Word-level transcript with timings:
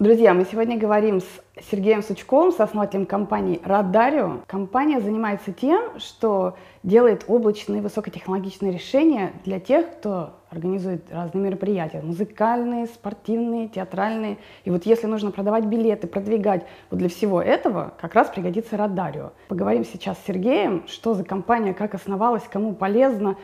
Друзья, 0.00 0.32
мы 0.32 0.46
сегодня 0.50 0.78
говорим 0.78 1.20
с 1.20 1.26
Сергеем 1.70 2.02
Сучковым, 2.02 2.52
сооснователем 2.52 3.04
компании 3.04 3.60
Радарио. 3.62 4.40
Компания 4.46 4.98
занимается 4.98 5.52
тем, 5.52 6.00
что 6.00 6.56
делает 6.82 7.26
облачные 7.28 7.82
высокотехнологичные 7.82 8.72
решения 8.72 9.34
для 9.44 9.60
тех, 9.60 9.90
кто 9.90 10.30
организует 10.48 11.04
разные 11.12 11.44
мероприятия, 11.44 12.00
музыкальные, 12.00 12.86
спортивные, 12.86 13.68
театральные. 13.68 14.38
И 14.64 14.70
вот 14.70 14.86
если 14.86 15.06
нужно 15.06 15.32
продавать 15.32 15.66
билеты, 15.66 16.06
продвигать, 16.06 16.64
вот 16.88 16.96
для 16.96 17.10
всего 17.10 17.42
этого 17.42 17.92
как 18.00 18.14
раз 18.14 18.30
пригодится 18.30 18.78
Радарио. 18.78 19.32
Поговорим 19.48 19.84
сейчас 19.84 20.16
с 20.16 20.24
Сергеем, 20.26 20.82
что 20.86 21.12
за 21.12 21.24
компания, 21.24 21.74
как 21.74 21.94
основалась, 21.94 22.44
кому 22.50 22.72
полезно 22.72 23.36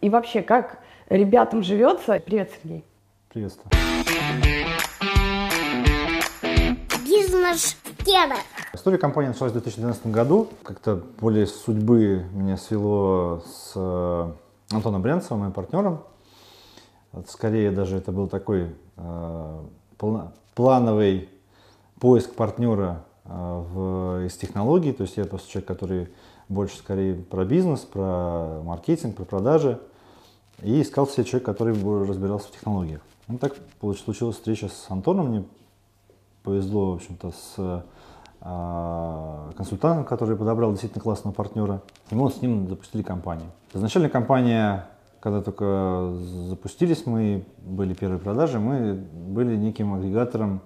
и 0.00 0.08
вообще 0.08 0.42
как 0.42 0.78
ребятам 1.08 1.64
живется. 1.64 2.22
Привет, 2.24 2.52
Сергей. 2.62 2.84
Приветствую. 3.30 3.72
Кедр. 8.04 8.36
История 8.72 8.98
компании 8.98 9.28
началась 9.28 9.52
в 9.52 9.54
2012 9.54 10.08
году. 10.08 10.48
Как-то 10.64 11.00
более 11.20 11.46
судьбы 11.46 12.26
меня 12.32 12.56
свело 12.56 13.44
с 13.46 13.72
э, 13.76 14.32
Антоном 14.72 15.02
Брянцевым, 15.02 15.40
моим 15.40 15.52
партнером. 15.52 16.02
Скорее 17.28 17.70
даже 17.70 17.96
это 17.96 18.10
был 18.10 18.26
такой 18.26 18.74
э, 18.96 19.62
плановый 20.54 21.28
поиск 22.00 22.34
партнера 22.34 23.04
э, 23.24 23.28
в, 23.30 24.26
из 24.26 24.36
технологий. 24.36 24.92
То 24.92 25.04
есть 25.04 25.16
я 25.16 25.24
просто 25.24 25.48
человек, 25.48 25.68
который 25.68 26.08
больше 26.48 26.76
скорее 26.78 27.14
про 27.14 27.44
бизнес, 27.44 27.80
про 27.80 28.62
маркетинг, 28.64 29.16
про 29.16 29.24
продажи. 29.24 29.80
И 30.60 30.82
искал 30.82 31.06
себе 31.06 31.24
человек, 31.24 31.46
который 31.46 31.72
разбирался 32.04 32.48
в 32.48 32.50
технологиях. 32.50 33.00
Ну, 33.28 33.38
так 33.38 33.54
случилась 34.04 34.36
встреча 34.36 34.68
с 34.68 34.86
Антоном. 34.90 35.28
Мне 35.28 35.44
повезло, 36.44 36.92
в 36.92 36.94
общем-то, 36.96 37.30
с 37.30 37.82
э, 38.44 39.52
консультантом, 39.56 40.04
который 40.04 40.36
подобрал 40.36 40.70
действительно 40.70 41.02
классного 41.02 41.34
партнера. 41.34 41.82
И 42.10 42.14
мы 42.14 42.20
вот 42.20 42.36
с 42.36 42.42
ним 42.42 42.68
запустили 42.68 43.02
компанию. 43.02 43.50
Изначально 43.72 44.10
компания, 44.10 44.86
когда 45.20 45.40
только 45.40 46.12
запустились, 46.48 47.06
мы 47.06 47.44
были 47.58 47.94
первые 47.94 48.20
продажи, 48.20 48.60
мы 48.60 48.94
были 48.94 49.56
неким 49.56 49.94
агрегатором 49.94 50.60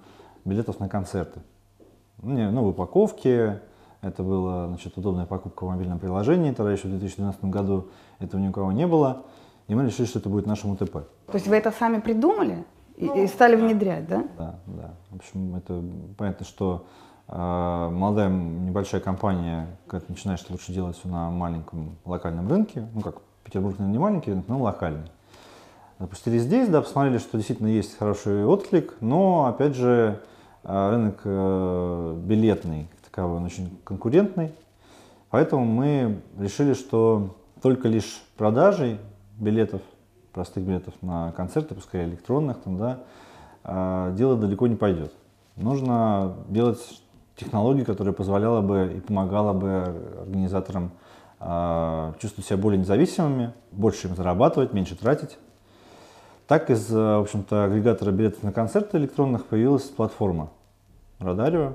билетов 0.44 0.80
на 0.80 0.88
концерты. 0.88 1.40
Ну, 2.20 2.50
ну 2.50 2.64
в 2.64 2.68
упаковке, 2.68 3.62
это 4.02 4.24
была 4.24 4.66
значит, 4.66 4.98
удобная 4.98 5.26
покупка 5.26 5.64
в 5.64 5.68
мобильном 5.68 6.00
приложении, 6.00 6.50
тогда 6.52 6.72
еще 6.72 6.88
в 6.88 6.90
2012 6.90 7.44
году 7.44 7.86
этого 8.18 8.40
ни 8.40 8.48
у 8.48 8.52
кого 8.52 8.72
не 8.72 8.86
было. 8.86 9.22
И 9.68 9.74
мы 9.74 9.84
решили, 9.84 10.06
что 10.06 10.18
это 10.18 10.28
будет 10.28 10.46
нашим 10.46 10.70
УТП. 10.70 10.92
То 10.92 11.34
есть 11.34 11.46
вы 11.46 11.56
это 11.56 11.70
сами 11.70 12.00
придумали? 12.00 12.64
И, 12.98 13.06
и 13.06 13.26
стали 13.28 13.54
внедрять, 13.54 14.08
да? 14.08 14.24
Да, 14.36 14.58
да. 14.66 14.94
В 15.10 15.16
общем, 15.16 15.54
это 15.54 15.82
понятно, 16.16 16.44
что 16.44 16.86
э, 17.28 17.88
молодая 17.92 18.28
небольшая 18.28 19.00
компания, 19.00 19.68
когда 19.86 20.04
ты 20.04 20.12
начинаешь 20.12 20.44
лучше 20.48 20.72
делать 20.72 20.98
все 20.98 21.08
на 21.08 21.30
маленьком 21.30 21.96
локальном 22.04 22.48
рынке, 22.48 22.88
ну 22.94 23.00
как 23.00 23.22
Петербург, 23.44 23.78
наверное, 23.78 23.92
не 23.92 23.98
маленький 23.98 24.30
рынок, 24.30 24.48
но 24.48 24.60
локальный. 24.60 25.10
Запустили 26.00 26.38
здесь, 26.38 26.68
да, 26.68 26.82
посмотрели, 26.82 27.18
что 27.18 27.36
действительно 27.36 27.68
есть 27.68 27.96
хороший 27.96 28.44
отклик, 28.44 28.94
но, 29.00 29.46
опять 29.46 29.76
же, 29.76 30.20
э, 30.64 30.90
рынок 30.90 31.20
э, 31.22 32.20
билетный, 32.24 32.88
как 32.90 33.10
таковой, 33.10 33.36
он 33.36 33.44
очень 33.44 33.78
конкурентный, 33.84 34.52
поэтому 35.30 35.64
мы 35.64 36.20
решили, 36.36 36.74
что 36.74 37.36
только 37.62 37.86
лишь 37.86 38.22
продажей 38.36 38.98
билетов 39.38 39.82
простых 40.32 40.64
билетов 40.64 40.94
на 41.02 41.32
концерты, 41.32 41.74
пускай 41.74 42.04
электронных, 42.04 42.58
там, 42.58 42.76
да, 42.78 43.00
а, 43.64 44.12
дело 44.14 44.36
далеко 44.36 44.66
не 44.66 44.76
пойдет. 44.76 45.12
Нужно 45.56 46.34
делать 46.48 47.02
технологию, 47.36 47.84
которая 47.84 48.12
позволяла 48.14 48.60
бы 48.60 48.92
и 48.96 49.00
помогала 49.00 49.52
бы 49.52 49.94
организаторам 50.22 50.90
а, 51.40 52.14
чувствовать 52.20 52.46
себя 52.46 52.56
более 52.56 52.78
независимыми, 52.78 53.52
больше 53.72 54.08
им 54.08 54.16
зарабатывать, 54.16 54.72
меньше 54.72 54.96
тратить. 54.96 55.38
Так 56.46 56.70
из, 56.70 56.90
в 56.90 57.20
общем-то, 57.20 57.64
агрегатора 57.64 58.10
билетов 58.10 58.42
на 58.42 58.52
концерты 58.52 58.96
электронных 58.96 59.44
появилась 59.44 59.84
платформа 59.84 60.50
Радарио. 61.18 61.74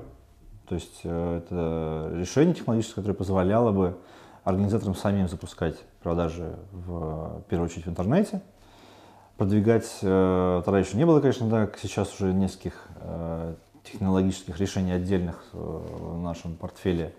То 0.68 0.74
есть 0.74 1.00
э, 1.04 1.38
это 1.38 2.10
решение 2.16 2.54
технологическое, 2.54 2.96
которое 2.96 3.14
позволяло 3.14 3.70
бы 3.70 3.96
организаторам 4.44 4.94
самим 4.94 5.28
запускать 5.28 5.76
продажи 6.02 6.56
в, 6.70 7.42
первую 7.48 7.68
очередь 7.68 7.86
в 7.86 7.90
интернете, 7.90 8.42
продвигать, 9.36 9.90
э, 10.02 10.62
тогда 10.64 10.78
еще 10.78 10.96
не 10.96 11.06
было, 11.06 11.20
конечно, 11.20 11.48
да, 11.48 11.68
сейчас 11.80 12.14
уже 12.14 12.32
нескольких 12.32 12.74
э, 13.00 13.54
технологических 13.84 14.58
решений 14.60 14.92
отдельных 14.92 15.42
э, 15.52 15.56
в 15.56 16.22
нашем 16.22 16.56
портфеле. 16.56 17.14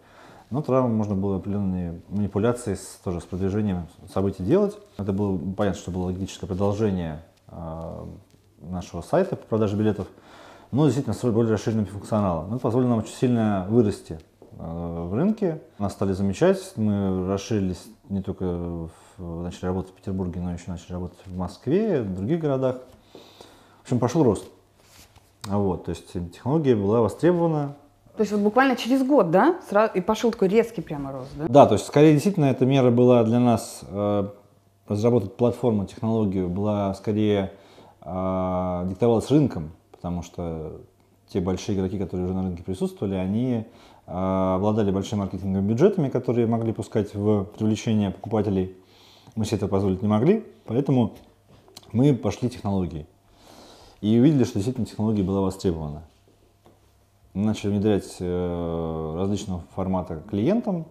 Но 0.52 0.62
тогда 0.62 0.84
можно 0.84 1.16
было 1.16 1.38
определенные 1.38 2.00
манипуляции 2.10 2.76
с, 2.76 3.00
тоже 3.04 3.20
с 3.20 3.24
продвижением 3.24 3.88
событий 4.14 4.44
делать. 4.44 4.78
Это 4.98 5.12
было 5.12 5.38
понятно, 5.54 5.80
что 5.82 5.90
было 5.90 6.06
логическое 6.06 6.46
продолжение 6.46 7.24
нашего 8.62 9.02
сайта 9.02 9.36
по 9.36 9.46
продаже 9.48 9.76
билетов, 9.76 10.08
но 10.72 10.86
действительно 10.86 11.16
с 11.16 11.22
более 11.24 11.52
расширенным 11.52 11.88
функционалом. 11.88 12.52
Это 12.54 12.60
позволило 12.60 12.90
нам 12.90 13.00
очень 13.00 13.16
сильно 13.16 13.66
вырасти 13.70 14.20
в 14.58 15.14
рынке. 15.14 15.62
Нас 15.80 15.94
стали 15.94 16.14
замечать, 16.14 16.74
мы 16.76 17.28
расширились 17.28 17.86
не 18.10 18.22
только 18.22 18.46
в 18.46 18.90
начали 19.18 19.68
работать 19.68 19.92
в 19.92 19.96
Петербурге, 19.96 20.42
но 20.42 20.54
еще 20.54 20.66
начали 20.68 20.94
работать 20.94 21.20
в 21.26 21.38
Москве, 21.38 22.02
в 22.02 22.14
других 22.16 22.40
городах. 22.40 22.78
В 23.80 23.84
общем, 23.84 24.00
пошел 24.00 24.24
рост. 24.24 24.48
Вот, 25.46 25.86
то 25.86 25.90
есть 25.90 26.12
технология 26.34 26.76
была 26.76 27.02
востребована. 27.02 27.76
То 28.18 28.22
есть 28.22 28.32
вот 28.32 28.42
буквально 28.42 28.76
через 28.76 29.06
год, 29.06 29.30
да, 29.30 29.60
сразу, 29.70 29.94
и 29.94 30.02
пошел 30.02 30.32
такой 30.32 30.48
резкий 30.48 30.82
прямо 30.82 31.12
рост, 31.12 31.30
да? 31.38 31.46
Да, 31.48 31.66
то 31.68 31.74
есть 31.74 31.86
скорее 31.86 32.14
действительно 32.14 32.46
эта 32.46 32.66
мера 32.66 32.90
была 32.90 33.24
для 33.24 33.40
нас, 33.40 33.82
э, 33.88 34.30
разработать 34.88 35.36
платформу, 35.36 35.86
технологию, 35.86 36.50
была 36.50 36.94
скорее 36.94 37.52
э, 38.02 38.86
диктовалась 38.88 39.30
рынком, 39.30 39.72
потому 39.92 40.24
что 40.24 40.82
те 41.28 41.42
большие 41.42 41.78
игроки, 41.78 42.00
которые 42.00 42.26
уже 42.26 42.34
на 42.34 42.44
рынке 42.44 42.64
присутствовали, 42.64 43.16
они 43.16 43.54
э, 43.54 43.64
обладали 44.06 44.92
большими 44.92 45.20
маркетинговыми 45.20 45.68
бюджетами, 45.68 46.10
которые 46.10 46.48
могли 46.48 46.74
пускать 46.74 47.14
в 47.16 47.46
привлечение 47.58 48.12
покупателей. 48.12 48.76
Мы 49.36 49.46
себе 49.46 49.58
это 49.58 49.68
позволить 49.68 50.02
не 50.02 50.08
могли, 50.08 50.46
поэтому 50.66 51.14
мы 51.92 52.14
пошли 52.14 52.50
технологии. 52.50 53.08
И 54.02 54.20
увидели, 54.20 54.44
что 54.44 54.56
действительно 54.56 54.86
технология 54.86 55.24
была 55.24 55.42
востребована. 55.42 56.04
Мы 57.34 57.46
начали 57.46 57.72
внедрять 57.72 58.18
э, 58.20 59.16
различного 59.18 59.64
формата 59.76 60.22
клиентам. 60.30 60.86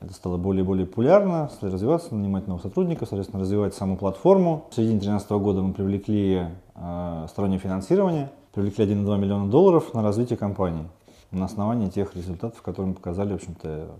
Это 0.00 0.12
стало 0.12 0.36
более 0.36 0.64
и 0.64 0.66
более 0.66 0.84
популярно, 0.84 1.48
стали 1.54 1.70
развиваться, 1.70 2.14
нанимать 2.14 2.48
новых 2.48 2.62
сотрудников, 2.62 3.08
соответственно, 3.08 3.40
развивать 3.40 3.74
саму 3.74 3.96
платформу. 3.96 4.66
В 4.70 4.74
середине 4.74 4.98
2013 4.98 5.30
года 5.30 5.62
мы 5.62 5.72
привлекли 5.72 6.48
э, 6.74 7.26
стороннее 7.28 7.60
финансирование, 7.60 8.30
привлекли 8.52 8.84
1,2 8.84 9.18
миллиона 9.18 9.48
долларов 9.48 9.94
на 9.94 10.02
развитие 10.02 10.36
компании 10.36 10.88
на 11.32 11.46
основании 11.46 11.88
тех 11.88 12.14
результатов, 12.14 12.62
которые 12.62 12.90
мы 12.90 12.94
показали, 12.94 13.32
в 13.32 13.36
общем-то, 13.36 13.96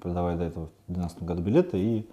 продавая 0.00 0.36
до 0.36 0.44
этого 0.44 0.66
в 0.86 0.92
2012 0.92 1.22
году 1.22 1.42
билеты 1.42 1.78
и 1.78 2.08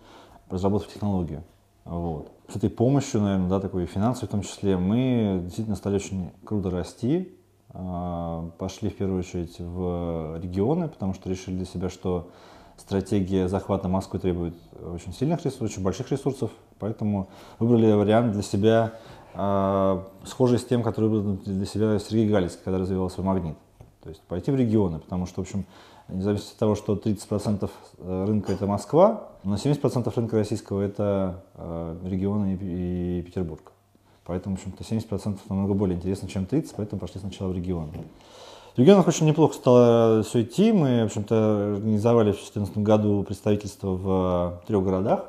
разработав 0.50 0.88
технологию. 0.88 1.44
Вот. 1.86 2.32
С 2.48 2.56
этой 2.56 2.70
помощью, 2.70 3.22
наверное, 3.22 3.50
да, 3.50 3.60
такой 3.60 3.86
финансовой 3.86 4.28
в 4.28 4.32
том 4.32 4.42
числе, 4.42 4.78
мы 4.78 5.40
действительно 5.44 5.76
стали 5.76 5.96
очень 5.96 6.32
круто 6.46 6.70
расти. 6.70 7.36
А, 7.70 8.50
пошли 8.58 8.90
в 8.90 8.96
первую 8.96 9.20
очередь 9.20 9.60
в 9.60 10.40
регионы, 10.40 10.88
потому 10.88 11.14
что 11.14 11.30
решили 11.30 11.56
для 11.56 11.66
себя, 11.66 11.90
что 11.90 12.30
стратегия 12.78 13.48
захвата 13.48 13.88
Москвы 13.88 14.20
требует 14.20 14.56
очень 14.82 15.14
сильных 15.14 15.44
ресурсов, 15.44 15.72
очень 15.72 15.84
больших 15.84 16.12
ресурсов, 16.12 16.52
поэтому 16.80 17.30
выбрали 17.60 17.92
вариант 17.92 18.34
для 18.34 18.42
себя 18.42 18.94
э, 19.34 20.04
схожий 20.26 20.60
с 20.60 20.66
тем, 20.66 20.84
который 20.84 21.10
выбрал 21.10 21.38
для 21.46 21.66
себя 21.66 22.00
Сергей 22.00 22.30
Галицкий, 22.30 22.62
когда 22.64 22.80
развивал 22.80 23.10
свой 23.10 23.26
магнит. 23.26 23.58
То 24.04 24.10
есть 24.10 24.22
пойти 24.24 24.52
в 24.52 24.56
регионы, 24.56 25.00
потому 25.00 25.26
что, 25.26 25.42
в 25.42 25.46
общем, 25.48 25.66
независимо 26.10 26.52
от 26.52 26.58
того, 26.58 26.76
что 26.76 26.96
30% 26.96 27.70
э, 28.00 28.26
рынка 28.28 28.52
это 28.52 28.68
Москва, 28.68 29.30
но 29.44 29.56
70% 29.56 30.12
рынка 30.14 30.36
российского 30.36 30.82
это 30.82 31.42
э, 31.56 31.98
регионы 32.04 32.58
и, 32.60 33.20
и 33.20 33.22
Петербург. 33.22 33.72
Поэтому, 34.26 34.58
в 34.58 34.60
общем-то, 34.60 34.84
70% 34.84 35.40
намного 35.48 35.74
более 35.74 35.98
интересно, 35.98 36.28
чем 36.28 36.44
30%, 36.44 36.74
поэтому 36.76 37.00
пошли 37.00 37.22
сначала 37.22 37.50
в 37.50 37.56
регионы. 37.56 37.92
В 38.76 38.80
регионах 38.80 39.08
очень 39.08 39.26
неплохо 39.26 39.54
стало 39.54 40.24
все 40.24 40.42
идти. 40.42 40.74
Мы, 40.74 41.04
в 41.04 41.06
общем-то, 41.06 41.76
организовали 41.76 42.32
в 42.32 42.36
2014 42.36 42.78
году 42.80 43.24
представительство 43.24 43.90
в 43.90 44.64
трех 44.68 44.84
городах. 44.84 45.26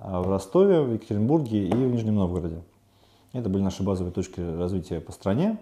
Э, 0.00 0.18
в 0.18 0.30
Ростове, 0.30 0.80
в 0.80 0.94
Екатеринбурге 0.94 1.68
и 1.68 1.72
в 1.72 1.92
Нижнем 1.92 2.14
Новгороде. 2.14 2.62
Это 3.34 3.50
были 3.50 3.62
наши 3.62 3.82
базовые 3.82 4.12
точки 4.12 4.40
развития 4.40 5.00
по 5.00 5.12
стране. 5.12 5.58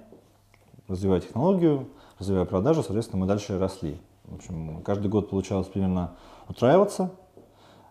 Развивая 0.89 1.21
технологию, 1.21 1.87
развивая 2.21 2.45
продажи, 2.45 2.83
соответственно, 2.83 3.21
мы 3.23 3.27
дальше 3.27 3.59
росли. 3.59 3.99
В 4.25 4.37
общем, 4.37 4.83
каждый 4.85 5.09
год 5.09 5.31
получалось 5.31 5.67
примерно 5.67 6.13
утраиваться. 6.49 7.11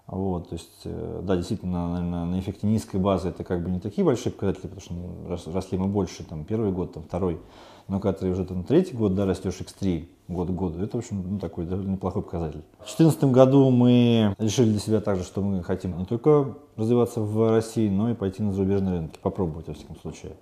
Вот, 0.08 0.50
то 0.50 0.54
есть, 0.54 0.81
э, 0.86 1.22
да, 1.24 1.36
действительно, 1.36 1.90
наверное, 1.90 2.26
на 2.26 2.40
эффекте 2.40 2.66
низкой 2.66 2.98
базы 2.98 3.30
это 3.30 3.44
как 3.44 3.64
бы 3.64 3.70
не 3.70 3.80
такие 3.80 4.04
большие 4.04 4.34
показатели, 4.34 4.68
потому 4.68 5.38
что 5.38 5.52
росли 5.54 5.78
мы 5.78 5.88
больше, 5.88 6.24
там, 6.24 6.46
первый 6.46 6.72
год, 6.72 6.94
там, 6.94 7.04
второй. 7.04 7.40
Но 7.88 8.00
когда 8.00 8.20
ты 8.20 8.30
уже 8.30 8.44
там 8.46 8.64
третий 8.64 8.96
год, 8.96 9.14
да, 9.14 9.26
растешь 9.26 9.60
x3 9.60 10.08
год 10.28 10.48
к 10.48 10.52
году, 10.52 10.82
это, 10.82 10.98
в 10.98 11.00
общем, 11.00 11.24
ну, 11.28 11.40
такой 11.40 11.66
довольно 11.66 11.92
неплохой 11.92 12.24
показатель. 12.24 12.64
В 12.80 12.98
2014 12.98 13.24
году 13.25 13.70
мы 13.70 14.36
решили 14.40 14.72
для 14.72 14.80
себя 14.80 15.00
также, 15.00 15.24
что 15.24 15.42
мы 15.42 15.62
хотим 15.64 15.96
не 15.98 16.06
только 16.06 16.56
развиваться 16.75 17.22
в 17.22 17.52
России, 17.52 17.88
но 17.88 18.10
и 18.10 18.16
пойти 18.16 18.42
на 18.42 18.52
зарубежные 18.52 18.96
рынки, 18.96 19.20
попробовать, 19.22 19.68
во 19.68 19.75
всяком 19.75 19.96
случае. 19.98 20.34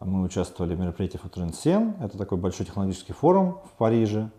Мы 0.00 0.22
участвовали 0.22 0.74
в 0.74 0.80
мероприятии 0.80 1.18
Sen, 1.18 2.02
это 2.02 2.16
такой 2.16 2.38
большой 2.38 2.64
технологический 2.64 3.12
форум 3.12 3.58
в 3.66 3.76
Париже. 3.76 4.30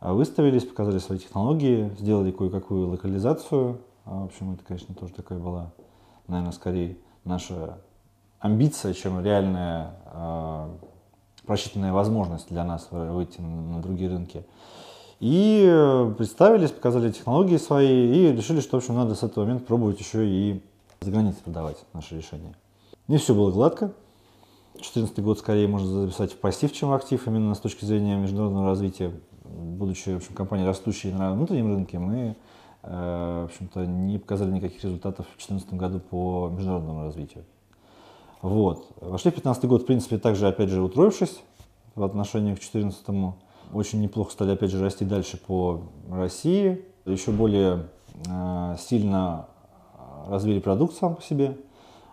Выставились, 0.00 0.64
показали 0.64 0.98
свои 0.98 1.18
технологии, 1.18 1.90
сделали 1.98 2.30
кое-какую 2.30 2.88
локализацию. 2.88 3.78
В 4.06 4.24
общем, 4.24 4.54
это, 4.54 4.64
конечно, 4.64 4.94
тоже 4.94 5.12
такая 5.12 5.38
была, 5.38 5.72
наверное, 6.26 6.52
скорее 6.52 6.96
наша 7.24 7.78
амбиция, 8.38 8.94
чем 8.94 9.22
реальная 9.22 9.94
а, 10.06 10.74
просчитанная 11.44 11.92
возможность 11.92 12.48
для 12.48 12.64
нас 12.64 12.88
выйти 12.90 13.40
на 13.40 13.82
другие 13.82 14.08
рынки. 14.08 14.46
И 15.20 15.66
э, 15.70 16.14
представились, 16.16 16.70
показали 16.70 17.12
технологии 17.12 17.58
свои 17.58 18.28
и 18.28 18.32
решили, 18.32 18.60
что, 18.60 18.78
в 18.78 18.82
общем, 18.82 18.94
надо 18.94 19.14
с 19.14 19.22
этого 19.22 19.44
момента 19.44 19.66
пробовать 19.66 20.00
еще 20.00 20.26
и 20.26 20.62
за 21.00 21.10
границей 21.10 21.42
продавать 21.44 21.76
наши 21.92 22.16
решения. 22.16 22.54
Не 23.06 23.18
все 23.18 23.34
было 23.34 23.50
гладко. 23.50 23.92
2014 24.74 25.20
год 25.20 25.38
скорее 25.38 25.68
можно 25.68 26.02
записать 26.02 26.32
в 26.32 26.36
пассив, 26.36 26.72
чем 26.72 26.90
в 26.90 26.92
актив, 26.92 27.26
именно 27.26 27.54
с 27.54 27.60
точки 27.60 27.84
зрения 27.84 28.16
международного 28.16 28.66
развития. 28.66 29.12
Будучи, 29.44 30.10
в 30.10 30.16
общем, 30.16 30.34
компанией 30.34 30.66
растущей 30.66 31.12
на 31.12 31.32
внутреннем 31.32 31.74
рынке, 31.74 31.98
мы, 31.98 32.36
э, 32.82 33.40
в 33.42 33.44
общем-то, 33.46 33.84
не 33.86 34.18
показали 34.18 34.50
никаких 34.50 34.82
результатов 34.84 35.26
в 35.26 35.36
2014 35.36 35.74
году 35.74 36.00
по 36.00 36.48
международному 36.48 37.02
развитию. 37.02 37.44
Вот. 38.42 38.86
Вошли 39.00 39.30
в 39.30 39.34
2015 39.34 39.64
год, 39.66 39.82
в 39.82 39.86
принципе, 39.86 40.18
также, 40.18 40.48
опять 40.48 40.70
же, 40.70 40.80
утроившись 40.80 41.42
в 41.94 42.02
отношении 42.02 42.54
к 42.54 42.60
2014. 42.60 43.34
Очень 43.72 44.00
неплохо 44.00 44.32
стали, 44.32 44.52
опять 44.52 44.70
же, 44.70 44.82
расти 44.82 45.04
дальше 45.04 45.36
по 45.36 45.82
России. 46.10 46.84
Еще 47.04 47.32
более 47.32 47.88
э, 48.28 48.76
сильно 48.78 49.46
развили 50.28 50.60
продукт 50.60 50.94
сам 50.94 51.16
по 51.16 51.22
себе. 51.22 51.56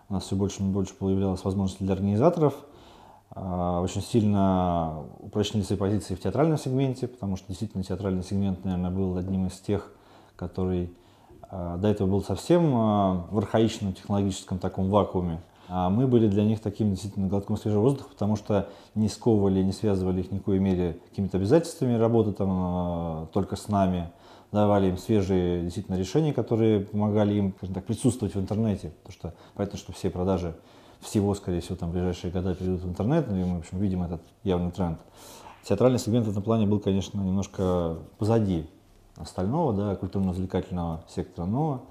У 0.08 0.14
нас 0.14 0.24
все 0.24 0.36
больше 0.36 0.62
и 0.62 0.66
больше 0.66 0.94
появлялось 0.94 1.44
возможностей 1.44 1.84
для 1.84 1.94
организаторов. 1.94 2.54
Э, 3.34 3.80
очень 3.82 4.00
сильно 4.00 5.04
упрочнили 5.18 5.62
свои 5.62 5.78
позиции 5.78 6.14
в 6.14 6.20
театральном 6.20 6.56
сегменте, 6.56 7.08
потому 7.08 7.36
что 7.36 7.48
действительно 7.48 7.84
театральный 7.84 8.22
сегмент, 8.22 8.64
наверное, 8.64 8.90
был 8.90 9.16
одним 9.16 9.46
из 9.46 9.60
тех, 9.60 9.92
который 10.36 10.90
э, 11.50 11.76
до 11.78 11.88
этого 11.88 12.08
был 12.08 12.22
совсем 12.22 12.64
э, 12.64 13.22
в 13.30 13.38
архаичном 13.38 13.92
технологическом 13.92 14.58
таком 14.58 14.88
вакууме. 14.88 15.40
А 15.68 15.90
мы 15.90 16.06
были 16.06 16.26
для 16.28 16.44
них 16.44 16.60
таким 16.60 16.90
действительно 16.90 17.28
глотком 17.28 17.58
свежего 17.58 17.82
воздуха, 17.82 18.08
потому 18.08 18.36
что 18.36 18.68
не 18.94 19.10
сковывали, 19.10 19.62
не 19.62 19.72
связывали 19.72 20.20
их 20.20 20.32
ни 20.32 20.38
в 20.38 20.42
коей 20.42 20.60
мере 20.60 20.98
какими-то 21.10 21.36
обязательствами 21.36 21.94
работы 21.94 22.32
там 22.32 22.48
а, 22.50 23.26
только 23.34 23.56
с 23.56 23.68
нами, 23.68 24.10
давали 24.52 24.88
им 24.88 24.98
свежие 24.98 25.62
действительно 25.62 25.96
решения, 25.96 26.32
которые 26.32 26.80
помогали 26.80 27.34
им, 27.34 27.54
скажем 27.56 27.74
так, 27.74 27.84
присутствовать 27.84 28.34
в 28.34 28.40
интернете, 28.40 28.92
потому 29.02 29.12
что 29.12 29.34
понятно, 29.54 29.78
что 29.78 29.92
все 29.92 30.10
продажи 30.10 30.54
всего, 31.00 31.34
скорее 31.34 31.60
всего, 31.60 31.76
там 31.76 31.90
в 31.90 31.92
ближайшие 31.92 32.32
годы 32.32 32.54
перейдут 32.54 32.82
в 32.82 32.88
интернет, 32.88 33.28
и 33.28 33.32
мы, 33.32 33.56
в 33.56 33.60
общем, 33.60 33.78
видим 33.78 34.02
этот 34.02 34.20
явный 34.42 34.72
тренд. 34.72 34.98
Театральный 35.64 35.98
сегмент 35.98 36.26
в 36.26 36.30
этом 36.30 36.42
плане 36.42 36.66
был, 36.66 36.80
конечно, 36.80 37.20
немножко 37.20 37.98
позади 38.18 38.66
остального, 39.16 39.72
да, 39.72 39.96
культурно-развлекательного 39.96 41.04
сектора, 41.08 41.46
но 41.46 41.86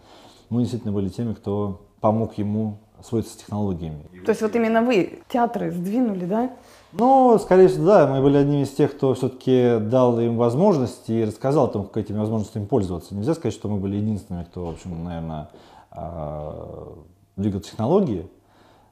мы 0.50 0.62
действительно 0.62 0.94
были 0.94 1.10
теми, 1.10 1.34
кто 1.34 1.82
помог 2.02 2.38
ему 2.38 2.80
освоиться 3.00 3.34
с 3.34 3.38
технологиями. 3.38 4.04
То 4.26 4.32
есть 4.32 4.42
вот 4.42 4.56
именно 4.56 4.82
вы 4.82 5.20
театры 5.30 5.72
сдвинули, 5.72 6.26
да? 6.26 6.56
Ну, 6.94 7.38
скорее 7.40 7.68
всего, 7.68 7.86
да, 7.86 8.08
мы 8.08 8.22
были 8.22 8.38
одними 8.38 8.64
из 8.64 8.72
тех, 8.72 8.96
кто 8.96 9.14
все-таки 9.14 9.78
дал 9.80 10.20
им 10.20 10.38
возможности 10.38 11.12
и 11.12 11.26
рассказал 11.26 11.66
о 11.66 11.68
том, 11.68 11.86
как 11.86 11.98
этими 11.98 12.18
возможностями 12.18 12.66
пользоваться. 12.66 13.14
Нельзя 13.14 13.34
сказать, 13.34 13.54
что 13.54 13.68
мы 13.68 13.78
были 13.78 13.98
единственными, 13.98 14.46
кто, 14.46 14.66
в 14.66 14.70
общем, 14.70 15.04
наверное, 15.04 15.50
а, 15.92 16.94
двигал 17.36 17.60
технологии, 17.60 18.30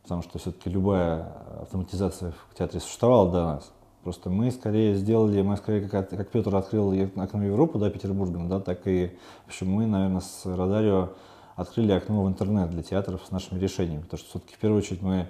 потому 0.03 0.23
что 0.23 0.39
все-таки 0.39 0.69
любая 0.69 1.31
автоматизация 1.61 2.33
в 2.51 2.57
театре 2.57 2.81
существовала 2.81 3.31
до 3.31 3.45
нас. 3.45 3.71
Просто 4.03 4.29
мы 4.29 4.51
скорее 4.51 4.95
сделали, 4.95 5.41
мы 5.41 5.55
скорее, 5.55 5.87
как, 5.87 6.09
как 6.09 6.29
Петр 6.29 6.53
открыл 6.53 6.91
окно 6.91 7.39
в 7.39 7.43
Европу, 7.43 7.79
да, 7.79 7.89
Петербургом, 7.89 8.49
да, 8.49 8.59
так 8.59 8.85
и, 8.85 9.17
в 9.45 9.47
общем, 9.47 9.71
мы, 9.71 9.87
наверное, 9.87 10.21
с 10.21 10.45
Радарио 10.45 11.09
открыли 11.55 11.93
окно 11.93 12.23
в 12.23 12.27
интернет 12.27 12.69
для 12.69 12.83
театров 12.83 13.21
с 13.25 13.31
нашими 13.31 13.57
решениями. 13.57 14.01
Потому 14.01 14.19
что 14.19 14.29
все-таки 14.29 14.55
в 14.55 14.59
первую 14.59 14.79
очередь 14.79 15.01
мы 15.01 15.27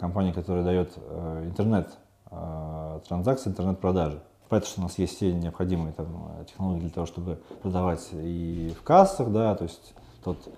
компания, 0.00 0.32
которая 0.32 0.64
дает 0.64 0.92
э, 0.96 1.44
интернет 1.46 1.90
э, 2.30 3.00
интернет-продажи. 3.46 4.20
Понятно, 4.48 4.68
что 4.68 4.80
у 4.80 4.84
нас 4.84 4.98
есть 4.98 5.16
все 5.16 5.32
необходимые 5.32 5.92
там, 5.92 6.30
технологии 6.46 6.80
для 6.80 6.90
того, 6.90 7.06
чтобы 7.06 7.40
продавать 7.62 8.08
и 8.12 8.74
в 8.78 8.82
кассах, 8.82 9.30
да, 9.30 9.54
то 9.54 9.64
есть 9.64 9.94
тот 10.24 10.48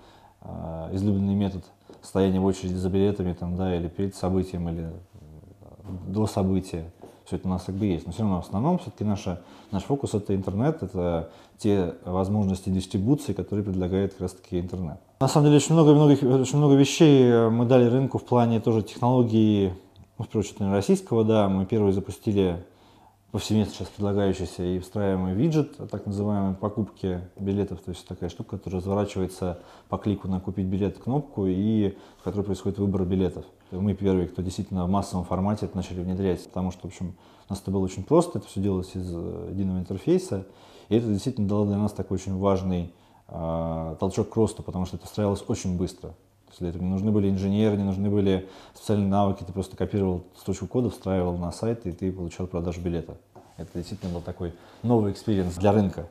э, 0.41 0.89
излюбленный 0.93 1.35
метод 1.35 1.63
стояния 2.01 2.39
в 2.39 2.45
очереди 2.45 2.75
за 2.75 2.89
билетами, 2.89 3.33
там, 3.33 3.55
да, 3.55 3.75
или 3.75 3.87
перед 3.87 4.15
событием, 4.15 4.69
или 4.69 4.91
до 6.07 6.25
события 6.27 6.91
все 7.31 7.37
это 7.37 7.47
у 7.47 7.51
нас 7.51 7.63
как 7.63 7.75
бы 7.75 7.85
есть. 7.85 8.05
Но 8.05 8.11
все 8.11 8.23
равно 8.23 8.41
в 8.41 8.45
основном 8.45 8.77
все-таки 8.77 9.05
наша, 9.05 9.41
наш 9.71 9.83
фокус 9.83 10.13
это 10.13 10.35
интернет, 10.35 10.83
это 10.83 11.29
те 11.57 11.93
возможности 12.03 12.69
дистрибуции, 12.69 13.31
которые 13.31 13.63
предлагает 13.63 14.11
как 14.11 14.21
раз 14.21 14.33
таки 14.33 14.59
интернет. 14.59 14.99
На 15.21 15.29
самом 15.29 15.45
деле 15.45 15.57
очень 15.57 15.73
много, 15.73 15.93
много, 15.93 16.11
очень 16.11 16.57
много 16.57 16.75
вещей 16.75 17.49
мы 17.49 17.65
дали 17.65 17.85
рынку 17.85 18.17
в 18.17 18.25
плане 18.25 18.59
тоже 18.59 18.81
технологии, 18.81 19.73
ну, 20.17 20.25
в 20.25 20.27
первую 20.27 20.43
очередь, 20.45 20.59
российского, 20.59 21.23
да, 21.23 21.47
мы 21.47 21.65
первые 21.65 21.93
запустили 21.93 22.65
повсеместно 23.31 23.75
сейчас 23.75 23.87
предлагающийся 23.87 24.63
и 24.63 24.79
встраиваемый 24.79 25.33
виджет, 25.33 25.77
так 25.89 26.05
называемой 26.05 26.55
покупки 26.55 27.21
билетов, 27.39 27.79
то 27.79 27.91
есть 27.91 28.05
такая 28.05 28.29
штука, 28.29 28.57
которая 28.57 28.81
разворачивается 28.81 29.59
по 29.87 29.97
клику 29.97 30.27
на 30.27 30.41
«Купить 30.41 30.65
билет» 30.65 30.97
кнопку 30.97 31.45
и 31.47 31.95
в 32.19 32.23
которой 32.23 32.43
происходит 32.43 32.79
выбор 32.79 33.05
билетов. 33.05 33.45
Мы 33.71 33.93
первые, 33.93 34.27
кто 34.27 34.41
действительно 34.41 34.85
в 34.85 34.89
массовом 34.89 35.23
формате 35.23 35.65
это 35.65 35.77
начали 35.77 36.01
внедрять, 36.01 36.43
потому 36.45 36.71
что, 36.71 36.81
в 36.81 36.85
общем, 36.85 37.15
у 37.49 37.53
нас 37.53 37.61
это 37.61 37.71
было 37.71 37.83
очень 37.83 38.03
просто, 38.03 38.39
это 38.39 38.47
все 38.47 38.59
делалось 38.59 38.95
из 38.95 39.09
э, 39.13 39.47
единого 39.51 39.79
интерфейса, 39.79 40.45
и 40.89 40.95
это 40.95 41.07
действительно 41.07 41.47
дало 41.47 41.65
для 41.65 41.77
нас 41.77 41.93
такой 41.93 42.15
очень 42.15 42.37
важный 42.37 42.93
э, 43.29 43.95
толчок 43.99 44.29
к 44.29 44.35
росту, 44.35 44.61
потому 44.61 44.85
что 44.85 44.97
это 44.97 45.05
встраивалось 45.05 45.43
очень 45.47 45.77
быстро. 45.77 46.09
То 46.09 46.49
есть 46.49 46.59
для 46.59 46.69
этого 46.69 46.83
не 46.83 46.89
нужны 46.89 47.11
были 47.11 47.29
инженеры, 47.29 47.77
не 47.77 47.83
нужны 47.83 48.09
были 48.09 48.49
специальные 48.73 49.07
навыки, 49.07 49.43
ты 49.45 49.53
просто 49.53 49.77
копировал 49.77 50.25
строчку 50.37 50.67
кода, 50.67 50.89
встраивал 50.89 51.37
на 51.37 51.51
сайт, 51.53 51.85
и 51.85 51.93
ты 51.93 52.11
получал 52.11 52.47
продажу 52.47 52.81
билета. 52.81 53.15
Это 53.55 53.69
действительно 53.75 54.11
был 54.13 54.21
такой 54.21 54.53
новый 54.83 55.13
experience 55.13 55.55
для 55.55 55.71
рынка. 55.71 56.09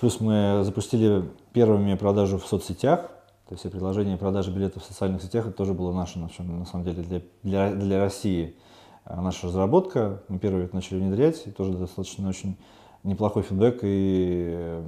Плюс 0.00 0.20
мы 0.20 0.62
запустили 0.62 1.28
первыми 1.52 1.94
продажу 1.94 2.38
в 2.38 2.46
соцсетях, 2.46 3.10
то 3.48 3.52
есть 3.52 3.60
все 3.60 3.70
предложения 3.70 4.16
продажи 4.16 4.50
билетов 4.50 4.82
в 4.82 4.86
социальных 4.86 5.22
сетях, 5.22 5.46
это 5.46 5.56
тоже 5.56 5.74
было 5.74 5.92
наше, 5.92 6.18
на 6.18 6.64
самом 6.64 6.84
деле, 6.84 7.02
для, 7.02 7.20
для, 7.42 7.72
для 7.74 7.98
России 8.00 8.54
а 9.04 9.20
наша 9.20 9.48
разработка. 9.48 10.22
Мы 10.28 10.38
первые 10.38 10.64
это 10.64 10.74
начали 10.74 10.98
внедрять, 10.98 11.46
и 11.46 11.50
тоже 11.50 11.76
достаточно 11.76 12.28
очень 12.28 12.56
неплохой 13.02 13.42
фидбэк 13.42 13.80
и 13.82 14.82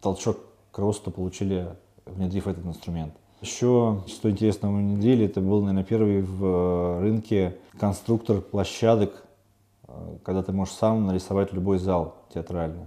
толчок 0.00 0.38
к 0.70 0.78
росту 0.78 1.10
получили, 1.10 1.68
внедрив 2.04 2.46
этот 2.46 2.64
инструмент. 2.64 3.14
Еще, 3.40 4.02
что 4.06 4.30
интересно, 4.30 4.70
мы 4.70 4.78
внедрили, 4.78 5.26
это 5.26 5.40
был, 5.40 5.60
наверное, 5.60 5.84
первый 5.84 6.22
в 6.22 6.44
э, 6.44 7.00
рынке 7.00 7.58
конструктор 7.78 8.40
площадок, 8.40 9.24
э, 9.88 10.16
когда 10.24 10.42
ты 10.42 10.52
можешь 10.52 10.74
сам 10.74 11.06
нарисовать 11.06 11.52
любой 11.52 11.78
зал 11.78 12.14
театральный, 12.32 12.86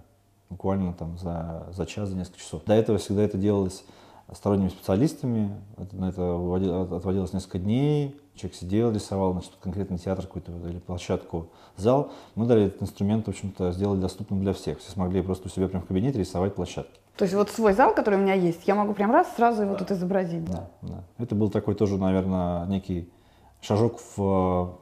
буквально 0.50 0.94
там 0.94 1.18
за, 1.20 1.68
за 1.72 1.86
час, 1.86 2.10
за 2.10 2.16
несколько 2.16 2.40
часов. 2.40 2.64
До 2.66 2.74
этого 2.74 2.98
всегда 2.98 3.22
это 3.24 3.38
делалось 3.38 3.84
сторонними 4.34 4.70
специалистами. 4.70 5.52
Это, 5.78 5.96
на 5.96 6.10
это 6.10 6.96
отводилось 6.96 7.34
несколько 7.34 7.60
дней. 7.60 8.20
Человек 8.36 8.56
сидел, 8.58 8.92
рисовал, 8.92 9.34
значит, 9.34 9.52
конкретный 9.62 9.98
театр 9.98 10.26
какой-то 10.26 10.52
или 10.68 10.80
площадку, 10.80 11.50
зал. 11.76 12.12
Мы 12.36 12.46
дали 12.46 12.66
этот 12.68 12.84
инструмент, 12.84 13.26
в 13.26 13.30
общем-то, 13.30 13.72
сделали 13.72 14.00
доступным 14.00 14.42
для 14.42 14.54
всех. 14.54 14.80
Все 14.80 14.92
смогли 14.92 15.22
просто 15.22 15.48
у 15.48 15.52
себя 15.52 15.68
прямо 15.68 15.84
в 15.84 15.88
кабинете 15.88 16.20
рисовать 16.20 16.56
площадки. 16.56 17.00
То 17.18 17.26
есть 17.26 17.36
вот 17.36 17.50
свой 17.50 17.74
зал, 17.74 17.94
который 17.94 18.18
у 18.18 18.22
меня 18.22 18.34
есть, 18.34 18.66
я 18.66 18.76
могу 18.76 18.94
прям 18.94 19.12
раз 19.12 19.28
сразу 19.36 19.64
его 19.64 19.74
да. 19.74 19.80
тут 19.80 19.92
изобразить. 19.92 20.46
Да, 20.46 20.70
да. 20.82 21.04
Это 21.18 21.36
был 21.36 21.50
такой 21.50 21.76
тоже, 21.76 21.98
наверное, 21.98 22.66
некий 22.68 23.12
шажок 23.60 24.00
в, 24.16 24.18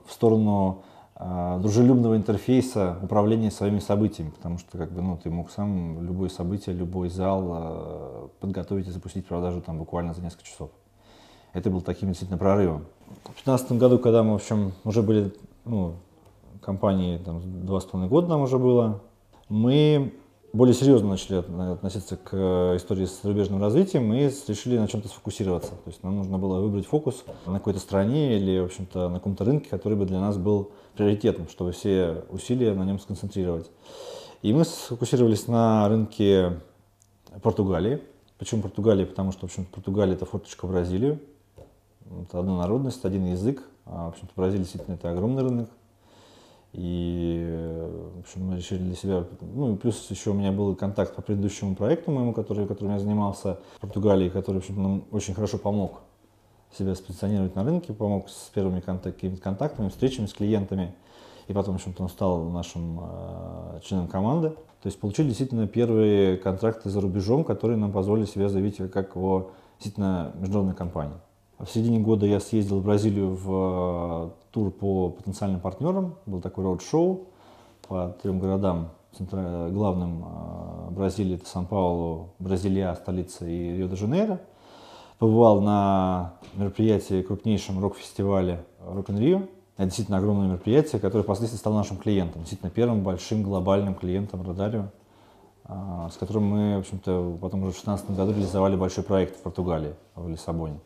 в 0.05 0.11
сторону 0.11 0.83
дружелюбного 1.19 2.15
интерфейса 2.15 2.97
управления 3.01 3.49
своими 3.49 3.79
событиями, 3.79 4.29
потому 4.29 4.59
что 4.59 4.77
как 4.77 4.91
бы, 4.91 5.01
ну, 5.01 5.17
ты 5.17 5.31
мог 5.31 5.49
сам 5.49 6.03
любое 6.05 6.29
событие, 6.29 6.75
любой 6.75 7.09
зал 7.09 7.47
э, 7.49 8.27
подготовить 8.39 8.87
и 8.87 8.91
запустить 8.91 9.25
продажу 9.25 9.61
там 9.61 9.79
буквально 9.79 10.13
за 10.13 10.21
несколько 10.21 10.43
часов. 10.43 10.69
Это 11.53 11.71
был 11.71 11.81
таким 11.81 12.09
действительно 12.09 12.37
прорывом. 12.37 12.85
В 13.23 13.33
2015 13.43 13.71
году, 13.73 13.97
когда 13.97 14.21
мы, 14.21 14.33
в 14.33 14.35
общем, 14.35 14.73
уже 14.83 15.01
были, 15.01 15.33
ну, 15.65 15.95
компании, 16.61 17.17
там, 17.17 17.65
два 17.65 17.79
с 17.79 17.85
половиной 17.85 18.09
года 18.09 18.27
нам 18.27 18.41
уже 18.41 18.59
было, 18.59 19.01
мы 19.49 20.13
более 20.53 20.73
серьезно 20.73 21.09
начали 21.09 21.37
относиться 21.71 22.17
к 22.17 22.75
истории 22.77 23.05
с 23.05 23.21
зарубежным 23.21 23.61
развитием 23.61 24.11
и 24.13 24.29
решили 24.47 24.77
на 24.77 24.87
чем-то 24.87 25.07
сфокусироваться. 25.07 25.71
То 25.71 25.87
есть 25.87 26.03
нам 26.03 26.17
нужно 26.17 26.37
было 26.37 26.59
выбрать 26.61 26.85
фокус 26.85 27.23
на 27.45 27.53
какой-то 27.59 27.79
стране 27.79 28.37
или, 28.37 28.59
в 28.59 28.65
общем-то, 28.65 29.09
на 29.09 29.15
каком-то 29.15 29.43
рынке, 29.43 29.69
который 29.69 29.97
бы 29.97 30.05
для 30.05 30.19
нас 30.19 30.37
был 30.37 30.71
приоритетом, 30.95 31.47
чтобы 31.49 31.73
все 31.73 32.23
усилия 32.29 32.73
на 32.73 32.83
нем 32.83 32.99
сконцентрировать. 32.99 33.69
И 34.41 34.53
мы 34.53 34.65
сфокусировались 34.65 35.47
на 35.47 35.87
рынке 35.89 36.59
Португалии. 37.41 38.01
Почему 38.37 38.61
Португалия? 38.61 39.05
Потому 39.05 39.31
что, 39.31 39.41
в 39.41 39.49
общем 39.49 39.65
Португалия 39.65 40.13
это 40.13 40.25
форточка 40.25 40.65
Бразилию. 40.67 41.19
Это 42.23 42.39
одна 42.39 42.57
народность, 42.57 43.03
один 43.03 43.25
язык. 43.25 43.63
А, 43.85 44.05
в 44.05 44.09
общем-то, 44.09 44.33
Бразилия 44.35 44.63
действительно 44.63 44.95
это 44.95 45.11
огромный 45.11 45.43
рынок. 45.43 45.69
И, 46.73 47.43
в 48.15 48.19
общем, 48.19 48.45
мы 48.45 48.57
решили 48.57 48.79
для 48.79 48.95
себя, 48.95 49.25
ну, 49.41 49.75
плюс 49.77 50.09
еще 50.11 50.31
у 50.31 50.33
меня 50.33 50.51
был 50.51 50.75
контакт 50.75 51.15
по 51.15 51.21
предыдущему 51.21 51.75
проекту 51.75 52.11
моему, 52.11 52.33
который, 52.33 52.67
которым 52.67 52.93
я 52.93 52.99
занимался 52.99 53.59
в 53.77 53.81
Португалии, 53.81 54.29
который, 54.29 54.57
в 54.57 54.59
общем, 54.59 54.83
нам 54.83 55.03
очень 55.11 55.33
хорошо 55.33 55.57
помог 55.57 56.01
себя 56.77 56.93
спозиционировать 56.95 57.55
на 57.55 57.63
рынке, 57.63 57.93
помог 57.93 58.29
с 58.29 58.49
первыми 58.53 58.81
контактами, 58.81 59.35
контактами 59.35 59.89
встречами 59.89 60.25
с 60.25 60.33
клиентами. 60.33 60.93
И 61.47 61.53
потом, 61.53 61.75
в 61.75 61.77
общем-то, 61.77 62.03
он 62.03 62.09
стал 62.09 62.43
нашим 62.49 62.99
э, 63.01 63.79
членом 63.83 64.07
команды. 64.07 64.49
То 64.49 64.87
есть 64.89 64.99
получили 64.99 65.27
действительно 65.27 65.65
первые 65.65 66.37
контракты 66.37 66.89
за 66.89 66.99
рубежом, 66.99 67.45
которые 67.45 67.77
нам 67.77 67.91
позволили 67.91 68.25
себя 68.25 68.49
заявить 68.49 68.77
как 68.91 69.15
о 69.15 69.51
действительно 69.79 70.33
международной 70.35 70.75
компании. 70.75 71.15
В 71.57 71.67
середине 71.67 71.99
года 71.99 72.25
я 72.25 72.39
съездил 72.39 72.79
в 72.79 72.83
Бразилию 72.83 73.35
в 73.35 74.33
тур 74.51 74.71
по 74.71 75.09
потенциальным 75.09 75.59
партнерам. 75.59 76.15
Был 76.25 76.41
такой 76.41 76.63
роуд-шоу 76.63 77.27
по 77.87 78.15
трем 78.21 78.39
городам. 78.39 78.89
Главным 79.19 80.25
э, 80.25 80.91
Бразилии 80.91 81.35
это 81.35 81.47
Сан-Паулу, 81.47 82.33
Бразилия, 82.39 82.93
столица 82.95 83.47
и 83.47 83.77
Рио-де-Жанейро. 83.77 84.39
Побывал 85.17 85.61
на 85.61 86.33
мероприятии 86.53 87.23
крупнейшем 87.23 87.79
рок-фестивале 87.79 88.63
Rio. 88.85 89.49
Это 89.75 89.85
действительно 89.85 90.17
огромное 90.17 90.47
мероприятие, 90.47 90.99
которое 91.01 91.23
впоследствии 91.23 91.57
стало 91.57 91.75
нашим 91.75 91.97
клиентом. 91.97 92.41
Действительно 92.41 92.69
первым 92.69 93.01
большим 93.01 93.41
глобальным 93.41 93.95
клиентом 93.95 94.45
Родарио, 94.47 94.85
э, 95.65 96.09
с 96.11 96.17
которым 96.17 96.43
мы, 96.43 96.75
в 96.77 96.79
общем-то, 96.81 97.37
потом 97.41 97.63
уже 97.63 97.71
в 97.71 97.83
2016 97.83 98.15
году 98.15 98.31
реализовали 98.33 98.75
большой 98.75 99.03
проект 99.03 99.37
в 99.37 99.41
Португалии, 99.41 99.95
в 100.15 100.27
Лиссабоне 100.29 100.79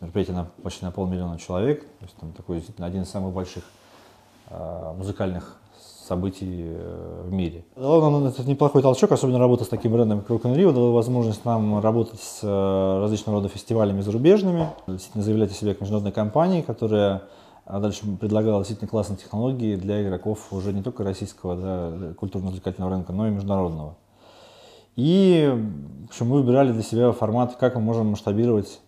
мероприятие 0.00 0.36
на 0.36 0.50
почти 0.62 0.84
на 0.84 0.90
полмиллиона 0.90 1.38
человек. 1.38 1.82
То 1.82 2.04
есть 2.04 2.16
там 2.16 2.32
такой 2.32 2.56
действительно 2.56 2.86
один 2.86 3.02
из 3.02 3.10
самых 3.10 3.32
больших 3.32 3.64
э, 4.50 4.94
музыкальных 4.96 5.58
событий 6.08 6.64
э, 6.66 7.22
в 7.26 7.32
мире. 7.32 7.64
Дало 7.76 8.10
нам 8.10 8.24
это 8.24 8.42
неплохой 8.48 8.82
толчок, 8.82 9.12
особенно 9.12 9.38
работа 9.38 9.64
с 9.64 9.68
таким 9.68 9.92
брендом, 9.92 10.22
как 10.22 10.44
Rio, 10.44 10.72
дала 10.72 10.92
возможность 10.92 11.44
нам 11.44 11.80
работать 11.80 12.20
с 12.20 12.40
э, 12.42 13.00
различного 13.00 13.38
рода 13.38 13.48
фестивалями 13.48 14.00
зарубежными, 14.00 14.68
действительно 14.86 15.24
заявлять 15.24 15.50
о 15.50 15.54
себе 15.54 15.72
как 15.72 15.82
международной 15.82 16.12
компании, 16.12 16.62
которая 16.62 17.22
дальше 17.66 18.06
предлагала 18.18 18.60
действительно 18.60 18.88
классные 18.88 19.18
технологии 19.18 19.76
для 19.76 20.02
игроков 20.02 20.52
уже 20.52 20.72
не 20.72 20.82
только 20.82 21.04
российского 21.04 21.56
да, 21.56 22.14
культурно-развлекательного 22.14 22.90
рынка, 22.90 23.12
но 23.12 23.28
и 23.28 23.30
международного. 23.30 23.96
И 24.96 25.54
в 26.06 26.08
общем, 26.08 26.28
мы 26.28 26.42
выбирали 26.42 26.72
для 26.72 26.82
себя 26.82 27.12
формат, 27.12 27.56
как 27.56 27.74
мы 27.74 27.82
можем 27.82 28.08
масштабировать 28.08 28.80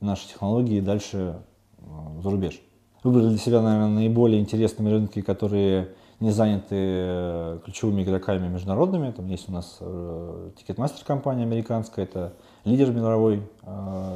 наши 0.00 0.28
технологии 0.28 0.80
дальше 0.80 1.36
э, 1.78 1.82
за 2.22 2.30
рубеж. 2.30 2.60
Выбрали 3.02 3.28
для 3.28 3.38
себя, 3.38 3.62
наверное, 3.62 3.94
наиболее 3.94 4.40
интересными 4.40 4.90
рынки, 4.90 5.22
которые 5.22 5.88
не 6.20 6.30
заняты 6.30 6.76
э, 6.76 7.58
ключевыми 7.64 8.02
игроками 8.02 8.48
международными. 8.48 9.10
Там 9.10 9.26
есть 9.28 9.48
у 9.48 9.52
нас 9.52 9.78
Ticketmaster 9.80 11.04
компания 11.04 11.44
американская, 11.44 12.04
это 12.04 12.32
лидер 12.64 12.92
мировой 12.92 13.42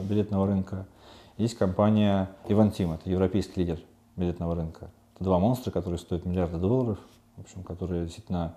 билетного 0.09 0.47
рынка. 0.47 0.87
Есть 1.37 1.57
компания 1.57 2.31
Eventim, 2.49 2.95
это 2.95 3.11
европейский 3.11 3.61
лидер 3.61 3.81
билетного 4.17 4.55
рынка. 4.55 4.91
Это 5.15 5.25
два 5.25 5.39
монстра, 5.39 5.71
которые 5.71 5.99
стоят 5.99 6.25
миллиарды 6.25 6.59
долларов, 6.59 6.99
в 7.37 7.41
общем, 7.41 7.63
которые 7.63 8.05
действительно 8.05 8.55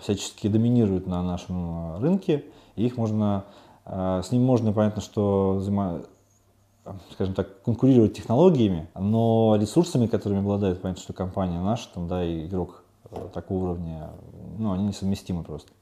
всячески 0.00 0.48
доминируют 0.48 1.06
на 1.06 1.22
нашем 1.22 1.98
рынке. 1.98 2.44
И 2.74 2.86
их 2.86 2.96
можно 2.96 3.44
с 3.86 4.32
ним 4.32 4.42
можно, 4.42 4.72
понятно, 4.72 5.00
что 5.00 5.60
скажем 7.12 7.34
так, 7.34 7.62
конкурировать 7.62 8.14
технологиями, 8.14 8.88
но 8.94 9.56
ресурсами, 9.60 10.06
которыми 10.06 10.40
обладает, 10.40 10.80
понятно, 10.80 11.02
что 11.02 11.12
компания 11.12 11.60
наша, 11.60 11.88
там, 11.92 12.08
да, 12.08 12.24
и 12.24 12.46
игрок 12.46 12.82
э, 13.10 13.16
такого 13.32 13.64
уровня, 13.64 14.10
ну, 14.58 14.72
они 14.72 14.86
несовместимы 14.86 15.42
просто. 15.42 15.72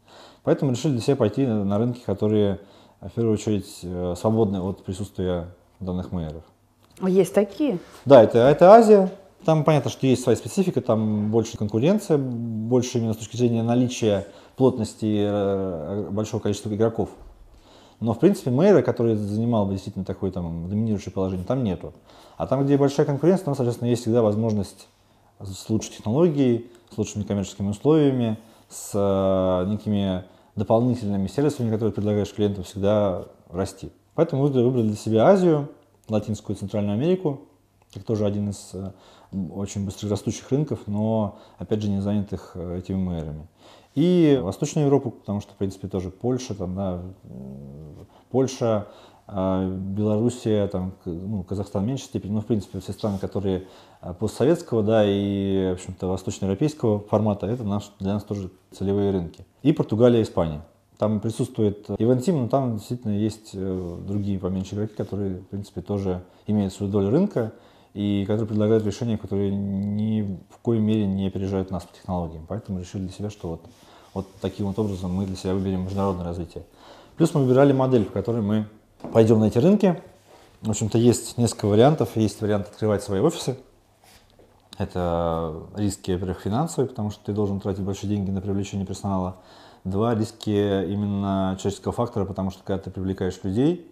Поэтому 0.42 0.72
решили 0.72 0.92
для 0.92 1.00
себя 1.00 1.16
пойти 1.16 1.46
на 1.46 1.78
рынки, 1.78 2.00
которые, 2.04 2.60
в 3.00 3.10
первую 3.10 3.34
очередь, 3.34 3.80
э, 3.82 4.14
свободны 4.18 4.60
от 4.60 4.84
присутствия 4.84 5.48
данных 5.80 6.12
мейеров. 6.12 6.44
Есть 7.02 7.34
такие? 7.34 7.78
Да, 8.04 8.22
это, 8.22 8.38
это 8.38 8.72
Азия. 8.72 9.10
Там 9.44 9.64
понятно, 9.64 9.90
что 9.90 10.06
есть 10.06 10.22
своя 10.22 10.36
специфика, 10.36 10.80
там 10.80 11.30
больше 11.30 11.58
конкуренция, 11.58 12.16
больше 12.16 12.98
именно 12.98 13.12
с 13.12 13.18
точки 13.18 13.36
зрения 13.36 13.62
наличия 13.62 14.26
плотности 14.56 15.26
э, 15.26 16.08
большого 16.10 16.40
количества 16.40 16.74
игроков. 16.74 17.10
Но, 18.04 18.12
в 18.12 18.18
принципе, 18.18 18.50
мэра, 18.50 18.82
который 18.82 19.14
занимал 19.16 19.64
бы 19.64 19.72
действительно 19.72 20.04
такое 20.04 20.30
там, 20.30 20.68
доминирующее 20.68 21.10
положение, 21.10 21.46
там 21.46 21.64
нету. 21.64 21.94
А 22.36 22.46
там, 22.46 22.62
где 22.62 22.76
большая 22.76 23.06
конкуренция, 23.06 23.46
там, 23.46 23.54
соответственно, 23.54 23.88
есть 23.88 24.02
всегда 24.02 24.20
возможность 24.20 24.88
с 25.40 25.70
лучшей 25.70 25.92
технологией, 25.92 26.70
с 26.92 26.98
лучшими 26.98 27.22
коммерческими 27.22 27.68
условиями, 27.68 28.36
с 28.68 28.90
э, 28.92 29.70
некими 29.70 30.24
дополнительными 30.54 31.28
сервисами, 31.28 31.70
которые 31.70 31.94
предлагаешь 31.94 32.30
клиенту, 32.30 32.62
всегда 32.62 33.24
расти. 33.50 33.90
Поэтому 34.14 34.42
мы 34.42 34.48
выбрали 34.50 34.88
для 34.88 34.96
себя 34.96 35.24
Азию, 35.28 35.70
Латинскую 36.10 36.56
и 36.56 36.58
Центральную 36.58 36.96
Америку, 36.96 37.40
как 37.94 38.04
тоже 38.04 38.26
один 38.26 38.50
из 38.50 38.72
э, 38.74 38.92
очень 39.54 39.86
быстрорастущих 39.86 40.50
рынков, 40.50 40.80
но, 40.86 41.38
опять 41.56 41.80
же, 41.80 41.88
не 41.88 42.02
занятых 42.02 42.50
э, 42.54 42.80
этими 42.80 42.96
мэрами. 42.96 43.48
И 43.94 44.40
Восточную 44.42 44.86
Европу, 44.86 45.10
потому 45.10 45.40
что, 45.40 45.52
в 45.52 45.56
принципе, 45.56 45.88
тоже 45.88 46.10
Польша, 46.10 46.54
там, 46.54 46.74
да, 46.74 47.02
Польша, 48.30 48.88
а, 49.26 49.66
Белоруссия, 49.68 50.66
там, 50.66 50.94
ну, 51.04 51.44
Казахстан 51.44 51.84
в 51.84 51.86
меньшей 51.86 52.04
степени, 52.04 52.32
но, 52.32 52.40
в 52.40 52.46
принципе, 52.46 52.80
все 52.80 52.92
страны, 52.92 53.18
которые 53.18 53.66
а, 54.00 54.12
постсоветского, 54.12 54.82
да, 54.82 55.04
и, 55.06 55.70
в 55.70 55.74
общем-то, 55.74 56.08
восточноевропейского 56.08 57.00
формата, 57.00 57.46
это 57.46 57.62
для 58.00 58.14
нас 58.14 58.24
тоже 58.24 58.50
целевые 58.72 59.12
рынки. 59.12 59.46
И 59.62 59.72
Португалия, 59.72 60.22
Испания. 60.22 60.62
Там 60.98 61.20
присутствует 61.20 61.86
Ивантим, 61.98 62.42
но 62.42 62.48
там 62.48 62.76
действительно 62.76 63.12
есть 63.12 63.50
э, 63.54 63.98
другие 64.06 64.38
поменьше 64.38 64.74
игроки, 64.74 64.94
которые, 64.94 65.36
в 65.36 65.46
принципе, 65.48 65.80
тоже 65.80 66.22
имеют 66.46 66.72
свою 66.72 66.92
долю 66.92 67.10
рынка 67.10 67.52
и 67.94 68.24
которые 68.26 68.48
предлагают 68.48 68.84
решения, 68.84 69.16
которые 69.16 69.52
ни 69.52 70.38
в 70.50 70.58
коей 70.58 70.80
мере 70.80 71.06
не 71.06 71.28
опережают 71.28 71.70
нас 71.70 71.84
по 71.84 71.94
технологиям. 71.94 72.44
Поэтому 72.48 72.80
решили 72.80 73.02
для 73.02 73.12
себя, 73.12 73.30
что 73.30 73.48
вот, 73.48 73.60
вот 74.12 74.26
таким 74.40 74.66
вот 74.66 74.78
образом 74.78 75.12
мы 75.12 75.26
для 75.26 75.36
себя 75.36 75.54
выберем 75.54 75.84
международное 75.84 76.24
развитие. 76.24 76.64
Плюс 77.16 77.32
мы 77.34 77.44
выбирали 77.44 77.72
модель, 77.72 78.04
по 78.04 78.12
которой 78.12 78.42
мы 78.42 78.66
пойдем 79.12 79.38
на 79.38 79.44
эти 79.44 79.58
рынки. 79.58 80.02
В 80.60 80.70
общем-то, 80.70 80.98
есть 80.98 81.38
несколько 81.38 81.66
вариантов. 81.66 82.16
Есть 82.16 82.40
вариант 82.40 82.66
открывать 82.66 83.04
свои 83.04 83.20
офисы. 83.20 83.56
Это 84.76 85.54
риски, 85.76 86.10
во-первых, 86.10 86.40
финансовые, 86.40 86.88
потому 86.88 87.10
что 87.10 87.24
ты 87.24 87.32
должен 87.32 87.60
тратить 87.60 87.84
большие 87.84 88.10
деньги 88.10 88.32
на 88.32 88.40
привлечение 88.40 88.84
персонала. 88.84 89.36
Два, 89.84 90.16
риски 90.16 90.50
именно 90.50 91.56
человеческого 91.60 91.92
фактора, 91.92 92.24
потому 92.24 92.50
что 92.50 92.64
когда 92.64 92.82
ты 92.82 92.90
привлекаешь 92.90 93.38
людей 93.44 93.88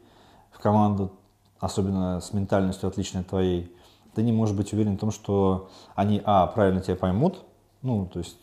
в 0.51 0.59
команду, 0.59 1.13
особенно 1.61 2.21
с 2.21 2.33
ментальностью 2.33 2.89
отличной 2.89 3.21
от 3.21 3.29
твоей, 3.29 3.71
ты 4.15 4.23
не 4.23 4.33
можешь 4.33 4.55
быть 4.55 4.73
уверен 4.73 4.97
в 4.97 5.01
том, 5.01 5.11
что 5.11 5.69
они, 5.95 6.21
а, 6.25 6.47
правильно 6.47 6.81
тебя 6.81 6.97
поймут, 6.97 7.41
ну, 7.83 8.07
то 8.07 8.19
есть 8.19 8.37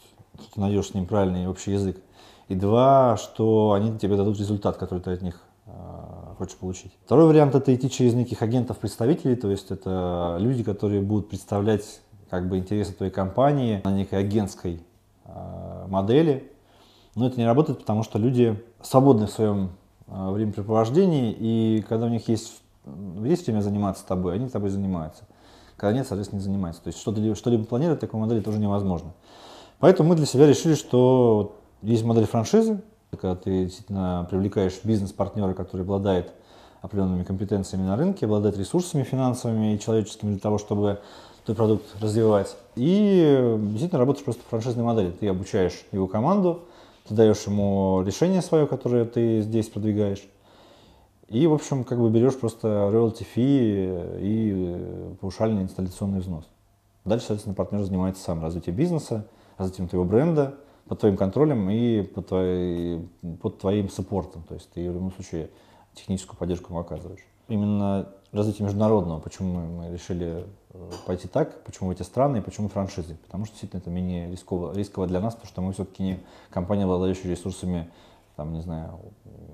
ты 0.53 0.59
найдешь 0.59 0.87
с 0.87 0.93
ним 0.93 1.05
правильный 1.05 1.47
общий 1.47 1.71
язык, 1.71 1.97
и 2.47 2.55
два, 2.55 3.17
что 3.17 3.73
они 3.73 3.97
тебе 3.97 4.15
дадут 4.15 4.39
результат, 4.39 4.77
который 4.77 4.99
ты 4.99 5.11
от 5.11 5.21
них 5.21 5.41
э, 5.67 5.71
хочешь 6.37 6.57
получить. 6.57 6.91
Второй 7.05 7.25
вариант 7.27 7.53
это 7.53 7.73
идти 7.73 7.89
через 7.89 8.13
неких 8.15 8.41
агентов-представителей, 8.41 9.35
то 9.35 9.51
есть 9.51 9.69
это 9.69 10.37
люди, 10.39 10.63
которые 10.63 11.01
будут 11.01 11.29
представлять 11.29 12.01
как 12.29 12.49
бы 12.49 12.57
интересы 12.57 12.93
твоей 12.93 13.11
компании 13.11 13.81
на 13.83 13.91
некой 13.91 14.19
агентской 14.19 14.81
э, 15.25 15.85
модели. 15.87 16.51
Но 17.15 17.27
это 17.27 17.37
не 17.37 17.45
работает, 17.45 17.79
потому 17.79 18.03
что 18.03 18.17
люди 18.17 18.63
свободны 18.81 19.27
в 19.27 19.31
своем 19.31 19.71
э, 20.07 20.29
времяпрепровождении, 20.31 21.35
и 21.37 21.85
когда 21.87 22.07
у 22.07 22.09
них 22.09 22.27
есть, 22.29 22.61
есть 23.23 23.45
время 23.45 23.61
заниматься 23.61 24.05
тобой, 24.07 24.33
они 24.33 24.49
тобой 24.49 24.71
занимаются 24.71 25.25
когда 25.79 25.93
нет, 25.93 26.07
соответственно, 26.07 26.39
не 26.39 26.45
занимается. 26.45 26.83
То 26.83 26.89
есть 26.89 26.99
что-либо, 26.99 27.35
что-либо 27.35 27.65
планировать 27.65 27.99
такой 27.99 28.19
модели 28.19 28.41
тоже 28.41 28.59
невозможно. 28.59 29.13
Поэтому 29.79 30.09
мы 30.09 30.15
для 30.15 30.25
себя 30.25 30.45
решили, 30.45 30.75
что 30.75 31.55
есть 31.81 32.03
модель 32.03 32.25
франшизы, 32.25 32.81
когда 33.11 33.35
ты 33.35 33.65
действительно 33.65 34.27
привлекаешь 34.29 34.79
бизнес-партнера, 34.83 35.53
который 35.53 35.81
обладает 35.81 36.33
определенными 36.81 37.23
компетенциями 37.23 37.83
на 37.83 37.95
рынке, 37.95 38.25
обладает 38.25 38.57
ресурсами 38.57 39.03
финансовыми 39.03 39.75
и 39.75 39.79
человеческими 39.79 40.31
для 40.31 40.39
того, 40.39 40.57
чтобы 40.57 40.99
в 41.41 41.45
твой 41.45 41.55
продукт 41.55 41.83
развивать. 42.01 42.55
И 42.75 43.57
действительно 43.71 43.99
работаешь 43.99 44.23
просто 44.23 44.43
по 44.43 44.49
франшизной 44.49 44.83
модели. 44.83 45.11
Ты 45.11 45.27
обучаешь 45.27 45.85
его 45.91 46.07
команду, 46.07 46.61
ты 47.07 47.13
даешь 47.15 47.41
ему 47.47 48.03
решение 48.05 48.41
свое, 48.41 48.67
которое 48.67 49.05
ты 49.05 49.41
здесь 49.41 49.67
продвигаешь. 49.67 50.23
И, 51.29 51.45
в 51.45 51.53
общем, 51.53 51.83
как 51.83 51.99
бы 51.99 52.09
берешь 52.09 52.37
просто 52.37 52.67
royalty 52.67 53.25
fee 53.35 54.19
и 54.19 55.15
паушальный 55.21 55.61
инсталляционный 55.61 56.19
взнос. 56.19 56.45
Дальше, 57.05 57.27
соответственно, 57.27 57.55
партнер 57.55 57.83
занимается 57.83 58.23
сам 58.23 58.41
развитием 58.41 58.75
бизнеса, 58.75 59.27
развитием 59.57 59.87
твоего 59.87 60.05
бренда, 60.05 60.55
под 60.87 60.99
твоим 60.99 61.17
контролем 61.17 61.69
и 61.69 62.01
под, 62.01 62.27
твоей, 62.27 63.07
под 63.41 63.59
твоим 63.59 63.89
саппортом. 63.89 64.43
То 64.43 64.55
есть 64.55 64.71
ты 64.71 64.89
в 64.89 64.93
любом 64.93 65.11
случае 65.11 65.51
техническую 65.93 66.35
поддержку 66.35 66.71
ему 66.71 66.79
оказываешь. 66.79 67.23
Именно 67.47 68.09
развитие 68.31 68.65
международного, 68.65 69.19
почему 69.19 69.59
мы 69.59 69.91
решили 69.91 70.45
э, 70.71 70.91
пойти 71.05 71.27
так, 71.27 71.63
почему 71.63 71.91
эти 71.91 72.01
страны 72.01 72.37
и 72.37 72.41
почему 72.41 72.69
франшизы. 72.69 73.15
Потому 73.25 73.45
что 73.45 73.53
действительно 73.53 73.81
это 73.81 73.91
менее 73.91 74.31
рисково, 74.31 74.75
рисково 74.75 75.05
для 75.05 75.19
нас, 75.19 75.35
потому 75.35 75.47
что 75.47 75.61
мы 75.61 75.73
все-таки 75.73 76.03
не 76.03 76.19
компания, 76.49 76.83
обладающая 76.83 77.29
ресурсами 77.29 77.89
там, 78.39 78.53
не 78.53 78.61
знаю, 78.61 78.99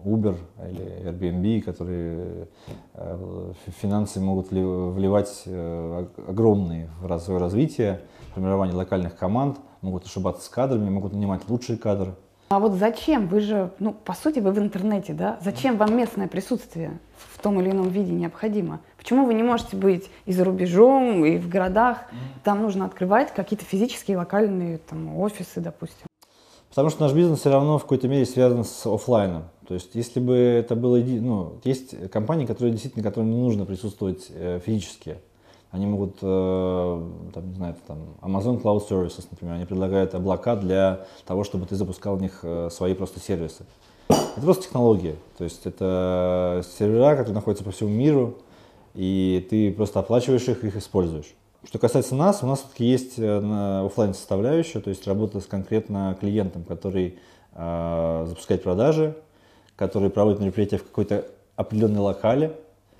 Uber 0.05 0.37
или 0.69 1.09
Airbnb, 1.09 1.61
которые 1.61 2.47
э, 2.93 3.53
финансы 3.81 4.19
могут 4.19 4.51
вливать 4.51 5.41
э, 5.47 6.05
огромные 6.27 6.91
в 7.01 7.19
свое 7.19 7.39
развитие, 7.39 8.01
формирование 8.35 8.75
локальных 8.75 9.17
команд, 9.17 9.57
могут 9.81 10.05
ошибаться 10.05 10.45
с 10.45 10.49
кадрами, 10.49 10.87
могут 10.91 11.13
нанимать 11.13 11.49
лучшие 11.49 11.79
кадры. 11.79 12.13
А 12.49 12.59
вот 12.59 12.73
зачем? 12.73 13.27
Вы 13.27 13.39
же, 13.39 13.71
ну, 13.79 13.91
по 13.91 14.13
сути, 14.13 14.37
вы 14.37 14.51
в 14.51 14.59
интернете, 14.59 15.13
да? 15.13 15.39
Зачем 15.41 15.77
вам 15.77 15.97
местное 15.97 16.27
присутствие 16.27 16.99
в 17.33 17.41
том 17.41 17.59
или 17.59 17.71
ином 17.71 17.89
виде 17.89 18.13
необходимо? 18.13 18.81
Почему 18.97 19.25
вы 19.25 19.33
не 19.33 19.41
можете 19.41 19.75
быть 19.75 20.11
и 20.27 20.31
за 20.31 20.43
рубежом, 20.43 21.25
и 21.25 21.39
в 21.39 21.49
городах? 21.49 22.05
Там 22.43 22.61
нужно 22.61 22.85
открывать 22.85 23.33
какие-то 23.33 23.65
физические 23.65 24.17
локальные 24.17 24.77
там, 24.77 25.17
офисы, 25.17 25.59
допустим. 25.59 26.05
Потому 26.75 26.89
что 26.89 27.03
наш 27.03 27.13
бизнес 27.13 27.39
все 27.39 27.51
равно 27.51 27.77
в 27.77 27.83
какой-то 27.83 28.09
мере 28.09 28.25
связан 28.25 28.65
с 28.65 28.85
офлайном. 28.85 29.45
То 29.65 29.75
есть, 29.75 29.95
если 29.95 30.19
бы 30.19 30.35
это 30.35 30.75
было, 30.75 30.97
ну, 30.97 31.53
есть 31.63 32.11
компании, 32.11 32.45
которые 32.45 32.73
действительно, 32.73 33.01
которым 33.01 33.31
не 33.31 33.37
нужно 33.37 33.65
присутствовать 33.65 34.27
э, 34.29 34.59
физически. 34.59 35.15
Они 35.71 35.85
могут, 35.85 36.17
э, 36.21 37.01
там, 37.33 37.49
не 37.49 37.55
знаю, 37.55 37.75
там, 37.87 37.99
Amazon 38.21 38.61
Cloud 38.61 38.89
Services, 38.89 39.25
например, 39.31 39.55
они 39.55 39.65
предлагают 39.65 40.15
облака 40.15 40.57
для 40.57 41.05
того, 41.25 41.45
чтобы 41.45 41.65
ты 41.65 41.77
запускал 41.77 42.17
в 42.17 42.21
них 42.21 42.39
э, 42.43 42.67
свои 42.69 42.93
просто 42.93 43.21
сервисы. 43.21 43.65
Это 44.09 44.41
просто 44.41 44.63
технология. 44.63 45.15
То 45.37 45.45
есть, 45.45 45.65
это 45.65 46.61
сервера, 46.77 47.11
которые 47.11 47.35
находятся 47.35 47.63
по 47.63 47.71
всему 47.71 47.89
миру, 47.89 48.35
и 48.93 49.47
ты 49.49 49.71
просто 49.71 50.01
оплачиваешь 50.01 50.45
их, 50.49 50.65
их 50.65 50.75
используешь. 50.75 51.35
Что 51.65 51.79
касается 51.79 52.15
нас, 52.15 52.43
у 52.43 52.47
нас 52.47 52.59
все-таки 52.59 52.85
есть 52.85 53.17
э, 53.17 53.85
офлайн 53.85 54.13
составляющая, 54.13 54.79
то 54.79 54.89
есть 54.89 55.07
работа 55.07 55.39
с 55.39 55.45
конкретно 55.45 56.15
клиентом, 56.19 56.63
который 56.63 57.17
э, 57.53 58.25
запускает 58.27 58.61
продажи, 58.61 59.15
который 59.75 60.09
проводит 60.09 60.39
мероприятия 60.39 60.77
в 60.77 60.83
какой-то 60.83 61.25
определенной 61.55 61.99
локале. 61.99 62.55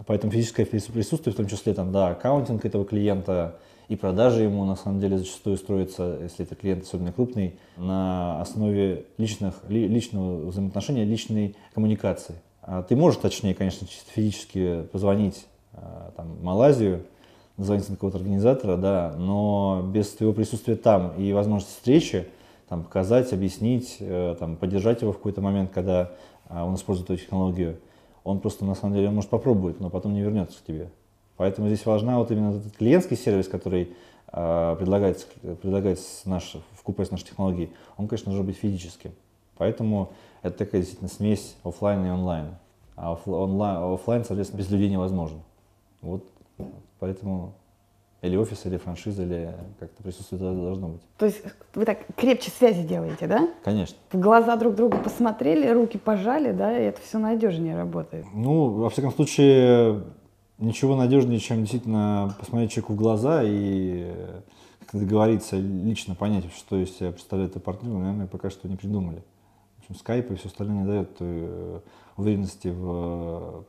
Поэтому 0.07 0.33
физическое 0.33 0.65
присутствие, 0.65 1.33
в 1.33 1.37
том 1.37 1.47
числе 1.47 1.73
там, 1.73 1.91
да, 1.91 2.09
аккаунтинг 2.09 2.65
этого 2.65 2.85
клиента 2.85 3.55
и 3.87 3.95
продажи 3.95 4.41
ему 4.41 4.65
на 4.65 4.75
самом 4.75 4.99
деле 4.99 5.19
зачастую 5.19 5.57
строятся, 5.57 6.17
если 6.21 6.43
это 6.43 6.55
клиент 6.55 6.83
особенно 6.83 7.11
крупный, 7.11 7.59
на 7.77 8.41
основе 8.41 9.05
личных, 9.17 9.53
ли, 9.69 9.87
личного 9.87 10.47
взаимоотношения, 10.47 11.05
личной 11.05 11.55
коммуникации. 11.73 12.35
А 12.61 12.81
ты 12.81 12.95
можешь, 12.95 13.21
точнее, 13.21 13.53
конечно, 13.53 13.87
чисто 13.87 14.11
физически 14.11 14.81
позвонить 14.91 15.45
э, 15.73 15.77
там, 16.17 16.43
Малайзию, 16.43 17.03
звонить 17.57 17.89
на 17.89 17.95
какого-то 17.95 18.17
организатора, 18.17 18.77
да, 18.77 19.15
но 19.17 19.83
без 19.93 20.09
твоего 20.09 20.33
присутствия 20.33 20.75
там 20.75 21.13
и 21.17 21.31
возможности 21.33 21.75
встречи, 21.75 22.27
там, 22.67 22.83
показать, 22.83 23.31
объяснить, 23.31 23.97
э, 23.99 24.35
там, 24.39 24.57
поддержать 24.57 25.01
его 25.01 25.11
в 25.11 25.17
какой-то 25.17 25.41
момент, 25.41 25.71
когда 25.71 26.11
э, 26.49 26.61
он 26.61 26.75
использует 26.75 27.09
эту 27.09 27.21
технологию, 27.21 27.77
он 28.23 28.39
просто, 28.39 28.65
на 28.65 28.75
самом 28.75 28.95
деле, 28.95 29.07
он 29.09 29.15
может 29.15 29.29
попробовать, 29.29 29.79
но 29.79 29.89
потом 29.89 30.13
не 30.13 30.21
вернется 30.21 30.57
к 30.59 30.65
тебе. 30.65 30.89
Поэтому 31.37 31.67
здесь 31.67 31.85
важна 31.85 32.17
вот 32.17 32.31
именно 32.31 32.55
этот 32.55 32.75
клиентский 32.75 33.15
сервис, 33.15 33.47
который 33.47 33.93
э, 34.31 34.75
предлагается, 34.79 35.27
предлагается 35.61 36.27
наш, 36.27 36.55
в 36.73 36.83
купе 36.83 37.05
с 37.05 37.11
нашей 37.11 37.25
технологией, 37.25 37.69
он, 37.97 38.07
конечно, 38.07 38.31
должен 38.31 38.45
быть 38.45 38.57
физическим. 38.57 39.11
Поэтому 39.57 40.11
это 40.41 40.57
такая 40.57 40.81
действительно 40.81 41.09
смесь 41.09 41.55
офлайн 41.63 42.05
и 42.05 42.09
онлайн. 42.09 42.55
А 42.95 43.13
офлайн, 43.13 44.23
соответственно, 44.25 44.59
без 44.59 44.69
людей 44.69 44.89
невозможно. 44.89 45.39
Вот 46.01 46.23
Поэтому 46.99 47.53
или 48.25 48.37
офис, 48.37 48.65
или 48.65 48.77
франшиза, 48.77 49.23
или 49.23 49.53
как-то 49.79 50.01
присутствие 50.01 50.39
должно 50.39 50.89
быть. 50.89 51.01
То 51.17 51.25
есть 51.25 51.43
вы 51.75 51.85
так 51.85 51.99
крепче 52.15 52.49
связи 52.49 52.83
делаете, 52.83 53.27
да? 53.27 53.47
Конечно. 53.63 53.97
В 54.11 54.19
глаза 54.19 54.55
друг 54.55 54.75
друга 54.75 54.97
посмотрели, 54.97 55.69
руки 55.69 55.97
пожали, 55.97 56.51
да, 56.51 56.77
и 56.77 56.85
это 56.85 57.01
все 57.01 57.19
надежнее 57.19 57.75
работает. 57.75 58.25
Ну, 58.33 58.69
во 58.69 58.89
всяком 58.89 59.11
случае, 59.11 60.03
ничего 60.57 60.95
надежнее, 60.95 61.39
чем 61.39 61.59
действительно 61.59 62.35
посмотреть 62.39 62.71
человеку 62.71 62.93
в 62.93 62.97
глаза 62.97 63.41
и 63.43 64.11
как 64.87 65.01
договориться, 65.01 65.57
лично 65.57 66.15
понять, 66.15 66.45
что 66.55 66.77
из 66.77 66.95
себя 66.97 67.11
представляет 67.11 67.51
этот 67.51 67.63
партнер, 67.63 67.91
наверное, 67.91 68.27
пока 68.27 68.49
что 68.49 68.67
не 68.67 68.75
придумали. 68.75 69.23
В 69.77 69.81
общем, 69.81 69.95
скайп 69.95 70.31
и 70.31 70.35
все 70.35 70.47
остальное 70.47 70.77
не 70.77 70.87
дает 70.87 71.09
э, 71.19 71.79
уверенности 72.17 72.69
в 72.69 73.65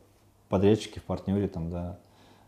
подрядчике, 0.49 0.99
в 0.99 1.03
партнере, 1.03 1.47
там, 1.47 1.69
да, 1.69 1.99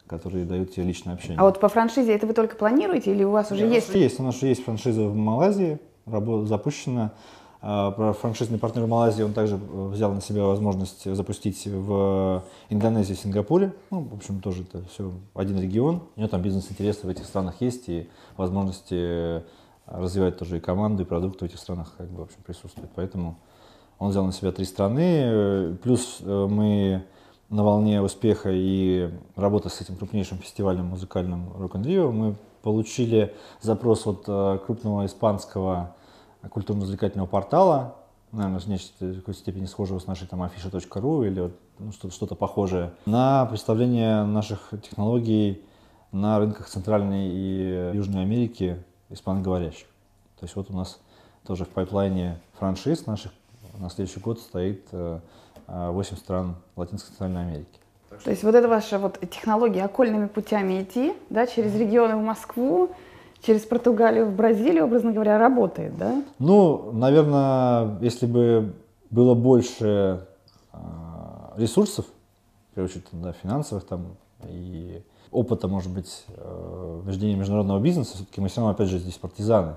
которые 0.10 0.44
дают 0.44 0.74
тебе 0.74 0.86
личное 0.86 1.14
общение. 1.14 1.38
А 1.38 1.44
вот 1.44 1.60
по 1.60 1.70
франшизе 1.70 2.14
это 2.14 2.26
вы 2.26 2.34
только 2.34 2.56
планируете 2.56 3.12
или 3.12 3.24
у 3.24 3.32
вас 3.32 3.52
уже 3.52 3.68
да, 3.68 3.76
есть? 3.76 3.94
Есть, 3.94 4.20
у 4.20 4.24
нас 4.24 4.36
уже 4.38 4.48
есть 4.48 4.64
франшиза 4.64 5.04
в 5.04 5.16
Малайзии, 5.16 5.80
работа 6.08 6.48
запущена. 6.48 7.14
А, 7.62 8.14
франшизный 8.14 8.58
партнер 8.58 8.88
Малайзии 8.88 9.22
он 9.22 9.34
также 9.34 9.58
взял 9.58 10.12
на 10.12 10.22
себя 10.22 10.46
возможность 10.46 11.14
запустить 11.14 11.62
в 11.68 12.44
Индонезии, 12.70 13.14
Сингапуре. 13.14 13.74
Ну, 13.92 14.02
в 14.02 14.16
общем, 14.16 14.42
тоже 14.42 14.64
это 14.64 14.84
все 14.90 15.12
один 15.36 15.60
регион. 15.62 16.02
У 16.16 16.20
него 16.20 16.30
там 16.30 16.42
бизнес-интересы 16.42 17.06
в 17.06 17.10
этих 17.10 17.26
странах 17.26 17.56
есть 17.60 17.88
и 17.88 18.10
возможности 18.36 19.44
развивать 19.86 20.38
тоже 20.38 20.58
и 20.58 20.60
команду, 20.60 21.04
и 21.04 21.06
продукты 21.06 21.46
в 21.46 21.50
этих 21.50 21.60
странах 21.60 21.94
как 21.98 22.10
бы, 22.10 22.22
в 22.22 22.24
общем, 22.24 22.38
присутствуют. 22.44 22.92
Поэтому 22.96 23.38
он 24.00 24.10
взял 24.10 24.26
на 24.26 24.32
себя 24.32 24.52
три 24.52 24.66
страны. 24.66 25.78
Плюс 25.84 26.20
э, 26.22 26.48
мы 26.50 27.04
на 27.50 27.64
волне 27.64 28.02
успеха 28.02 28.50
и 28.52 29.10
работы 29.36 29.70
с 29.70 29.82
этим 29.82 29.96
крупнейшим 29.96 30.38
фестивалем 30.38 30.86
музыкальным 30.86 31.50
Rock 31.58 31.72
and 31.74 31.84
Rio 31.84 32.12
мы 32.12 32.36
получили 32.62 33.36
запрос 33.62 34.06
от 34.06 34.26
э, 34.28 34.60
крупного 34.66 35.06
испанского 35.06 35.96
культурно-развлекательного 36.50 37.28
портала, 37.28 37.96
наверное, 38.32 38.62
нечто 38.68 39.06
в 39.06 39.16
какой-то 39.16 39.40
степени 39.40 39.66
схожего 39.66 40.00
с 40.00 40.08
нашей 40.08 40.28
там 40.28 40.44
afisha.ru 40.44 41.28
или 41.28 41.52
ну, 41.80 41.92
что-то, 41.92 42.14
что-то 42.14 42.36
похожее, 42.36 42.94
на 43.06 43.46
представление 43.46 44.24
наших 44.24 44.70
технологий 44.84 45.64
на 46.12 46.40
рынках 46.40 46.68
Центральной 46.68 47.30
и 47.30 47.92
Южной 47.96 48.24
Америки 48.24 48.84
испаноговорящих. 49.10 49.88
То 50.40 50.46
есть 50.46 50.56
вот 50.56 50.70
у 50.70 50.74
нас 50.74 51.00
тоже 51.46 51.66
в 51.66 51.70
пайплайне 51.70 52.40
франшиз 52.54 53.06
наших 53.06 53.32
на 53.78 53.90
следующий 53.90 54.20
год 54.20 54.40
стоит 54.40 54.88
э, 54.92 55.20
8 55.72 56.18
стран 56.18 56.56
Латинской 56.76 57.10
Центральной 57.10 57.42
Америки. 57.42 57.80
То 58.24 58.32
есть 58.32 58.44
вот 58.44 58.56
это 58.56 58.68
ваша 58.68 59.00
вот 59.00 59.20
технология 59.30 59.84
окольными 59.84 60.28
путями 60.28 60.82
идти, 60.82 61.14
да, 61.30 61.48
через 61.48 61.76
регионы 61.76 62.18
в 62.18 62.22
Москву, 62.22 62.90
через 63.42 63.62
Португалию 63.62 64.26
в 64.26 64.36
Бразилию, 64.36 64.86
образно 64.86 65.12
говоря, 65.12 65.38
работает, 65.38 65.98
да? 65.98 66.24
Ну, 66.40 66.92
наверное, 66.92 67.98
если 68.02 68.26
бы 68.26 68.74
было 69.10 69.36
больше 69.36 70.26
э, 70.74 70.78
ресурсов, 71.58 72.06
в 72.72 72.76
первую 72.76 72.90
очередь, 72.90 73.06
да, 73.12 73.32
финансовых 73.34 73.86
там 73.86 74.18
и 74.48 75.02
опыта, 75.32 75.68
может 75.68 75.92
быть, 75.92 76.26
э, 76.28 77.02
ведения 77.06 77.36
международного 77.36 77.80
бизнеса, 77.80 78.16
все-таки 78.16 78.42
мы 78.42 78.50
все 78.50 78.62
равно, 78.62 78.74
опять 78.74 78.90
же, 78.90 78.98
здесь 78.98 79.16
партизаны. 79.16 79.76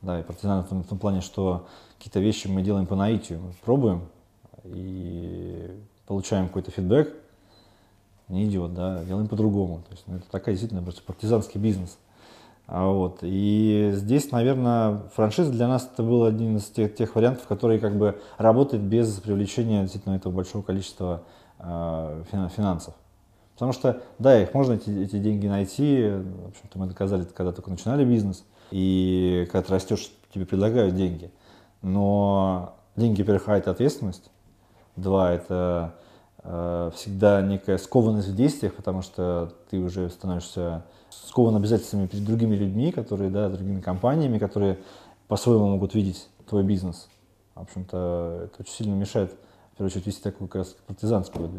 Да, 0.00 0.20
и 0.20 0.22
партизаны 0.22 0.62
в 0.62 0.68
том, 0.68 0.82
в 0.84 0.86
том 0.86 0.98
плане, 0.98 1.22
что 1.22 1.66
какие-то 1.96 2.20
вещи 2.20 2.46
мы 2.46 2.62
делаем 2.62 2.86
по 2.86 2.94
наитию, 2.94 3.40
мы 3.40 3.52
пробуем, 3.64 4.02
и 4.64 5.70
получаем 6.06 6.48
какой-то 6.48 6.70
фидбэк, 6.70 7.14
не 8.28 8.46
идет, 8.46 8.74
да, 8.74 9.04
делаем 9.04 9.28
по-другому. 9.28 9.82
То 9.88 9.92
есть 9.92 10.04
ну, 10.06 10.16
это 10.16 10.30
такая 10.30 10.54
действительно 10.54 10.82
просто 10.82 11.02
партизанский 11.02 11.60
бизнес. 11.60 11.98
А 12.66 12.86
вот. 12.88 13.18
И 13.22 13.90
здесь, 13.94 14.30
наверное, 14.30 15.02
франшиза 15.14 15.50
для 15.50 15.68
нас 15.68 15.88
это 15.92 16.02
был 16.02 16.24
один 16.24 16.56
из 16.56 16.64
тех, 16.64 16.94
тех 16.94 17.14
вариантов, 17.14 17.46
который 17.46 17.78
как 17.78 17.96
бы 17.96 18.20
работает 18.38 18.82
без 18.82 19.12
привлечения 19.20 19.82
действительно 19.82 20.14
этого 20.14 20.32
большого 20.32 20.62
количества 20.62 21.22
э, 21.58 22.24
финансов. 22.56 22.94
Потому 23.52 23.72
что, 23.72 24.02
да, 24.18 24.42
их 24.42 24.52
можно 24.54 24.74
эти, 24.74 24.90
эти 24.90 25.18
деньги 25.18 25.46
найти. 25.46 26.08
В 26.08 26.48
общем-то, 26.48 26.78
мы 26.78 26.86
доказали, 26.86 27.24
когда 27.24 27.52
только 27.52 27.70
начинали 27.70 28.04
бизнес. 28.04 28.44
И 28.70 29.46
когда 29.52 29.62
ты 29.62 29.72
растешь, 29.72 30.10
тебе 30.32 30.46
предлагают 30.46 30.96
деньги. 30.96 31.30
Но 31.82 32.76
деньги, 32.96 33.20
во-первых, 33.22 33.48
ответственность. 33.68 34.30
Два– 34.96 35.32
это 35.32 35.94
э, 36.42 36.90
всегда 36.94 37.42
некая 37.42 37.78
скованность 37.78 38.28
в 38.28 38.36
действиях, 38.36 38.74
потому 38.74 39.02
что 39.02 39.52
ты 39.70 39.78
уже 39.78 40.08
становишься 40.10 40.84
скован 41.10 41.56
обязательствами 41.56 42.06
перед 42.06 42.24
другими 42.24 42.54
людьми, 42.54 42.92
которые, 42.92 43.30
да, 43.30 43.48
другими 43.48 43.80
компаниями, 43.80 44.38
которые 44.38 44.78
по-своему 45.28 45.68
могут 45.68 45.94
видеть 45.94 46.28
твой 46.48 46.62
бизнес. 46.62 47.08
В 47.54 47.62
общем-то, 47.62 48.42
это 48.44 48.62
очень 48.62 48.72
сильно 48.72 48.94
мешает, 48.94 49.32
в 49.72 49.76
первую 49.76 49.90
очередь, 49.90 50.06
вести 50.06 50.22
такое 50.22 50.48
как 50.48 50.56
раз 50.56 50.76
партизанское, 50.86 51.50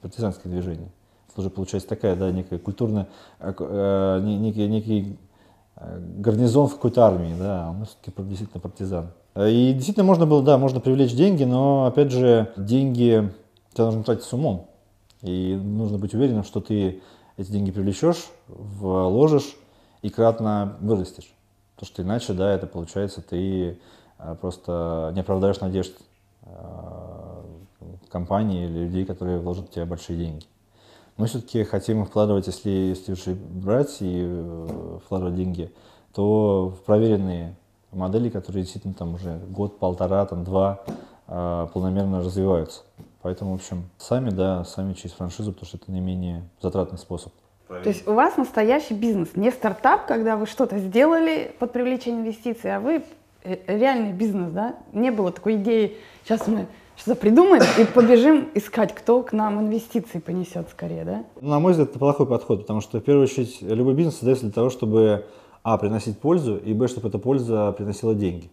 партизанское 0.00 0.52
движение. 0.52 0.90
Это 1.30 1.40
уже 1.40 1.50
получается 1.50 1.88
такая, 1.88 2.14
да, 2.16 2.30
некая 2.30 2.58
культурная, 2.58 3.08
э, 3.40 3.52
э 3.58 4.20
некий, 4.22 4.68
некий 4.68 5.18
э, 5.76 6.00
гарнизон 6.18 6.68
в 6.68 6.74
какой-то 6.74 7.04
армии, 7.04 7.34
да, 7.38 7.70
он 7.70 7.86
все-таки 7.86 8.12
действительно 8.22 8.60
партизан. 8.60 9.10
И 9.36 9.72
действительно 9.72 10.04
можно 10.04 10.26
было, 10.26 10.42
да, 10.42 10.58
можно 10.58 10.80
привлечь 10.80 11.14
деньги, 11.14 11.44
но, 11.44 11.86
опять 11.86 12.12
же, 12.12 12.52
деньги 12.56 13.32
тебе 13.72 13.84
нужно 13.84 14.04
тратить 14.04 14.24
с 14.24 14.32
умом. 14.32 14.68
И 15.22 15.58
нужно 15.60 15.98
быть 15.98 16.14
уверенным, 16.14 16.44
что 16.44 16.60
ты 16.60 17.02
эти 17.36 17.50
деньги 17.50 17.72
привлечешь, 17.72 18.26
вложишь 18.46 19.56
и 20.02 20.10
кратно 20.10 20.76
вырастешь. 20.80 21.34
Потому 21.74 21.92
что 21.92 22.02
иначе, 22.02 22.32
да, 22.32 22.52
это 22.54 22.66
получается, 22.66 23.22
ты 23.22 23.78
э, 24.18 24.36
просто 24.40 25.10
не 25.14 25.20
оправдаешь 25.20 25.60
надежд 25.60 25.94
э, 26.42 27.42
компании 28.08 28.66
или 28.66 28.84
людей, 28.84 29.04
которые 29.04 29.40
вложат 29.40 29.68
в 29.68 29.70
тебя 29.70 29.86
большие 29.86 30.16
деньги. 30.16 30.46
Мы 31.16 31.26
все-таки 31.26 31.64
хотим 31.64 32.04
вкладывать, 32.04 32.46
если, 32.46 32.70
если 32.70 33.34
брать 33.34 33.96
и 34.00 34.22
э, 34.24 34.98
вкладывать 35.04 35.34
деньги, 35.34 35.72
то 36.14 36.68
в 36.68 36.84
проверенные 36.84 37.56
модели, 37.94 38.28
которые 38.28 38.62
действительно 38.62 38.94
там 38.94 39.14
уже 39.14 39.38
год, 39.48 39.78
полтора, 39.78 40.26
там 40.26 40.44
два 40.44 40.80
полномерно 41.26 42.20
развиваются. 42.20 42.82
Поэтому, 43.22 43.52
в 43.52 43.54
общем, 43.54 43.84
сами, 43.96 44.28
да, 44.28 44.64
сами 44.64 44.92
через 44.92 45.14
франшизу, 45.14 45.52
потому 45.52 45.66
что 45.66 45.78
это 45.78 45.90
наименее 45.90 46.42
затратный 46.60 46.98
способ. 46.98 47.32
То 47.66 47.88
есть 47.88 48.06
у 48.06 48.12
вас 48.12 48.36
настоящий 48.36 48.92
бизнес, 48.92 49.30
не 49.34 49.50
стартап, 49.50 50.06
когда 50.06 50.36
вы 50.36 50.46
что-то 50.46 50.78
сделали 50.78 51.50
под 51.58 51.72
привлечение 51.72 52.20
инвестиций, 52.20 52.76
а 52.76 52.80
вы 52.80 53.02
э, 53.42 53.56
реальный 53.66 54.12
бизнес, 54.12 54.52
да? 54.52 54.76
Не 54.92 55.10
было 55.10 55.32
такой 55.32 55.56
идеи, 55.56 55.96
сейчас 56.24 56.46
мы 56.46 56.66
что-то 56.96 57.18
придумаем 57.18 57.62
и 57.78 57.84
побежим 57.86 58.50
искать, 58.54 58.94
кто 58.94 59.22
к 59.22 59.32
нам 59.32 59.58
инвестиции 59.60 60.18
понесет 60.18 60.68
скорее, 60.68 61.04
да? 61.04 61.24
На 61.40 61.58
мой 61.58 61.72
взгляд, 61.72 61.90
это 61.90 61.98
плохой 61.98 62.26
подход, 62.26 62.60
потому 62.60 62.82
что, 62.82 63.00
в 63.00 63.02
первую 63.02 63.24
очередь, 63.24 63.62
любой 63.62 63.94
бизнес 63.94 64.16
создается 64.16 64.44
для 64.44 64.52
того, 64.52 64.68
чтобы, 64.68 65.24
а, 65.64 65.78
приносить 65.78 66.18
пользу, 66.18 66.56
и, 66.56 66.72
б, 66.74 66.86
чтобы 66.86 67.08
эта 67.08 67.18
польза 67.18 67.72
приносила 67.72 68.14
деньги. 68.14 68.50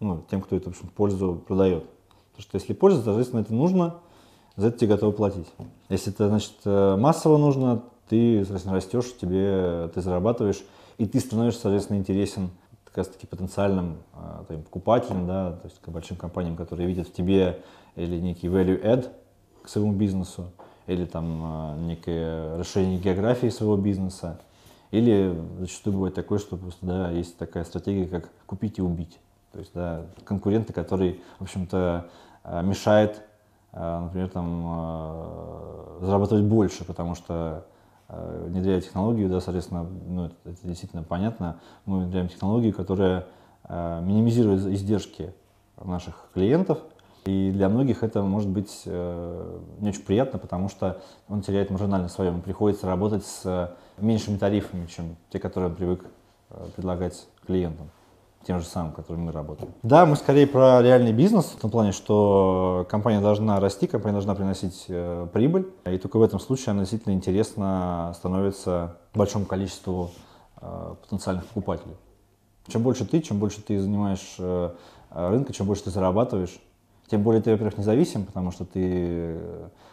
Ну, 0.00 0.24
тем, 0.30 0.40
кто 0.40 0.56
эту, 0.56 0.70
общем, 0.70 0.88
пользу 0.88 1.42
продает. 1.46 1.84
Потому 2.30 2.42
что 2.42 2.56
если 2.56 2.72
польза, 2.72 3.02
соответственно, 3.02 3.40
это 3.40 3.52
нужно, 3.52 3.96
за 4.54 4.68
это 4.68 4.78
тебе 4.78 4.94
готовы 4.94 5.12
платить. 5.12 5.46
Если 5.88 6.12
это, 6.12 6.28
значит, 6.28 6.52
э, 6.64 6.96
массово 6.96 7.36
нужно, 7.36 7.82
ты, 8.08 8.38
соответственно, 8.40 8.76
растешь, 8.76 9.16
тебе, 9.20 9.90
ты 9.92 10.00
зарабатываешь, 10.00 10.62
и 10.98 11.06
ты 11.06 11.18
становишься, 11.18 11.62
соответственно, 11.62 11.98
интересен 11.98 12.50
как 12.84 12.98
раз 12.98 13.08
таки 13.08 13.26
потенциальным 13.26 13.96
э, 14.14 14.44
твоим 14.46 14.62
покупателям, 14.62 15.26
да, 15.26 15.52
то 15.52 15.66
есть 15.66 15.80
к 15.80 15.88
большим 15.88 16.16
компаниям, 16.16 16.56
которые 16.56 16.86
видят 16.86 17.08
в 17.08 17.12
тебе 17.12 17.60
или 17.96 18.20
некий 18.20 18.46
value 18.46 18.80
add 18.82 19.10
к 19.62 19.68
своему 19.68 19.92
бизнесу, 19.92 20.52
или 20.86 21.06
там 21.06 21.74
э, 21.74 21.80
некое 21.80 22.56
решение 22.56 23.00
географии 23.00 23.48
своего 23.48 23.76
бизнеса, 23.76 24.38
или 24.90 25.36
зачастую 25.58 25.94
бывает 25.94 26.14
такое, 26.14 26.38
что 26.38 26.56
просто, 26.56 26.86
да, 26.86 27.10
есть 27.10 27.36
такая 27.36 27.64
стратегия, 27.64 28.06
как 28.06 28.30
купить 28.46 28.78
и 28.78 28.82
убить. 28.82 29.18
То 29.52 29.58
есть, 29.58 29.72
да, 29.74 30.06
конкуренты, 30.24 30.72
которые, 30.72 31.20
в 31.38 31.42
общем-то, 31.42 32.08
Э, 32.46 32.62
мешает, 32.62 33.22
э, 33.72 34.00
например, 34.00 34.28
там, 34.28 34.64
э, 34.64 35.98
зарабатывать 36.02 36.44
больше, 36.44 36.84
потому 36.84 37.14
что 37.14 37.64
внедряя 38.08 38.80
технологию, 38.80 39.28
да, 39.28 39.40
соответственно, 39.40 39.84
ну, 40.06 40.26
это, 40.26 40.36
действительно 40.62 41.02
понятно, 41.02 41.56
мы 41.86 41.98
внедряем 41.98 42.28
технологию, 42.28 42.72
которая 42.72 43.26
минимизирует 43.68 44.64
издержки 44.66 45.34
наших 45.82 46.28
клиентов, 46.32 46.78
и 47.24 47.50
для 47.50 47.68
многих 47.68 48.04
это 48.04 48.22
может 48.22 48.48
быть 48.48 48.82
не 48.86 49.88
очень 49.88 50.04
приятно, 50.04 50.38
потому 50.38 50.68
что 50.68 51.02
он 51.28 51.42
теряет 51.42 51.70
маржинально 51.70 52.08
свое. 52.08 52.30
Ему 52.30 52.42
приходится 52.42 52.86
работать 52.86 53.26
с 53.26 53.76
меньшими 53.98 54.36
тарифами, 54.36 54.86
чем 54.86 55.16
те, 55.30 55.38
которые 55.38 55.70
он 55.70 55.76
привык 55.76 56.04
э, 56.50 56.68
предлагать 56.76 57.26
клиентам 57.46 57.90
тем 58.46 58.60
же 58.60 58.66
самым, 58.66 58.92
которым 58.92 59.24
мы 59.24 59.32
работаем. 59.32 59.72
Да, 59.82 60.06
мы 60.06 60.14
скорее 60.14 60.46
про 60.46 60.80
реальный 60.80 61.12
бизнес, 61.12 61.46
в 61.46 61.60
том 61.60 61.68
плане, 61.68 61.90
что 61.90 62.86
компания 62.88 63.20
должна 63.20 63.58
расти, 63.58 63.88
компания 63.88 64.12
должна 64.12 64.36
приносить 64.36 64.84
э, 64.88 65.26
прибыль, 65.32 65.66
и 65.84 65.98
только 65.98 66.18
в 66.18 66.22
этом 66.22 66.38
случае 66.38 66.70
она 66.70 66.80
действительно 66.80 67.12
интересна 67.12 68.12
становится 68.16 68.98
большому 69.14 69.46
количеству 69.46 70.10
э, 70.60 70.94
потенциальных 71.02 71.44
покупателей. 71.46 71.96
Чем 72.68 72.82
больше 72.82 73.04
ты, 73.04 73.20
чем 73.20 73.38
больше 73.38 73.62
ты 73.62 73.80
занимаешь 73.80 74.36
рынка, 75.10 75.52
чем 75.52 75.66
больше 75.66 75.84
ты 75.84 75.90
зарабатываешь, 75.90 76.58
тем 77.08 77.22
более 77.22 77.40
ты, 77.40 77.52
во-первых, 77.52 77.78
независим, 77.78 78.24
потому 78.24 78.50
что 78.50 78.64
ты, 78.64 79.38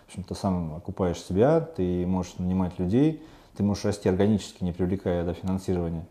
в 0.05 0.07
общем-то, 0.07 0.33
сам 0.33 0.75
окупаешь 0.75 1.21
себя, 1.21 1.59
ты 1.61 2.05
можешь 2.07 2.37
нанимать 2.39 2.79
людей, 2.79 3.23
ты 3.55 3.63
можешь 3.63 3.85
расти 3.85 4.09
органически, 4.09 4.63
не 4.63 4.71
привлекая 4.71 5.23
до 5.23 5.33
финансирования 5.33 6.05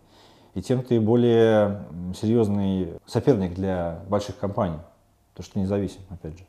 и 0.55 0.61
тем 0.61 0.83
ты 0.83 1.01
более 1.01 1.85
серьезный 2.21 2.95
соперник 3.07 3.55
для 3.55 4.01
больших 4.09 4.39
компаний, 4.39 4.79
потому 5.33 5.45
что 5.45 5.55
ты 5.55 5.61
независим, 5.61 6.01
опять 6.11 6.39
же. 6.39 6.45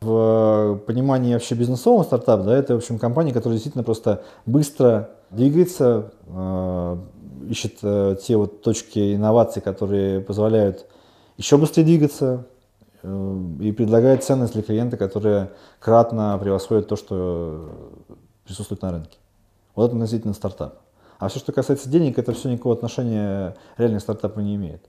В 0.00 0.80
понимании 0.86 1.34
вообще 1.34 1.54
бизнесового 1.54 2.02
стартап, 2.02 2.42
да, 2.42 2.56
это, 2.56 2.74
в 2.74 2.78
общем, 2.78 2.98
компания, 2.98 3.32
которая 3.32 3.54
действительно 3.54 3.84
просто 3.84 4.24
быстро 4.46 5.10
двигается, 5.30 6.12
э, 6.26 6.96
ищет 7.48 7.78
э, 7.82 8.16
те 8.20 8.36
вот 8.36 8.62
точки 8.62 9.14
инноваций, 9.14 9.62
которые 9.62 10.20
позволяют 10.20 10.86
еще 11.36 11.56
быстрее 11.56 11.84
двигаться, 11.84 12.46
э, 13.02 13.38
и 13.60 13.70
предлагает 13.70 14.24
ценность 14.24 14.54
для 14.54 14.62
клиента, 14.62 14.96
которая 14.96 15.52
кратно 15.78 16.36
превосходит 16.42 16.88
то, 16.88 16.96
что 16.96 17.70
присутствует 18.44 18.82
на 18.82 18.90
рынке. 18.90 19.18
Вот 19.74 19.86
это 19.86 19.94
относительно 19.94 20.34
стартап. 20.34 20.80
А 21.18 21.28
все, 21.28 21.38
что 21.38 21.52
касается 21.52 21.88
денег, 21.88 22.18
это 22.18 22.32
все 22.32 22.50
никакого 22.50 22.74
отношения 22.74 23.56
реальный 23.76 24.00
стартапу 24.00 24.40
не 24.40 24.56
имеет. 24.56 24.84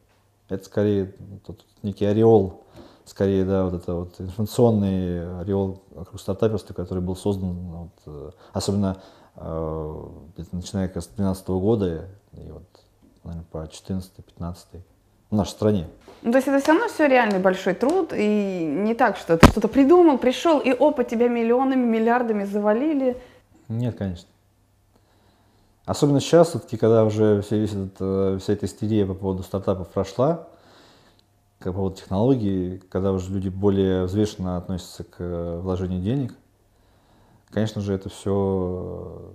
Это 0.49 0.65
скорее 0.65 1.13
тот, 1.45 1.63
некий 1.83 2.05
ореол, 2.05 2.63
скорее, 3.05 3.45
да, 3.45 3.65
вот 3.65 3.73
это 3.73 3.93
вот 3.93 4.19
информационный 4.19 5.39
ореол 5.39 5.83
вокруг 5.91 6.19
стартаперства, 6.19 6.73
который 6.73 7.03
был 7.03 7.15
создан, 7.15 7.53
вот, 7.53 7.91
э, 8.07 8.31
особенно 8.51 8.97
э, 9.35 10.05
начиная 10.51 10.87
с 10.87 10.91
2012 10.93 11.47
года 11.49 12.07
и 12.33 12.51
вот, 12.51 12.63
наверное, 13.23 13.45
по 13.51 13.57
14-15 13.65 14.81
в 15.29 15.35
нашей 15.35 15.51
стране. 15.51 15.87
Ну, 16.21 16.31
то 16.31 16.37
есть 16.37 16.47
это 16.47 16.59
все 16.61 16.71
равно 16.71 16.87
все 16.87 17.07
реальный 17.07 17.39
большой 17.39 17.73
труд, 17.73 18.13
и 18.15 18.65
не 18.65 18.93
так, 18.93 19.17
что 19.17 19.37
ты 19.37 19.47
что-то 19.47 19.67
придумал, 19.67 20.17
пришел, 20.17 20.59
и 20.59 20.71
опа, 20.71 21.03
тебя 21.03 21.27
миллионами, 21.27 21.85
миллиардами 21.85 22.45
завалили. 22.45 23.17
Нет, 23.67 23.97
конечно. 23.97 24.27
Особенно 25.85 26.21
сейчас, 26.21 26.49
все-таки, 26.49 26.77
когда 26.77 27.03
уже 27.03 27.41
вся, 27.41 27.57
весь 27.57 27.71
этот, 27.71 27.95
э, 27.99 28.37
вся 28.41 28.53
эта 28.53 28.65
истерия 28.65 29.05
по 29.05 29.13
поводу 29.13 29.43
стартапов 29.43 29.89
прошла, 29.89 30.47
по 31.59 31.73
поводу 31.73 31.97
технологий, 31.97 32.81
когда 32.89 33.11
уже 33.11 33.31
люди 33.31 33.49
более 33.49 34.05
взвешенно 34.05 34.55
относятся 34.55 35.03
к 35.03 35.15
э, 35.19 35.59
вложению 35.61 36.01
денег, 36.01 36.35
конечно 37.49 37.81
же, 37.81 37.93
это 37.93 38.07
все 38.07 39.33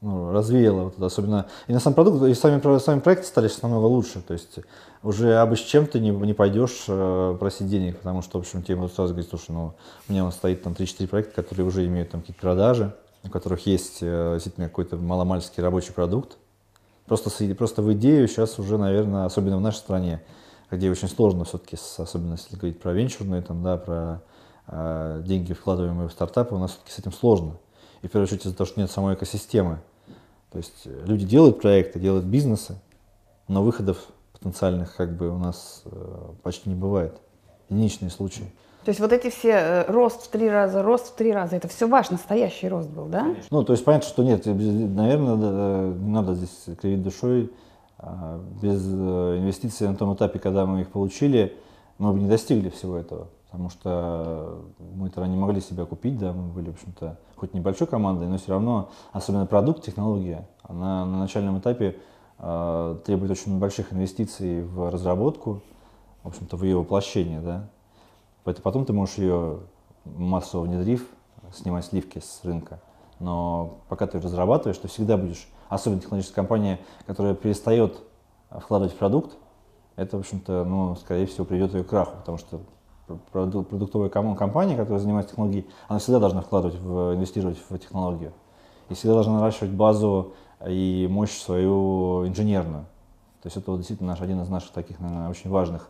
ну, 0.00 0.32
развеяло, 0.32 0.84
вот 0.84 0.96
это, 0.96 1.06
особенно 1.06 1.46
и 1.68 1.72
на 1.72 1.78
сам 1.78 1.94
продукт, 1.94 2.24
и 2.24 2.34
сами, 2.34 2.78
сами 2.78 2.98
проекты 2.98 3.26
стали 3.26 3.46
сейчас 3.46 3.62
намного 3.62 3.86
лучше, 3.86 4.20
то 4.20 4.32
есть 4.32 4.58
уже 5.04 5.34
с 5.54 5.60
чем 5.60 5.86
ты 5.86 6.00
не, 6.00 6.10
не 6.10 6.34
пойдешь 6.34 6.84
э, 6.88 7.36
просить 7.38 7.68
денег, 7.68 7.98
потому 7.98 8.22
что, 8.22 8.38
в 8.38 8.40
общем, 8.40 8.64
тебе 8.64 8.76
сразу 8.88 9.14
говорить, 9.14 9.30
слушай, 9.30 9.52
ну, 9.52 9.74
у 10.08 10.12
меня 10.12 10.24
он 10.24 10.32
стоит 10.32 10.64
там 10.64 10.72
3-4 10.72 11.06
проекта, 11.06 11.42
которые 11.42 11.64
уже 11.64 11.86
имеют 11.86 12.10
там 12.10 12.22
какие-то 12.22 12.40
продажи, 12.40 12.92
у 13.26 13.30
которых 13.30 13.66
есть 13.66 13.98
э, 14.00 14.32
действительно 14.34 14.68
какой-то 14.68 14.96
маломальский 14.96 15.62
рабочий 15.62 15.92
продукт. 15.92 16.36
Просто, 17.06 17.30
просто 17.54 17.82
в 17.82 17.92
идею 17.94 18.26
сейчас 18.26 18.58
уже, 18.58 18.78
наверное, 18.78 19.26
особенно 19.26 19.58
в 19.58 19.60
нашей 19.60 19.78
стране, 19.78 20.22
где 20.70 20.90
очень 20.90 21.08
сложно 21.08 21.44
все-таки, 21.44 21.76
особенно 21.98 22.32
если 22.32 22.56
говорить 22.56 22.80
про 22.80 22.92
венчурные, 22.92 23.42
там, 23.42 23.62
да, 23.62 23.76
про 23.76 24.22
э, 24.66 25.22
деньги, 25.24 25.52
вкладываемые 25.52 26.08
в 26.08 26.12
стартапы, 26.12 26.54
у 26.54 26.58
нас 26.58 26.72
все-таки 26.72 26.92
с 26.92 26.98
этим 26.98 27.12
сложно. 27.12 27.58
И 28.02 28.08
в 28.08 28.10
первую 28.10 28.26
очередь 28.26 28.44
из-за 28.44 28.56
того, 28.56 28.66
что 28.66 28.80
нет 28.80 28.90
самой 28.90 29.14
экосистемы. 29.14 29.78
То 30.50 30.58
есть 30.58 30.82
э, 30.84 31.04
люди 31.06 31.24
делают 31.24 31.60
проекты, 31.60 32.00
делают 32.00 32.24
бизнесы, 32.24 32.76
но 33.48 33.62
выходов 33.62 33.98
потенциальных 34.32 34.96
как 34.96 35.16
бы 35.16 35.30
у 35.30 35.38
нас 35.38 35.82
э, 35.84 36.32
почти 36.42 36.68
не 36.68 36.74
бывает. 36.74 37.20
Единичные 37.68 38.10
случаи. 38.10 38.52
То 38.86 38.90
есть 38.90 39.00
вот 39.00 39.12
эти 39.12 39.30
все 39.30 39.50
э, 39.50 39.90
рост 39.90 40.22
в 40.22 40.28
три 40.28 40.48
раза, 40.48 40.80
рост 40.80 41.08
в 41.08 41.16
три 41.16 41.32
раза, 41.32 41.56
это 41.56 41.66
все 41.66 41.88
ваш 41.88 42.10
настоящий 42.10 42.68
рост 42.68 42.88
был, 42.88 43.06
да? 43.06 43.22
Конечно. 43.22 43.48
Ну, 43.50 43.64
то 43.64 43.72
есть 43.72 43.84
понятно, 43.84 44.08
что 44.08 44.22
нет, 44.22 44.46
наверное, 44.46 45.92
не 45.92 46.12
надо 46.12 46.34
здесь 46.34 46.66
кривить 46.80 47.02
душой. 47.02 47.50
А, 47.98 48.40
без 48.62 48.86
э, 48.86 49.38
инвестиций 49.40 49.88
на 49.88 49.96
том 49.96 50.14
этапе, 50.14 50.38
когда 50.38 50.66
мы 50.66 50.82
их 50.82 50.90
получили, 50.90 51.56
мы 51.98 52.12
бы 52.12 52.20
не 52.20 52.28
достигли 52.28 52.68
всего 52.68 52.96
этого. 52.96 53.26
потому 53.50 53.70
что 53.70 54.60
мы 54.94 55.10
тогда 55.10 55.26
не 55.26 55.36
могли 55.36 55.60
себя 55.60 55.84
купить, 55.84 56.16
да, 56.16 56.32
мы 56.32 56.52
были, 56.52 56.70
в 56.70 56.74
общем-то, 56.74 57.18
хоть 57.34 57.54
небольшой 57.54 57.88
командой, 57.88 58.28
но 58.28 58.38
все 58.38 58.52
равно, 58.52 58.90
особенно 59.12 59.46
продукт, 59.46 59.82
технология, 59.82 60.46
она 60.62 61.04
на 61.04 61.18
начальном 61.18 61.58
этапе 61.58 61.96
э, 62.38 62.96
требует 63.04 63.32
очень 63.32 63.58
больших 63.58 63.92
инвестиций 63.92 64.62
в 64.62 64.92
разработку, 64.92 65.62
в 66.22 66.28
общем-то, 66.28 66.56
в 66.56 66.62
ее 66.62 66.76
воплощение, 66.76 67.40
да. 67.40 67.68
Поэтому 68.46 68.62
потом 68.62 68.84
ты 68.84 68.92
можешь 68.92 69.16
ее 69.18 69.58
массово 70.04 70.62
внедрив, 70.62 71.04
снимать 71.52 71.84
сливки 71.84 72.20
с 72.20 72.44
рынка. 72.44 72.80
Но 73.18 73.78
пока 73.88 74.06
ты 74.06 74.20
разрабатываешь, 74.20 74.78
ты 74.78 74.86
всегда 74.86 75.16
будешь, 75.16 75.48
особенно 75.68 76.00
технологическая 76.00 76.36
компания, 76.36 76.78
которая 77.08 77.34
перестает 77.34 77.98
вкладывать 78.48 78.94
в 78.94 78.96
продукт, 78.98 79.36
это, 79.96 80.16
в 80.16 80.20
общем-то, 80.20 80.64
ну, 80.64 80.94
скорее 80.94 81.26
всего, 81.26 81.44
приведет 81.44 81.74
ее 81.74 81.82
к 81.82 81.88
краху, 81.88 82.18
потому 82.18 82.38
что 82.38 82.60
продуктовая 83.32 84.10
компания, 84.10 84.76
которая 84.76 85.00
занимается 85.00 85.30
технологией, 85.32 85.66
она 85.88 85.98
всегда 85.98 86.20
должна 86.20 86.42
вкладывать, 86.42 86.76
в, 86.76 87.14
инвестировать 87.16 87.58
в 87.68 87.76
технологию. 87.78 88.32
И 88.88 88.94
всегда 88.94 89.14
должна 89.14 89.40
наращивать 89.40 89.72
базу 89.72 90.34
и 90.64 91.08
мощь 91.10 91.36
свою 91.36 92.28
инженерную. 92.28 92.84
То 93.42 93.48
есть 93.48 93.56
это 93.56 93.72
вот 93.72 93.78
действительно 93.78 94.10
наш, 94.10 94.20
один 94.20 94.40
из 94.40 94.48
наших 94.48 94.70
таких, 94.70 95.00
наверное, 95.00 95.30
очень 95.30 95.50
важных 95.50 95.88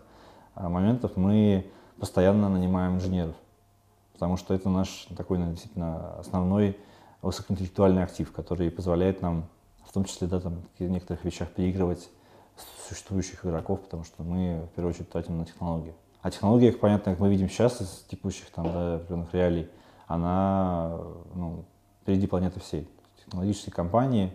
а, 0.54 0.70
моментов. 0.70 1.12
Мы 1.16 1.70
постоянно 1.98 2.48
нанимаем 2.48 2.96
инженеров, 2.96 3.35
потому 4.12 4.37
что 4.37 4.54
это 4.54 4.68
наш 4.68 5.06
такой, 5.16 5.38
действительно 5.38 6.18
основной 6.18 6.78
высокоинтеллектуальный 7.22 8.02
актив, 8.02 8.30
который 8.32 8.70
позволяет 8.70 9.22
нам, 9.22 9.46
в 9.85 9.92
том 9.92 10.04
числе, 10.04 10.26
да, 10.26 10.40
там, 10.40 10.62
в 10.78 10.82
некоторых 10.82 11.24
вещах 11.24 11.50
переигрывать 11.50 12.09
существующих 12.88 13.44
игроков, 13.44 13.80
потому 13.80 14.04
что 14.04 14.22
мы, 14.22 14.68
в 14.70 14.74
первую 14.74 14.94
очередь, 14.94 15.11
тратим 15.11 15.38
на 15.38 15.44
технологии. 15.44 15.94
А 16.22 16.30
технология, 16.30 16.72
как 16.72 16.80
понятно, 16.80 17.12
как 17.12 17.20
мы 17.20 17.28
видим 17.28 17.48
сейчас 17.48 17.80
из 17.80 18.04
текущих 18.09 18.50
там, 18.50 18.64
да, 18.64 18.96
определенных 18.96 19.32
реалий, 19.35 19.68
она 20.06 20.98
ну, 21.35 21.64
впереди 22.02 22.26
планеты 22.26 22.61
всей. 22.61 22.88
Технологические 23.24 23.72
компании, 23.72 24.32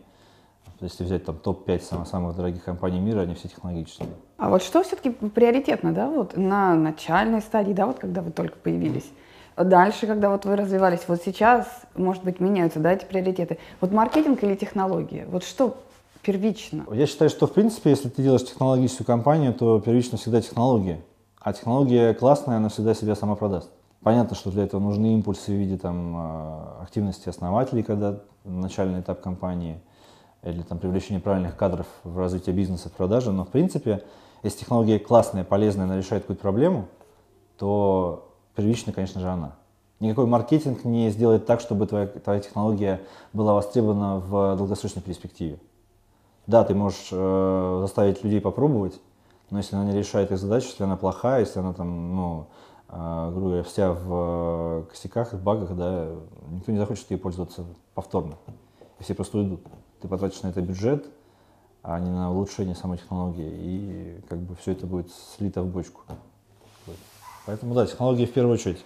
если 0.79 1.03
взять 1.03 1.25
там 1.25 1.37
топ-5 1.37 1.81
самых, 1.81 2.07
самых 2.07 2.35
дорогих 2.35 2.63
компаний 2.63 2.99
мира, 2.99 3.21
они 3.21 3.35
все 3.35 3.47
технологические. 3.47 4.09
А 4.41 4.49
вот 4.49 4.63
что 4.63 4.81
все-таки 4.81 5.11
приоритетно, 5.11 5.93
да, 5.93 6.09
вот 6.09 6.35
на 6.35 6.73
начальной 6.73 7.41
стадии, 7.41 7.73
да, 7.73 7.85
вот 7.85 7.99
когда 7.99 8.23
вы 8.23 8.31
только 8.31 8.57
появились? 8.57 9.05
Дальше, 9.55 10.07
когда 10.07 10.31
вот 10.31 10.45
вы 10.45 10.55
развивались, 10.55 11.01
вот 11.07 11.21
сейчас, 11.23 11.67
может 11.93 12.23
быть, 12.23 12.39
меняются, 12.39 12.79
да, 12.79 12.91
эти 12.91 13.05
приоритеты. 13.05 13.59
Вот 13.81 13.91
маркетинг 13.91 14.43
или 14.43 14.55
технологии? 14.55 15.27
Вот 15.29 15.43
что 15.43 15.77
первично? 16.23 16.85
Я 16.91 17.05
считаю, 17.05 17.29
что, 17.29 17.45
в 17.45 17.53
принципе, 17.53 17.91
если 17.91 18.09
ты 18.09 18.23
делаешь 18.23 18.43
технологическую 18.43 19.05
компанию, 19.05 19.53
то 19.53 19.79
первично 19.79 20.17
всегда 20.17 20.41
технология. 20.41 21.01
А 21.39 21.53
технология 21.53 22.15
классная, 22.15 22.57
она 22.57 22.69
всегда 22.69 22.95
себя 22.95 23.13
сама 23.13 23.35
продаст. 23.35 23.69
Понятно, 24.01 24.35
что 24.35 24.49
для 24.49 24.63
этого 24.63 24.81
нужны 24.81 25.13
импульсы 25.13 25.51
в 25.51 25.55
виде 25.55 25.77
там, 25.77 26.15
а, 26.17 26.79
активности 26.81 27.29
основателей, 27.29 27.83
когда 27.83 28.17
начальный 28.43 29.01
этап 29.01 29.21
компании, 29.21 29.79
или 30.41 30.63
там, 30.63 30.79
привлечение 30.79 31.21
правильных 31.21 31.55
кадров 31.55 31.85
в 32.03 32.17
развитие 32.17 32.55
бизнеса, 32.55 32.89
в 32.89 32.93
продаже. 32.93 33.31
Но, 33.31 33.45
в 33.45 33.49
принципе, 33.49 34.01
если 34.43 34.59
технология 34.59 34.99
классная, 34.99 35.43
полезная, 35.43 35.85
она 35.85 35.97
решает 35.97 36.23
какую-то 36.23 36.41
проблему, 36.41 36.87
то 37.57 38.31
первично, 38.55 38.91
конечно 38.91 39.21
же, 39.21 39.29
она. 39.29 39.55
Никакой 39.99 40.25
маркетинг 40.25 40.83
не 40.83 41.11
сделает 41.11 41.45
так, 41.45 41.59
чтобы 41.59 41.85
твоя, 41.85 42.07
твоя 42.07 42.39
технология 42.39 43.01
была 43.33 43.53
востребована 43.53 44.17
в 44.17 44.57
долгосрочной 44.57 45.03
перспективе. 45.03 45.59
Да, 46.47 46.63
ты 46.63 46.73
можешь 46.73 47.09
э, 47.11 47.77
заставить 47.81 48.23
людей 48.23 48.41
попробовать, 48.41 48.99
но 49.51 49.59
если 49.59 49.75
она 49.75 49.85
не 49.85 49.95
решает 49.95 50.31
их 50.31 50.39
задачу, 50.39 50.69
если 50.69 50.83
она 50.83 50.97
плохая, 50.97 51.41
если 51.41 51.59
она 51.59 51.73
там, 51.73 52.15
ну, 52.15 52.47
э, 52.89 53.29
грубо 53.31 53.47
говоря, 53.47 53.63
вся 53.63 53.93
в 53.93 54.07
э, 54.09 54.83
косяках 54.89 55.35
и 55.35 55.37
багах, 55.37 55.75
да, 55.75 56.09
никто 56.49 56.71
не 56.71 56.79
захочет 56.79 57.11
ей 57.11 57.17
пользоваться 57.17 57.63
повторно. 57.93 58.37
И 58.99 59.03
все 59.03 59.13
просто 59.13 59.37
уйдут. 59.37 59.61
Ты 60.01 60.07
потратишь 60.07 60.41
на 60.41 60.47
это 60.47 60.61
бюджет, 60.61 61.05
а 61.83 61.99
не 61.99 62.09
на 62.09 62.31
улучшение 62.31 62.75
самой 62.75 62.97
технологии, 62.97 63.51
и 63.51 64.21
как 64.29 64.39
бы 64.39 64.55
все 64.55 64.71
это 64.73 64.85
будет 64.85 65.11
слито 65.37 65.63
в 65.63 65.67
бочку. 65.67 66.01
Поэтому 67.45 67.73
да, 67.73 67.87
технологии 67.87 68.25
в 68.25 68.33
первую 68.33 68.53
очередь. 68.53 68.83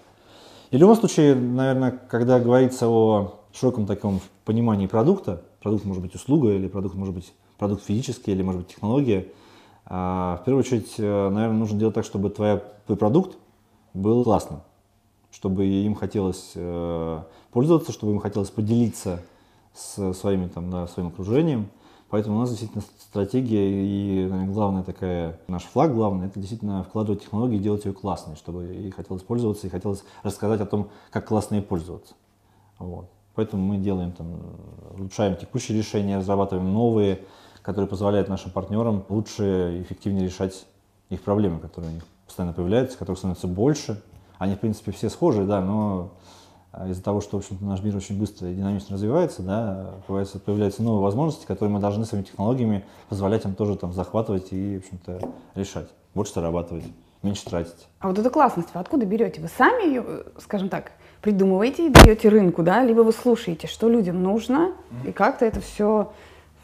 И 0.71 0.77
в 0.77 0.79
любом 0.79 0.95
случае, 0.95 1.35
наверное, 1.35 1.91
когда 1.91 2.39
говорится 2.39 2.87
о 2.87 3.39
широком 3.53 3.85
таком 3.85 4.21
понимании 4.45 4.87
продукта, 4.87 5.41
продукт 5.61 5.85
может 5.85 6.01
быть 6.01 6.15
услуга, 6.15 6.53
или 6.53 6.67
продукт 6.67 6.95
может 6.95 7.13
быть 7.13 7.33
продукт 7.57 7.83
физический, 7.83 8.31
или 8.31 8.43
может 8.43 8.61
быть 8.61 8.73
технология, 8.73 9.27
а, 9.85 10.39
в 10.41 10.45
первую 10.45 10.61
очередь, 10.61 10.95
э, 10.97 11.29
наверное, 11.29 11.57
нужно 11.57 11.77
делать 11.77 11.93
так, 11.93 12.05
чтобы 12.05 12.29
твоя, 12.29 12.57
твой 12.85 12.97
продукт 12.97 13.37
был 13.93 14.23
классным, 14.23 14.61
чтобы 15.31 15.65
им 15.65 15.93
хотелось 15.93 16.53
э, 16.55 17.19
пользоваться, 17.51 17.91
чтобы 17.91 18.13
им 18.13 18.19
хотелось 18.19 18.49
поделиться 18.49 19.21
с 19.75 20.13
своими, 20.13 20.47
там, 20.47 20.71
да, 20.71 20.87
своим 20.87 21.09
окружением, 21.09 21.69
Поэтому 22.15 22.37
у 22.37 22.39
нас 22.39 22.49
действительно 22.49 22.81
стратегия 23.01 23.69
и 23.69 24.25
наверное, 24.29 24.53
главная 24.53 24.83
такая, 24.83 25.37
наш 25.49 25.63
флаг 25.63 25.93
главный, 25.93 26.27
это 26.27 26.39
действительно 26.39 26.81
вкладывать 26.85 27.23
технологии 27.23 27.57
делать 27.57 27.83
ее 27.83 27.91
классной, 27.91 28.37
чтобы 28.37 28.73
и 28.73 28.89
хотелось 28.89 29.21
пользоваться, 29.21 29.67
и 29.67 29.69
хотелось 29.69 30.01
рассказать 30.23 30.61
о 30.61 30.65
том, 30.65 30.87
как 31.11 31.27
классно 31.27 31.55
ей 31.55 31.61
пользоваться. 31.61 32.13
Вот. 32.79 33.09
Поэтому 33.33 33.63
мы 33.63 33.79
делаем 33.79 34.13
там, 34.13 34.27
улучшаем 34.97 35.35
текущие 35.35 35.77
решения, 35.77 36.17
разрабатываем 36.17 36.71
новые, 36.71 37.19
которые 37.61 37.89
позволяют 37.89 38.29
нашим 38.29 38.49
партнерам 38.49 39.03
лучше 39.09 39.75
и 39.77 39.81
эффективнее 39.81 40.27
решать 40.27 40.65
их 41.09 41.21
проблемы, 41.21 41.59
которые 41.59 41.91
у 41.91 41.95
них 41.95 42.05
постоянно 42.25 42.53
появляются, 42.53 42.97
которых 42.97 43.19
становится 43.19 43.47
больше. 43.47 44.01
Они, 44.37 44.55
в 44.55 44.61
принципе, 44.61 44.93
все 44.93 45.09
схожие, 45.09 45.45
да, 45.45 45.59
но 45.59 46.11
из-за 46.89 47.01
того, 47.01 47.21
что 47.21 47.37
в 47.37 47.41
общем 47.41 47.57
наш 47.61 47.81
мир 47.81 47.95
очень 47.95 48.19
быстро 48.19 48.49
и 48.49 48.55
динамично 48.55 48.95
развивается, 48.95 49.41
да, 49.41 49.91
появляются, 50.07 50.39
появляются 50.39 50.83
новые 50.83 51.01
возможности, 51.01 51.45
которые 51.45 51.73
мы 51.73 51.79
должны 51.79 52.05
своими 52.05 52.25
технологиями 52.25 52.83
позволять 53.09 53.45
им 53.45 53.55
тоже 53.55 53.75
там 53.77 53.93
захватывать 53.93 54.51
и, 54.51 54.77
в 54.77 54.85
общем-то, 54.85 55.29
решать. 55.55 55.87
Больше 56.13 56.33
зарабатывать, 56.33 56.85
меньше 57.23 57.45
тратить. 57.45 57.87
А 57.99 58.07
вот 58.07 58.17
эту 58.19 58.29
классность 58.29 58.69
вы 58.73 58.79
откуда 58.79 59.05
берете? 59.05 59.41
Вы 59.41 59.49
сами 59.49 59.87
ее, 59.87 60.23
скажем 60.39 60.69
так, 60.69 60.91
придумываете 61.21 61.87
и 61.87 61.89
даете 61.89 62.29
рынку, 62.29 62.63
да? 62.63 62.83
Либо 62.83 63.01
вы 63.01 63.11
слушаете, 63.11 63.67
что 63.67 63.89
людям 63.89 64.21
нужно, 64.23 64.73
и 65.05 65.11
как-то 65.11 65.45
это 65.45 65.59
все 65.59 66.11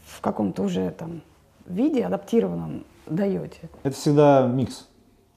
в 0.05 0.21
каком-то 0.21 0.63
уже 0.63 0.91
там 0.91 1.21
виде 1.65 2.05
адаптированном 2.05 2.85
даете? 3.07 3.69
Это 3.83 3.95
всегда 3.95 4.47
микс. 4.47 4.87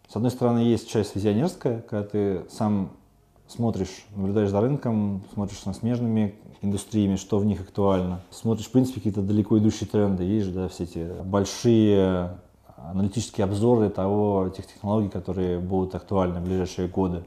С 0.08 0.16
одной 0.16 0.30
стороны, 0.30 0.58
есть 0.58 0.88
часть 0.88 1.16
визионерская, 1.16 1.80
когда 1.80 2.06
ты 2.06 2.44
сам 2.50 2.90
смотришь, 3.48 4.06
наблюдаешь 4.14 4.50
за 4.50 4.60
рынком, 4.60 5.22
смотришь 5.32 5.64
на 5.64 5.74
смежными 5.74 6.34
индустриями, 6.62 7.16
что 7.16 7.38
в 7.38 7.44
них 7.44 7.60
актуально. 7.60 8.20
Смотришь, 8.30 8.66
в 8.66 8.70
принципе, 8.70 9.00
какие-то 9.00 9.22
далеко 9.22 9.58
идущие 9.58 9.88
тренды. 9.88 10.24
Есть 10.24 10.46
же, 10.46 10.52
да, 10.52 10.68
все 10.68 10.84
эти 10.84 11.22
большие 11.24 12.38
аналитические 12.76 13.44
обзоры 13.44 13.90
того, 13.90 14.50
тех 14.54 14.66
технологий, 14.66 15.08
которые 15.08 15.58
будут 15.58 15.94
актуальны 15.94 16.40
в 16.40 16.44
ближайшие 16.44 16.88
годы. 16.88 17.22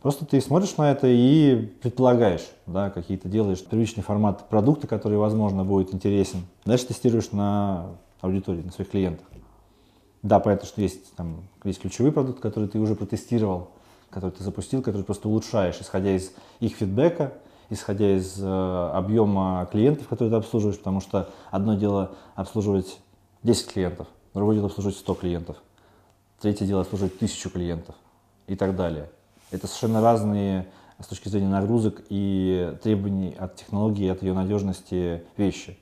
Просто 0.00 0.26
ты 0.26 0.40
смотришь 0.40 0.76
на 0.76 0.90
это 0.90 1.06
и 1.06 1.54
предполагаешь, 1.80 2.50
да, 2.66 2.90
какие-то 2.90 3.28
делаешь 3.28 3.64
первичный 3.64 4.02
формат 4.02 4.48
продукта, 4.48 4.88
который, 4.88 5.16
возможно, 5.16 5.64
будет 5.64 5.94
интересен. 5.94 6.40
Дальше 6.64 6.86
тестируешь 6.86 7.30
на 7.30 7.86
аудитории, 8.20 8.62
на 8.62 8.72
своих 8.72 8.90
клиентах. 8.90 9.26
Да, 10.22 10.40
понятно, 10.40 10.66
что 10.66 10.80
есть, 10.80 11.14
там, 11.14 11.44
есть 11.64 11.80
ключевой 11.80 12.10
продукт, 12.10 12.40
который 12.40 12.68
ты 12.68 12.78
уже 12.80 12.96
протестировал, 12.96 13.70
который 14.12 14.32
ты 14.32 14.44
запустил, 14.44 14.82
который 14.82 15.04
просто 15.04 15.28
улучшаешь, 15.28 15.80
исходя 15.80 16.14
из 16.14 16.32
их 16.60 16.76
фидбэка, 16.76 17.32
исходя 17.70 18.16
из 18.16 18.38
э, 18.38 18.90
объема 18.94 19.66
клиентов, 19.72 20.06
которые 20.08 20.30
ты 20.30 20.36
обслуживаешь, 20.36 20.78
потому 20.78 21.00
что 21.00 21.30
одно 21.50 21.74
дело 21.74 22.12
обслуживать 22.34 23.00
10 23.42 23.72
клиентов, 23.72 24.06
другое 24.34 24.56
дело 24.56 24.66
обслуживать 24.66 24.98
100 24.98 25.14
клиентов, 25.14 25.56
третье 26.40 26.66
дело 26.66 26.82
обслуживать 26.82 27.16
1000 27.16 27.50
клиентов 27.50 27.94
и 28.46 28.54
так 28.54 28.76
далее. 28.76 29.10
Это 29.50 29.66
совершенно 29.66 30.02
разные 30.02 30.68
с 30.98 31.06
точки 31.06 31.28
зрения 31.28 31.48
нагрузок 31.48 32.02
и 32.10 32.76
требований 32.82 33.34
от 33.36 33.56
технологии, 33.56 34.08
от 34.08 34.22
ее 34.22 34.34
надежности 34.34 35.24
вещи. 35.36 35.78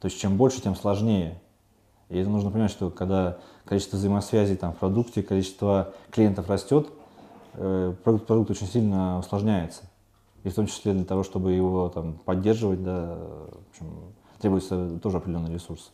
То 0.00 0.06
есть 0.06 0.20
чем 0.20 0.36
больше, 0.36 0.60
тем 0.60 0.76
сложнее. 0.76 1.40
И 2.08 2.18
это 2.18 2.28
нужно 2.28 2.50
понимать, 2.50 2.70
что 2.70 2.90
когда 2.90 3.38
количество 3.64 3.96
взаимосвязей 3.96 4.56
там, 4.56 4.72
в 4.72 4.76
продукте, 4.76 5.22
количество 5.22 5.94
клиентов 6.10 6.48
растет, 6.48 6.88
продукт, 7.52 8.26
продукт 8.26 8.50
очень 8.50 8.66
сильно 8.66 9.18
усложняется. 9.18 9.82
И 10.44 10.48
в 10.48 10.54
том 10.54 10.66
числе 10.66 10.92
для 10.92 11.04
того, 11.04 11.22
чтобы 11.22 11.52
его 11.52 11.88
там, 11.88 12.14
поддерживать, 12.24 12.82
да, 12.82 13.16
в 13.16 13.70
общем, 13.70 13.86
требуется 14.40 14.98
тоже 15.00 15.18
определенный 15.18 15.54
ресурс. 15.54 15.92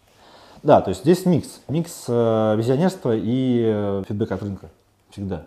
Да, 0.63 0.81
то 0.81 0.89
есть 0.89 1.03
здесь 1.03 1.25
микс. 1.27 1.61
Микс 1.69 2.05
э, 2.09 2.57
визионерства 2.57 3.15
и 3.15 3.63
э, 3.65 4.03
фидбэк 4.09 4.33
от 4.33 4.43
рынка. 4.43 4.71
Всегда. 5.11 5.47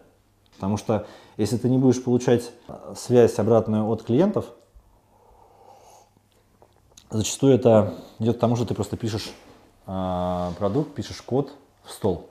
Потому 0.55 0.77
что 0.77 1.05
если 1.37 1.57
ты 1.57 1.69
не 1.69 1.77
будешь 1.77 2.01
получать 2.01 2.51
э, 2.67 2.93
связь 2.95 3.37
обратную 3.39 3.87
от 3.87 4.03
клиентов, 4.03 4.45
зачастую 7.09 7.55
это 7.55 7.95
идет 8.19 8.37
к 8.37 8.39
тому, 8.39 8.55
что 8.55 8.65
ты 8.65 8.73
просто 8.73 8.95
пишешь 8.95 9.31
э, 9.87 10.49
продукт, 10.57 10.93
пишешь 10.93 11.21
код 11.21 11.51
в 11.83 11.91
стол. 11.91 12.27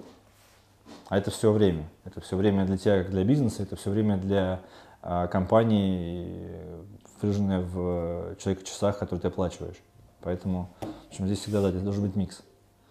А 1.10 1.18
это 1.18 1.32
все 1.32 1.50
время. 1.50 1.90
Это 2.04 2.20
все 2.20 2.36
время 2.36 2.64
для 2.64 2.78
тебя, 2.78 3.02
как 3.02 3.10
для 3.10 3.24
бизнеса, 3.24 3.64
это 3.64 3.74
все 3.74 3.90
время 3.90 4.16
для 4.16 4.60
а, 5.02 5.26
компании, 5.26 6.56
вложенное 7.20 7.60
в 7.60 8.36
человека-часах, 8.36 8.96
которые 8.96 9.20
ты 9.20 9.26
оплачиваешь. 9.28 9.76
Поэтому 10.22 10.70
в 10.80 11.08
общем, 11.08 11.26
здесь 11.26 11.40
всегда 11.40 11.62
да, 11.62 11.70
здесь 11.70 11.82
должен 11.82 12.04
быть 12.04 12.14
микс. 12.14 12.42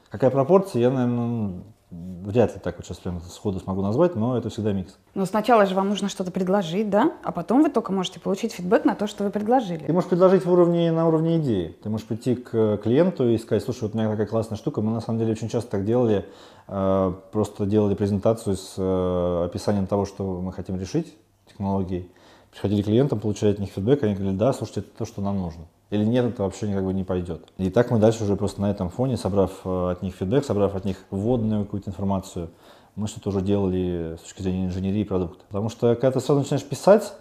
Какая 0.10 0.32
пропорция, 0.32 0.82
я, 0.82 0.90
наверное, 0.90 1.28
ну, 1.28 1.64
вряд 1.92 2.54
ли 2.54 2.62
так 2.62 2.78
вот 2.78 2.86
сейчас 2.86 2.98
прямо 2.98 3.20
сходу 3.22 3.60
смогу 3.60 3.82
назвать, 3.82 4.16
но 4.16 4.38
это 4.38 4.50
всегда 4.50 4.74
микс. 4.74 4.98
Но 5.16 5.26
сначала 5.26 5.66
же 5.66 5.74
вам 5.74 5.90
нужно 5.90 6.10
что-то 6.10 6.32
предложить, 6.32 6.90
да? 6.90 7.14
А 7.24 7.32
потом 7.32 7.64
вы 7.64 7.70
только 7.70 7.92
можете 7.92 8.20
получить 8.20 8.54
фидбэк 8.54 8.86
на 8.86 8.96
то, 8.96 9.08
что 9.08 9.24
вы 9.24 9.32
предложили. 9.32 9.86
Ты 9.86 9.94
можешь 9.94 10.10
предложить 10.10 10.46
в 10.46 10.52
уровне, 10.52 10.92
на 10.92 11.08
уровне 11.08 11.38
идеи. 11.38 11.76
Ты 11.82 11.90
можешь 11.90 12.06
прийти 12.06 12.36
к 12.36 12.78
клиенту 12.78 13.28
и 13.28 13.38
сказать, 13.38 13.64
слушай, 13.64 13.84
вот 13.84 13.96
у 13.96 13.98
меня 13.98 14.10
такая 14.12 14.28
классная 14.28 14.58
штука. 14.58 14.82
Мы 14.82 14.92
на 14.92 15.02
самом 15.02 15.20
деле 15.20 15.32
очень 15.32 15.50
часто 15.50 15.72
так 15.72 15.86
делали, 15.86 16.26
э, 16.68 17.14
просто 17.32 17.66
делали 17.66 17.96
презентацию 17.96 18.56
с 18.56 18.76
э, 18.78 19.46
описанием 19.46 19.88
того, 19.88 20.06
что 20.06 20.42
мы 20.42 20.54
хотим 20.54 20.80
решить, 20.80 21.16
технологий. 21.48 22.12
Приходили 22.52 22.82
клиентам, 22.82 23.20
получали 23.20 23.52
от 23.52 23.60
них 23.60 23.70
фидбэк, 23.70 24.04
они 24.04 24.16
говорили, 24.16 24.36
да, 24.36 24.54
слушайте, 24.54 24.82
это 24.82 24.90
то, 24.98 25.06
что 25.06 25.22
нам 25.22 25.38
нужно. 25.38 25.66
Или 25.92 26.04
нет, 26.04 26.26
это 26.26 26.44
вообще 26.44 26.68
никак 26.68 26.84
бы 26.84 26.94
не 26.94 27.04
пойдет. 27.04 27.48
И 27.58 27.70
так 27.70 27.90
мы 27.90 28.00
дальше 28.00 28.24
уже 28.24 28.36
просто 28.36 28.62
на 28.62 28.70
этом 28.70 28.90
фоне, 28.90 29.18
собрав 29.18 29.52
э, 29.66 29.92
от 29.92 30.02
них 30.02 30.16
фидбэк, 30.16 30.46
собрав 30.46 30.76
от 30.76 30.86
них 30.86 30.98
вводную 31.10 31.64
какую-то 31.64 31.90
информацию, 31.90 32.50
мы 32.96 33.08
что-то 33.08 33.30
уже 33.30 33.42
делали 33.42 34.18
с 34.18 34.22
точки 34.24 34.42
зрения 34.42 34.66
инженерии 34.66 35.04
продукта. 35.04 35.44
Потому 35.48 35.70
что 35.70 35.96
когда 35.96 36.12
ты 36.12 36.20
сразу 36.20 36.42
начинаешь 36.42 36.66
писать, 36.66 37.14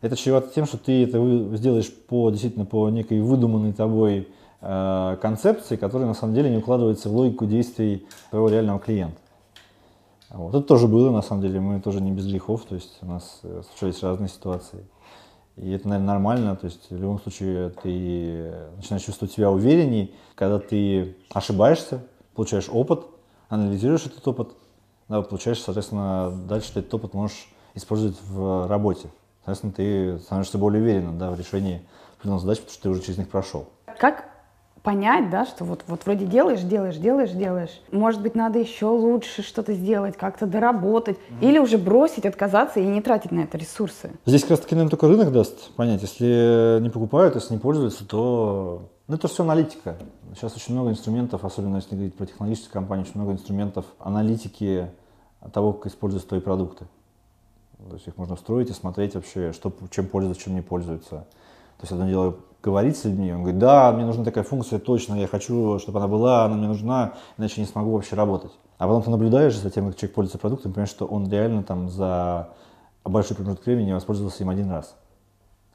это 0.00 0.16
чревато 0.16 0.52
тем, 0.54 0.66
что 0.66 0.78
ты 0.78 1.04
это 1.04 1.18
сделаешь 1.56 1.92
по, 1.92 2.30
действительно 2.30 2.64
по 2.64 2.88
некой 2.90 3.20
выдуманной 3.20 3.72
тобой 3.72 4.28
э, 4.60 5.16
концепции, 5.20 5.76
которая 5.76 6.08
на 6.08 6.14
самом 6.14 6.34
деле 6.34 6.50
не 6.50 6.58
укладывается 6.58 7.08
в 7.08 7.16
логику 7.16 7.46
действий 7.46 8.06
твоего 8.30 8.48
реального 8.48 8.78
клиента. 8.78 9.18
Вот. 10.30 10.54
Это 10.54 10.66
тоже 10.66 10.88
было, 10.88 11.10
на 11.10 11.22
самом 11.22 11.42
деле, 11.42 11.60
мы 11.60 11.80
тоже 11.80 12.00
не 12.00 12.10
без 12.10 12.26
грехов, 12.26 12.64
то 12.64 12.74
есть 12.74 12.98
у 13.02 13.06
нас 13.06 13.40
э, 13.42 13.62
случались 13.68 14.02
разные 14.02 14.28
ситуации. 14.28 14.86
И 15.56 15.70
это, 15.70 15.88
наверное, 15.88 16.14
нормально. 16.14 16.56
То 16.56 16.66
есть 16.66 16.90
в 16.90 17.00
любом 17.00 17.20
случае 17.20 17.70
ты 17.82 18.52
начинаешь 18.76 19.02
чувствовать 19.04 19.32
себя 19.32 19.50
уверенней, 19.50 20.14
когда 20.34 20.58
ты 20.58 21.16
ошибаешься, 21.32 22.04
получаешь 22.34 22.68
опыт, 22.70 23.06
анализируешь 23.48 24.06
этот 24.06 24.26
опыт, 24.28 24.50
да, 25.08 25.22
получаешь, 25.22 25.60
соответственно, 25.62 26.30
дальше 26.46 26.74
ты 26.74 26.80
этот 26.80 26.92
опыт 26.94 27.14
можешь 27.14 27.48
использовать 27.74 28.16
в 28.28 28.66
работе. 28.68 29.08
Соответственно, 29.44 29.72
ты 29.72 30.18
становишься 30.18 30.58
более 30.58 30.82
уверенным 30.82 31.18
да, 31.18 31.30
в 31.30 31.38
решении 31.38 31.86
определенных 32.18 32.42
задач, 32.42 32.58
потому 32.58 32.72
что 32.72 32.82
ты 32.82 32.88
уже 32.90 33.02
через 33.02 33.18
них 33.18 33.28
прошел. 33.28 33.68
Как 33.98 34.35
понять, 34.86 35.30
да, 35.30 35.44
что 35.44 35.64
вот, 35.64 35.82
вот 35.88 36.06
вроде 36.06 36.26
делаешь, 36.26 36.60
делаешь, 36.60 36.96
делаешь, 36.96 37.32
делаешь. 37.32 37.80
Может 37.90 38.22
быть, 38.22 38.36
надо 38.36 38.60
еще 38.60 38.86
лучше 38.86 39.42
что-то 39.42 39.72
сделать, 39.72 40.16
как-то 40.16 40.46
доработать. 40.46 41.16
Mm-hmm. 41.16 41.48
Или 41.48 41.58
уже 41.58 41.76
бросить, 41.76 42.24
отказаться 42.24 42.78
и 42.78 42.86
не 42.86 43.02
тратить 43.02 43.32
на 43.32 43.40
это 43.40 43.58
ресурсы. 43.58 44.12
Здесь 44.26 44.42
как 44.42 44.50
раз 44.50 44.60
таки, 44.60 44.76
наверное, 44.76 44.90
только 44.90 45.08
рынок 45.08 45.32
даст 45.32 45.74
понять. 45.74 46.02
Если 46.02 46.78
не 46.80 46.88
покупают, 46.88 47.34
если 47.34 47.54
не 47.54 47.58
пользуются, 47.58 48.06
то... 48.06 48.88
Ну, 49.08 49.16
это 49.16 49.26
все 49.26 49.42
аналитика. 49.42 49.96
Сейчас 50.36 50.54
очень 50.54 50.74
много 50.74 50.90
инструментов, 50.90 51.44
особенно 51.44 51.76
если 51.76 51.96
говорить 51.96 52.14
про 52.14 52.26
технологические 52.26 52.70
компании, 52.70 53.02
очень 53.02 53.16
много 53.16 53.32
инструментов 53.32 53.86
аналитики 53.98 54.88
того, 55.52 55.72
как 55.72 55.90
используются 55.90 56.28
твои 56.28 56.40
продукты. 56.40 56.86
То 57.88 57.94
есть 57.94 58.06
их 58.06 58.16
можно 58.16 58.36
строить 58.36 58.70
и 58.70 58.72
смотреть 58.72 59.16
вообще, 59.16 59.52
что, 59.52 59.72
чем 59.90 60.06
пользуются, 60.06 60.44
чем 60.44 60.54
не 60.54 60.62
пользуются. 60.62 61.26
То 61.78 61.82
есть 61.82 61.92
одно 61.92 62.08
дело 62.08 62.36
говорить 62.66 62.96
с 62.96 63.04
людьми, 63.04 63.32
он 63.32 63.42
говорит, 63.42 63.60
да, 63.60 63.92
мне 63.92 64.04
нужна 64.04 64.24
такая 64.24 64.42
функция, 64.42 64.80
точно, 64.80 65.14
я 65.14 65.28
хочу, 65.28 65.78
чтобы 65.78 66.00
она 66.00 66.08
была, 66.08 66.44
она 66.44 66.56
мне 66.56 66.66
нужна, 66.66 67.14
иначе 67.38 67.60
не 67.60 67.66
смогу 67.66 67.92
вообще 67.92 68.16
работать. 68.16 68.50
А 68.76 68.88
потом 68.88 69.04
ты 69.04 69.10
наблюдаешь 69.10 69.56
за 69.56 69.70
тем, 69.70 69.86
как 69.86 69.96
человек 69.96 70.14
пользуется 70.16 70.38
продуктом, 70.38 70.72
понимаешь, 70.72 70.90
что 70.90 71.06
он 71.06 71.30
реально 71.30 71.62
там 71.62 71.88
за 71.88 72.48
большой 73.04 73.36
промежуток 73.36 73.64
времени 73.66 73.92
воспользовался 73.92 74.42
им 74.42 74.50
один 74.50 74.68
раз. 74.68 74.96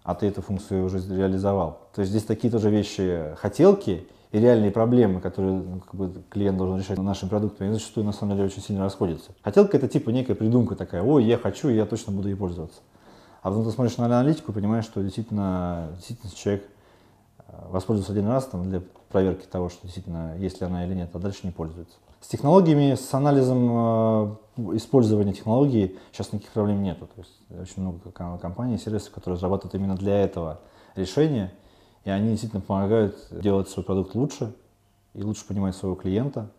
А 0.04 0.16
ты 0.16 0.28
эту 0.28 0.42
функцию 0.42 0.86
уже 0.86 1.00
реализовал. 1.00 1.80
То 1.96 2.02
есть 2.02 2.12
здесь 2.12 2.26
такие 2.26 2.52
тоже 2.52 2.70
вещи, 2.70 3.36
хотелки 3.38 4.06
и 4.34 4.40
реальные 4.40 4.72
проблемы, 4.72 5.22
которые 5.22 5.54
ну, 5.54 5.80
как 5.80 5.96
бы, 5.96 6.12
клиент 6.30 6.58
должен 6.58 6.78
решать 6.78 6.98
нашим 6.98 7.30
продуктом, 7.30 7.68
они 7.68 7.74
зачастую 7.74 8.06
на 8.06 8.12
самом 8.12 8.36
деле 8.36 8.48
очень 8.48 8.62
сильно 8.62 8.84
расходятся. 8.84 9.32
Хотелка 9.44 9.78
это 9.78 9.88
типа 9.88 10.10
некая 10.10 10.36
придумка 10.36 10.76
такая, 10.76 11.04
ой, 11.04 11.24
я 11.24 11.38
хочу, 11.38 11.70
я 11.70 11.86
точно 11.86 12.12
буду 12.12 12.28
ей 12.28 12.36
пользоваться. 12.36 12.82
А 13.42 13.50
потом 13.50 13.66
ты 13.66 13.72
смотришь 13.72 13.98
на 13.98 14.06
аналитику 14.06 14.52
и 14.52 14.56
понимаешь, 14.56 14.86
что 14.86 15.02
действительно, 15.02 15.90
действительно 15.96 16.32
человек 16.36 16.70
воспользовался 17.70 18.14
один 18.14 18.28
раз 18.28 18.46
там, 18.46 18.70
для 18.70 18.82
проверки 19.12 19.46
того, 19.46 19.70
что 19.70 19.82
действительно 19.84 20.36
есть 20.38 20.62
ли 20.62 20.68
она 20.68 20.86
или 20.86 20.94
нет, 20.94 21.10
а 21.14 21.20
дальше 21.20 21.42
не 21.44 21.52
пользуется. 21.52 21.98
С 22.22 22.28
технологиями, 22.28 22.96
с 22.96 23.14
анализом 23.14 24.38
э, 24.58 24.76
использования 24.78 25.34
технологий 25.34 25.98
сейчас 26.12 26.32
никаких 26.32 26.54
проблем 26.54 26.84
нету. 26.84 27.08
То 27.08 27.22
есть 27.22 27.70
очень 27.72 27.82
много 27.82 28.00
компаний, 28.38 28.78
сервисов, 28.78 29.12
которые 29.12 29.36
разрабатывают 29.36 29.74
именно 29.76 29.96
для 29.96 30.22
этого 30.22 30.60
решения, 30.96 31.52
и 32.06 32.10
они 32.10 32.30
действительно 32.30 32.62
помогают 32.62 33.16
делать 33.32 33.70
свой 33.70 33.84
продукт 33.84 34.14
лучше 34.16 34.54
и 35.14 35.24
лучше 35.24 35.48
понимать 35.48 35.76
своего 35.76 35.96
клиента. 35.96 36.52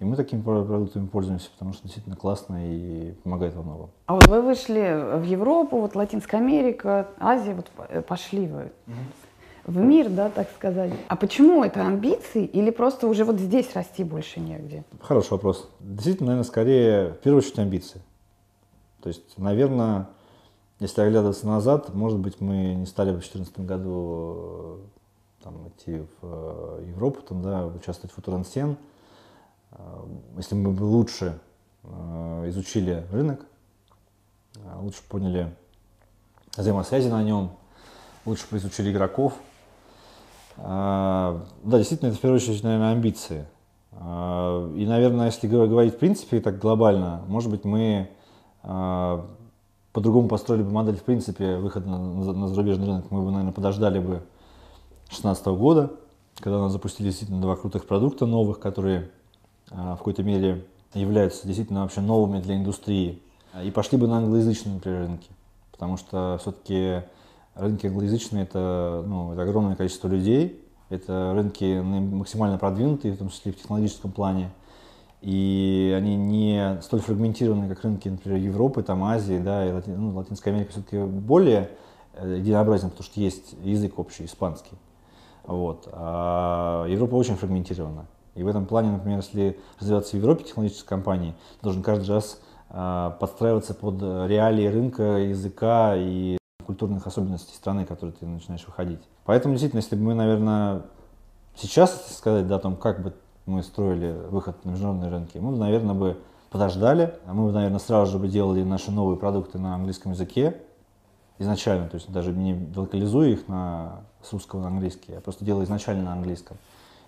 И 0.00 0.04
мы 0.04 0.16
такими 0.16 0.42
продуктами 0.42 1.06
пользуемся, 1.06 1.48
потому 1.52 1.72
что 1.72 1.84
действительно 1.84 2.16
классно 2.16 2.58
и 2.60 3.12
помогает 3.22 3.54
во 3.54 3.62
многом. 3.62 3.90
А 4.06 4.14
вот 4.14 4.26
вы 4.26 4.42
вышли 4.42 5.18
в 5.18 5.22
Европу, 5.22 5.80
вот 5.80 5.94
Латинская 5.94 6.38
Америка, 6.38 7.08
Азия, 7.18 7.54
вот 7.54 7.70
э, 7.88 8.02
пошли 8.02 8.46
вы. 8.46 8.72
Угу 8.86 9.23
в 9.66 9.76
мир, 9.76 10.08
да, 10.10 10.28
так 10.30 10.48
сказать. 10.56 10.92
А 11.08 11.16
почему 11.16 11.64
это 11.64 11.86
амбиции 11.86 12.44
или 12.44 12.70
просто 12.70 13.06
уже 13.06 13.24
вот 13.24 13.38
здесь 13.38 13.72
расти 13.74 14.04
больше 14.04 14.40
негде? 14.40 14.84
Хороший 15.00 15.32
вопрос. 15.32 15.70
Действительно, 15.80 16.28
наверное, 16.28 16.48
скорее, 16.48 17.08
в 17.10 17.18
первую 17.18 17.38
очередь, 17.38 17.58
амбиции. 17.58 18.00
То 19.02 19.08
есть, 19.08 19.38
наверное, 19.38 20.08
если 20.80 21.02
оглядываться 21.02 21.46
назад, 21.46 21.94
может 21.94 22.18
быть, 22.18 22.40
мы 22.40 22.74
не 22.74 22.86
стали 22.86 23.10
бы 23.10 23.20
в 23.20 23.30
2014 23.30 23.60
году 23.60 24.80
там, 25.42 25.68
идти 25.68 26.02
в 26.20 26.78
э, 26.80 26.84
Европу, 26.88 27.20
там, 27.22 27.42
да, 27.42 27.66
участвовать 27.66 28.12
в 28.12 28.14
Футурансен. 28.16 28.76
Э, 29.72 30.04
если 30.36 30.54
мы 30.54 30.72
бы 30.72 30.82
лучше 30.84 31.38
э, 31.82 32.44
изучили 32.48 33.06
рынок, 33.12 33.40
лучше 34.76 35.02
поняли 35.08 35.54
взаимосвязи 36.56 37.08
на 37.08 37.22
нем, 37.22 37.50
лучше 38.24 38.46
бы 38.50 38.56
изучили 38.56 38.90
игроков, 38.90 39.34
да, 40.56 41.42
действительно, 41.64 42.08
это 42.08 42.18
в 42.18 42.20
первую 42.20 42.36
очередь, 42.36 42.62
наверное, 42.62 42.92
амбиции. 42.92 43.46
А, 43.92 44.72
и, 44.74 44.86
наверное, 44.86 45.26
если 45.26 45.46
говорить 45.46 45.94
в 45.94 45.98
принципе 45.98 46.40
так 46.40 46.58
глобально, 46.58 47.22
может 47.28 47.50
быть, 47.50 47.64
мы 47.64 48.10
а, 48.62 49.26
по-другому 49.92 50.28
построили 50.28 50.62
бы 50.62 50.70
модель 50.70 50.96
в 50.96 51.02
принципе 51.02 51.56
выхода 51.56 51.88
на 51.88 52.48
зарубежный 52.48 52.86
рынок. 52.86 53.10
Мы 53.10 53.22
бы, 53.22 53.30
наверное, 53.30 53.52
подождали 53.52 53.98
бы 53.98 54.22
2016 55.06 55.46
года, 55.46 55.92
когда 56.38 56.58
у 56.58 56.62
нас 56.62 56.72
запустили 56.72 57.08
действительно 57.08 57.40
два 57.40 57.56
крутых 57.56 57.86
продукта 57.86 58.26
новых, 58.26 58.58
которые 58.58 59.10
в 59.70 59.96
какой-то 59.96 60.22
мере 60.22 60.66
являются 60.94 61.46
действительно 61.46 61.82
вообще 61.82 62.00
новыми 62.00 62.40
для 62.40 62.56
индустрии. 62.56 63.22
И 63.62 63.70
пошли 63.70 63.98
бы 63.98 64.08
на 64.08 64.18
англоязычные, 64.18 64.74
например, 64.74 65.00
рынки. 65.00 65.30
Потому 65.70 65.96
что 65.96 66.38
все-таки 66.40 67.02
Рынки 67.54 67.86
англоязычные 67.86 68.44
это, 68.44 69.04
ну, 69.06 69.32
это 69.32 69.42
огромное 69.42 69.76
количество 69.76 70.08
людей, 70.08 70.60
это 70.88 71.32
рынки 71.34 71.80
максимально 71.80 72.58
продвинутые, 72.58 73.14
в 73.14 73.18
том 73.18 73.28
числе 73.28 73.52
в 73.52 73.56
технологическом 73.56 74.10
плане. 74.10 74.50
И 75.20 75.94
они 75.96 76.16
не 76.16 76.78
столь 76.82 77.00
фрагментированы, 77.00 77.68
как 77.68 77.82
рынки, 77.82 78.08
например, 78.08 78.38
Европы, 78.38 78.82
там, 78.82 79.04
Азии, 79.04 79.38
да, 79.38 79.66
и 79.66 79.72
Лати, 79.72 79.90
ну, 79.90 80.14
Латинская 80.14 80.50
Америка 80.50 80.72
все-таки 80.72 80.98
более 81.02 81.70
э, 82.14 82.36
единообразен, 82.38 82.90
потому 82.90 83.04
что 83.04 83.20
есть 83.20 83.54
язык 83.62 83.98
общий, 83.98 84.26
испанский. 84.26 84.76
Вот. 85.46 85.88
А 85.92 86.86
Европа 86.88 87.14
очень 87.14 87.36
фрагментирована. 87.36 88.06
И 88.34 88.42
в 88.42 88.48
этом 88.48 88.66
плане, 88.66 88.90
например, 88.90 89.18
если 89.18 89.58
развиваться 89.78 90.16
в 90.16 90.20
Европе 90.20 90.44
технологической 90.44 90.88
компании, 90.88 91.34
должен 91.62 91.82
каждый 91.82 92.10
раз 92.10 92.40
а, 92.68 93.10
подстраиваться 93.20 93.74
под 93.74 94.02
реалии 94.02 94.66
рынка, 94.66 95.02
языка 95.18 95.94
и 95.96 96.36
культурных 96.64 97.06
особенностей 97.06 97.54
страны, 97.54 97.84
которые 97.84 98.14
ты 98.14 98.26
начинаешь 98.26 98.66
выходить. 98.66 99.00
Поэтому 99.24 99.54
действительно, 99.54 99.80
если 99.80 99.96
бы 99.96 100.02
мы, 100.02 100.14
наверное, 100.14 100.82
сейчас 101.56 102.16
сказать 102.16 102.46
да, 102.46 102.56
о 102.56 102.58
том, 102.58 102.76
как 102.76 103.02
бы 103.02 103.14
мы 103.46 103.62
строили 103.62 104.12
выход 104.30 104.64
на 104.64 104.70
международные 104.70 105.10
рынки, 105.10 105.38
мы 105.38 105.52
бы, 105.52 105.58
наверное, 105.58 105.94
бы 105.94 106.18
подождали, 106.50 107.14
а 107.26 107.34
мы 107.34 107.46
бы, 107.46 107.52
наверное, 107.52 107.78
сразу 107.78 108.12
же 108.12 108.18
бы 108.18 108.28
делали 108.28 108.62
наши 108.62 108.90
новые 108.90 109.16
продукты 109.16 109.58
на 109.58 109.74
английском 109.74 110.12
языке 110.12 110.60
изначально, 111.38 111.88
то 111.88 111.96
есть 111.96 112.10
даже 112.10 112.32
не 112.32 112.72
локализуя 112.76 113.28
их 113.28 113.48
на, 113.48 114.02
с 114.22 114.32
русского 114.32 114.60
на 114.60 114.68
английский, 114.68 115.14
а 115.14 115.20
просто 115.20 115.44
делая 115.44 115.64
изначально 115.64 116.04
на 116.04 116.12
английском. 116.12 116.56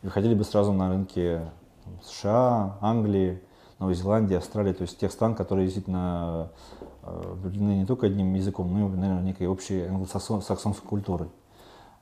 И 0.02 0.06
выходили 0.06 0.34
бы 0.34 0.44
сразу 0.44 0.72
на 0.72 0.88
рынки 0.88 1.40
США, 2.02 2.76
Англии, 2.80 3.40
Новой 3.78 3.94
Зеландии, 3.94 4.36
Австралии, 4.36 4.72
то 4.72 4.82
есть 4.82 4.98
тех 4.98 5.12
стран, 5.12 5.34
которые 5.34 5.66
действительно 5.66 6.50
определены 7.06 7.72
не 7.72 7.86
только 7.86 8.06
одним 8.06 8.34
языком, 8.34 8.72
но 8.72 8.86
и, 8.86 8.96
наверное, 8.96 9.22
некой 9.22 9.46
общей 9.46 9.82
англосаксонской 9.82 10.88
культурой. 10.88 11.28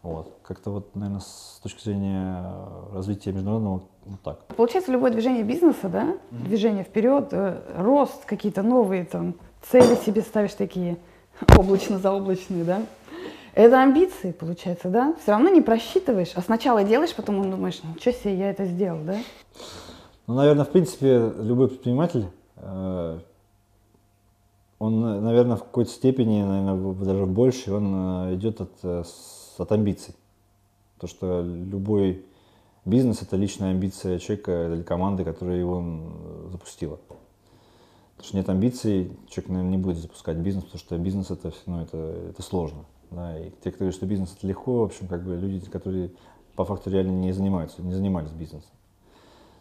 Вот. 0.02 0.36
Как-то 0.42 0.70
вот, 0.70 0.94
наверное, 0.94 1.20
с 1.20 1.60
точки 1.62 1.82
зрения 1.82 2.52
развития 2.92 3.32
международного, 3.32 3.82
вот 4.04 4.20
так. 4.22 4.44
Получается, 4.54 4.92
любое 4.92 5.10
движение 5.10 5.44
бизнеса, 5.44 5.88
да, 5.88 6.04
mm-hmm. 6.04 6.44
движение 6.44 6.84
вперед, 6.84 7.28
э, 7.32 7.62
рост, 7.78 8.24
какие-то 8.26 8.62
новые 8.62 9.06
там 9.06 9.34
цели 9.62 9.94
себе 10.04 10.20
ставишь 10.20 10.52
такие 10.52 10.98
облачно-заоблачные, 11.58 12.64
да, 12.64 12.82
это 13.54 13.80
амбиции, 13.80 14.32
получается, 14.32 14.88
да? 14.88 15.14
Все 15.22 15.30
равно 15.30 15.48
не 15.48 15.62
просчитываешь, 15.62 16.32
а 16.34 16.42
сначала 16.42 16.82
делаешь, 16.82 17.14
потом 17.14 17.50
думаешь, 17.50 17.80
ничего 17.82 18.12
себе, 18.12 18.36
я 18.36 18.50
это 18.50 18.66
сделал, 18.66 18.98
да? 19.04 19.16
Ну, 20.26 20.34
наверное, 20.34 20.64
в 20.64 20.70
принципе, 20.70 21.32
любой 21.38 21.68
предприниматель, 21.68 22.26
э, 22.56 23.18
он, 24.78 25.00
наверное, 25.00 25.56
в 25.56 25.64
какой-то 25.64 25.90
степени, 25.90 26.42
наверное, 26.42 26.94
даже 26.94 27.26
больше, 27.26 27.72
он 27.72 27.94
э, 28.28 28.34
идет 28.34 28.60
от, 28.60 28.72
э, 28.82 29.04
от 29.58 29.72
амбиций. 29.72 30.14
То, 30.98 31.06
что 31.06 31.42
любой 31.42 32.24
бизнес– 32.84 33.20
это 33.22 33.36
личная 33.36 33.70
амбиция 33.70 34.18
человека 34.18 34.72
или 34.72 34.82
команды, 34.82 35.24
которая 35.24 35.58
его 35.58 35.84
запустила. 36.50 36.98
Потому 38.16 38.28
что 38.28 38.36
нет 38.36 38.48
амбиций, 38.48 39.16
человек, 39.28 39.50
наверное, 39.50 39.70
не 39.70 39.78
будет 39.78 39.98
запускать 39.98 40.36
бизнес, 40.38 40.64
потому 40.64 40.80
что 40.80 40.98
бизнес 40.98 41.30
это, 41.30 41.52
ну, 41.66 41.82
это, 41.82 41.96
это 42.30 42.42
сложно. 42.42 42.84
Да, 43.10 43.38
и 43.38 43.50
те, 43.62 43.70
кто 43.70 43.80
говорит, 43.80 43.94
что 43.94 44.06
бизнес 44.06 44.34
это 44.36 44.46
легко, 44.46 44.80
в 44.80 44.84
общем, 44.84 45.06
как 45.06 45.24
бы 45.24 45.36
люди, 45.36 45.68
которые 45.70 46.10
по 46.56 46.64
факту 46.64 46.90
реально 46.90 47.12
не 47.12 47.32
занимаются, 47.32 47.82
не 47.82 47.92
занимались 47.92 48.30
бизнесом. 48.30 48.70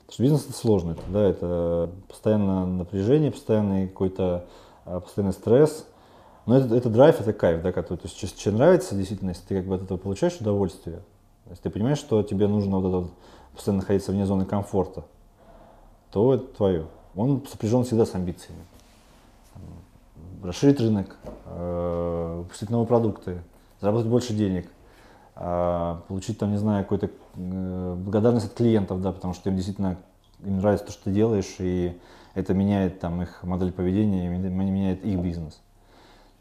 Потому 0.06 0.14
что 0.14 0.24
бизнес 0.24 0.46
это 0.46 0.54
сложно, 0.54 0.92
это, 0.92 1.02
да, 1.10 1.24
это 1.24 1.90
постоянное 2.08 2.66
напряжение, 2.66 3.32
постоянный 3.32 3.88
какой-то 3.88 4.48
постоянный 4.86 5.34
стресс. 5.34 5.86
Но 6.46 6.58
это, 6.58 6.76
это 6.76 6.90
драйв, 6.90 7.20
это 7.22 7.32
кайф, 7.32 7.62
да, 7.62 7.72
который, 7.72 7.98
то 7.98 8.08
есть, 8.08 8.40
что 8.40 8.52
нравится, 8.52 8.96
действительно, 8.96 9.30
если 9.30 9.46
ты 9.46 9.56
как 9.58 9.66
бы 9.66 9.76
от 9.76 9.84
этого 9.84 9.98
получаешь 9.98 10.36
удовольствие, 10.40 11.00
если 11.50 11.64
ты 11.64 11.70
понимаешь, 11.70 12.00
что 12.00 12.22
тебе 12.24 12.48
нужно 12.48 12.80
вот 12.80 12.88
это 12.88 12.98
вот, 12.98 13.12
постоянно 13.54 13.82
находиться 13.82 14.12
вне 14.12 14.26
зоны 14.26 14.46
комфорта, 14.46 15.06
то 16.12 16.34
это 16.34 16.46
твое. 16.46 16.88
Он 17.16 17.46
сопряжен 17.50 17.84
всегда 17.84 18.06
с 18.06 18.14
амбициями 18.14 18.64
расширить 20.44 20.80
рынок, 20.80 21.16
э, 21.46 22.36
выпустить 22.40 22.70
новые 22.70 22.88
продукты, 22.88 23.42
заработать 23.80 24.10
больше 24.10 24.34
денег, 24.34 24.70
э, 25.36 25.96
получить 26.08 26.38
там, 26.38 26.52
не 26.52 26.58
знаю, 26.58 26.84
какую-то 26.84 27.10
э, 27.36 27.96
благодарность 27.98 28.48
от 28.48 28.54
клиентов, 28.54 29.02
да, 29.02 29.12
потому 29.12 29.34
что 29.34 29.50
им 29.50 29.56
действительно 29.56 29.98
им 30.44 30.58
нравится 30.58 30.88
то, 30.88 30.92
что 30.92 31.06
ты 31.06 31.12
делаешь, 31.12 31.56
и 31.60 31.98
это 32.34 32.54
меняет 32.54 33.00
там 33.00 33.22
их 33.22 33.44
модель 33.44 33.72
поведения, 33.72 34.28
меняет 34.30 35.04
их 35.06 35.20
бизнес. 35.20 35.62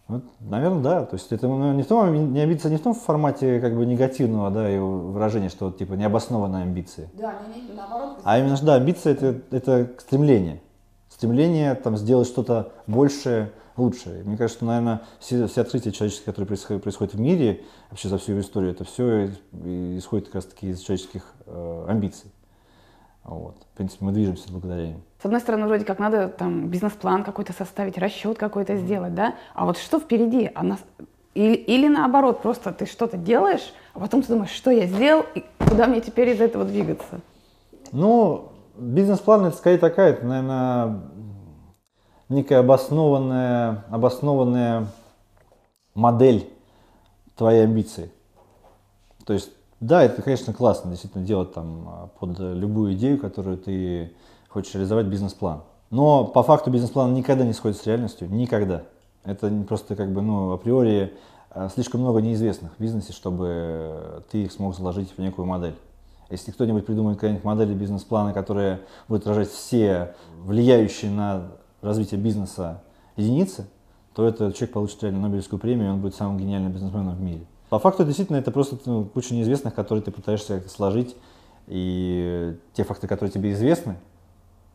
Вот, 0.08 0.24
наверное, 0.40 0.82
да. 0.82 1.04
То 1.04 1.16
есть 1.16 1.30
это 1.32 1.46
ну, 1.48 1.72
не 1.72 1.82
в 1.82 1.86
том, 1.86 2.32
не 2.32 2.40
амбиция 2.40 2.70
не 2.70 2.76
в 2.76 2.82
том 2.82 2.94
формате 2.94 3.60
как 3.60 3.74
бы 3.74 3.86
негативного, 3.86 4.50
да, 4.50 4.70
и 4.70 4.78
выражения, 4.78 5.48
что 5.48 5.66
вот, 5.66 5.78
типа 5.78 5.94
необоснованные 5.94 6.62
амбиции. 6.62 7.08
Да, 7.14 7.34
не, 7.54 7.62
не, 7.62 7.72
наоборот. 7.72 8.18
А 8.24 8.38
именно, 8.38 8.58
да, 8.62 8.74
амбиция 8.74 9.12
это, 9.12 9.40
это 9.50 9.90
стремление. 9.98 10.60
Стремление 11.08 11.74
там 11.74 11.96
сделать 11.96 12.26
что-то 12.26 12.72
большее, 12.86 13.52
лучше. 13.76 14.22
Мне 14.24 14.36
кажется, 14.36 14.58
что, 14.58 14.66
наверное, 14.66 15.02
все, 15.18 15.46
все 15.46 15.60
открытия 15.60 15.92
человеческие, 15.92 16.26
которые 16.26 16.46
происходят, 16.48 16.82
происходят 16.82 17.14
в 17.14 17.20
мире, 17.20 17.62
вообще 17.90 18.08
за 18.08 18.18
всю 18.18 18.38
историю, 18.40 18.72
это 18.72 18.84
все 18.84 19.30
исходит 19.96 20.26
как 20.26 20.36
раз 20.36 20.46
таки 20.46 20.70
из 20.70 20.80
человеческих 20.80 21.24
э, 21.46 21.86
амбиций. 21.88 22.30
Вот. 23.24 23.56
В 23.72 23.76
принципе, 23.76 24.04
мы 24.04 24.12
движемся 24.12 24.50
благодаря 24.50 24.90
им. 24.90 25.02
С 25.22 25.24
одной 25.24 25.40
стороны, 25.40 25.66
вроде 25.66 25.84
как 25.84 25.98
надо 25.98 26.28
там 26.28 26.68
бизнес-план 26.68 27.22
какой-то 27.24 27.52
составить, 27.52 27.96
расчет 27.98 28.38
какой-то 28.38 28.76
сделать, 28.76 29.14
да? 29.14 29.36
А 29.54 29.64
вот 29.64 29.78
что 29.78 30.00
впереди? 30.00 30.50
А 30.54 30.62
нас... 30.64 30.80
или, 31.34 31.54
или 31.54 31.88
наоборот, 31.88 32.42
просто 32.42 32.72
ты 32.72 32.86
что-то 32.86 33.16
делаешь, 33.16 33.72
а 33.94 34.00
потом 34.00 34.22
ты 34.22 34.28
думаешь, 34.28 34.50
что 34.50 34.70
я 34.70 34.86
сделал, 34.86 35.24
и 35.34 35.44
куда 35.68 35.86
мне 35.86 36.00
теперь 36.00 36.30
из 36.30 36.40
этого 36.40 36.64
двигаться? 36.64 37.20
Ну, 37.92 38.52
бизнес-план 38.76 39.46
это 39.46 39.56
скорее 39.56 39.78
такая, 39.78 40.14
это, 40.14 40.26
наверное, 40.26 41.00
некая 42.28 42.58
обоснованная, 42.58 43.84
обоснованная 43.90 44.86
модель 45.94 46.50
твоей 47.36 47.64
амбиции. 47.64 48.10
То 49.24 49.32
есть, 49.34 49.52
да, 49.82 50.04
это, 50.04 50.22
конечно, 50.22 50.54
классно 50.54 50.90
действительно 50.90 51.24
делать 51.24 51.52
там 51.52 52.10
под 52.20 52.38
любую 52.38 52.94
идею, 52.94 53.18
которую 53.18 53.58
ты 53.58 54.12
хочешь 54.48 54.74
реализовать 54.74 55.06
бизнес-план. 55.06 55.62
Но 55.90 56.24
по 56.24 56.44
факту 56.44 56.70
бизнес-план 56.70 57.12
никогда 57.14 57.44
не 57.44 57.52
сходит 57.52 57.78
с 57.78 57.86
реальностью, 57.86 58.30
никогда. 58.30 58.82
Это 59.24 59.50
просто 59.68 59.96
как 59.96 60.12
бы, 60.12 60.22
ну, 60.22 60.52
априори 60.52 61.12
а, 61.50 61.68
слишком 61.68 62.00
много 62.00 62.22
неизвестных 62.22 62.72
в 62.78 62.80
бизнесе, 62.80 63.12
чтобы 63.12 64.24
ты 64.30 64.44
их 64.44 64.52
смог 64.52 64.76
заложить 64.76 65.12
в 65.16 65.18
некую 65.18 65.46
модель. 65.46 65.74
Если 66.30 66.52
кто-нибудь 66.52 66.86
придумает 66.86 67.18
какие-нибудь 67.18 67.44
модели 67.44 67.74
бизнес-плана, 67.74 68.32
которые 68.32 68.82
будут 69.08 69.24
отражать 69.24 69.50
все 69.50 70.14
влияющие 70.44 71.10
на 71.10 71.48
развития 71.80 72.16
бизнеса 72.16 72.82
единицы, 73.16 73.66
то 74.14 74.26
этот 74.28 74.54
человек 74.54 74.74
получит 74.74 75.02
реально 75.02 75.22
Нобелевскую 75.22 75.58
премию, 75.58 75.88
и 75.88 75.90
он 75.90 76.00
будет 76.00 76.14
самым 76.14 76.38
гениальным 76.38 76.70
бизнесменом 76.70 77.16
в 77.16 77.20
мире. 77.20 77.46
По 77.72 77.78
факту, 77.78 78.04
действительно, 78.04 78.36
это 78.36 78.50
просто 78.50 78.76
ну, 78.84 79.06
куча 79.06 79.32
неизвестных, 79.32 79.74
которые 79.74 80.04
ты 80.04 80.10
пытаешься 80.10 80.62
сложить, 80.68 81.16
и 81.68 82.54
те 82.74 82.84
факты, 82.84 83.08
которые 83.08 83.32
тебе 83.32 83.52
известны, 83.52 83.96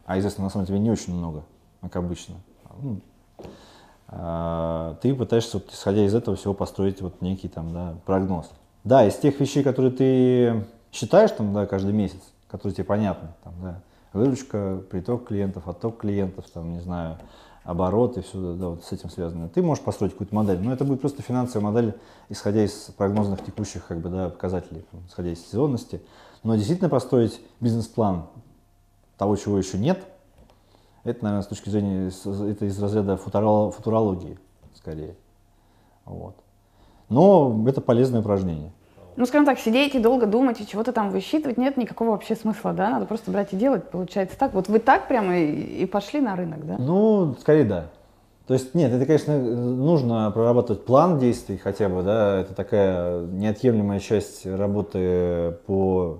а 0.08 0.18
известно 0.18 0.45
на 0.45 0.50
самом 0.50 0.66
деле 0.66 0.80
не 0.80 0.89
очень 0.89 1.14
много, 1.14 1.43
как 1.80 1.95
обычно, 1.98 2.38
ну, 2.82 3.00
а, 4.08 4.98
ты 5.04 5.14
пытаешься, 5.14 5.58
вот, 5.58 5.72
исходя 5.72 6.04
из 6.08 6.16
этого 6.16 6.36
всего, 6.38 6.56
построить 6.56 7.00
вот 7.04 7.22
некий 7.22 7.50
там, 7.50 7.72
да, 7.72 7.93
прогноз. 8.08 8.50
Да, 8.84 9.06
из 9.06 9.16
тех 9.16 9.39
вещей, 9.39 9.62
которые 9.62 9.91
ты 9.91 10.66
считаешь 10.91 11.30
там, 11.30 11.54
да, 11.54 11.68
каждый 11.68 11.93
месяц, 11.93 12.22
которые 12.48 12.74
тебе 12.74 12.86
понятны, 12.86 13.28
там, 13.43 13.54
да, 13.62 13.82
выручка, 14.12 14.82
приток 14.89 15.28
клиентов, 15.28 15.68
отток 15.68 16.00
клиентов, 16.00 16.45
там, 16.52 16.74
не 16.74 16.80
знаю, 16.80 17.20
обороты, 17.68 18.22
все 18.22 18.53
да, 18.53 18.70
вот 18.70 18.86
с 18.86 18.93
этим 18.93 19.09
связано. 19.09 19.49
Ты 19.49 19.61
можешь 19.61 19.84
построить 19.84 20.13
какую-то 20.13 20.34
модель, 20.34 20.59
но 20.61 20.72
это 20.72 20.86
будет 20.86 21.01
просто 21.01 21.22
финансовая 21.22 21.70
модель, 21.70 21.93
исходя 22.30 22.63
из 22.63 22.72
прогнозных 22.97 23.43
текущих 23.43 23.86
как 23.86 23.99
бы, 23.99 24.09
да, 24.09 24.30
показателей, 24.30 24.86
исходя 25.07 25.32
из 25.32 25.45
сезонности. 25.45 26.01
Но 26.43 26.55
действительно 26.55 26.89
построить 26.89 27.41
бизнес-план 27.59 28.28
того, 29.18 29.36
чего 29.36 29.57
еще 29.57 29.78
нет, 29.78 30.01
это, 31.03 31.26
наверное, 31.26 31.43
с 31.43 31.47
точки 31.47 31.70
зрения, 31.70 32.07
это 32.07 32.65
из 32.65 32.82
разряда 32.82 33.18
футурологии, 33.18 34.39
скорее. 34.74 35.18
Вот. 36.05 36.36
Но 37.09 37.65
это 37.68 37.82
полезное 37.82 38.22
упражнение 38.22 38.72
ну, 39.18 39.26
скажем 39.26 39.45
так, 39.45 39.59
сидеть 39.59 39.95
и 39.95 39.99
долго 39.99 40.28
думать 40.28 40.61
и 40.61 40.68
чего-то 40.68 40.93
там 40.93 41.09
высчитывать 41.09 41.57
нет 41.57 41.76
никакого 41.76 42.11
вообще 42.11 42.36
смысла, 42.36 42.72
да? 42.72 42.91
Надо 42.91 43.07
просто 43.07 43.32
брать 43.32 43.51
и 43.51 43.57
делать, 43.57 43.89
получается 43.89 44.38
так. 44.38 44.53
Вот 44.53 44.70
вы 44.70 44.78
так 44.80 45.07
прямо 45.07 45.38
и, 45.38 45.86
пошли 45.88 46.22
на 46.22 46.36
рынок, 46.36 46.65
да? 46.65 46.78
Ну, 46.78 47.36
скорее 47.39 47.65
да. 47.65 47.88
То 48.45 48.53
есть 48.53 48.76
нет, 48.76 48.93
это, 48.93 49.05
конечно, 49.05 49.38
нужно 49.38 50.32
прорабатывать 50.32 50.86
план 50.86 51.20
действий 51.20 51.57
хотя 51.57 51.89
бы, 51.89 52.01
да, 52.03 52.39
это 52.39 52.53
такая 52.53 53.26
неотъемлемая 53.26 53.99
часть 53.99 54.45
работы 54.45 55.57
по 55.65 56.20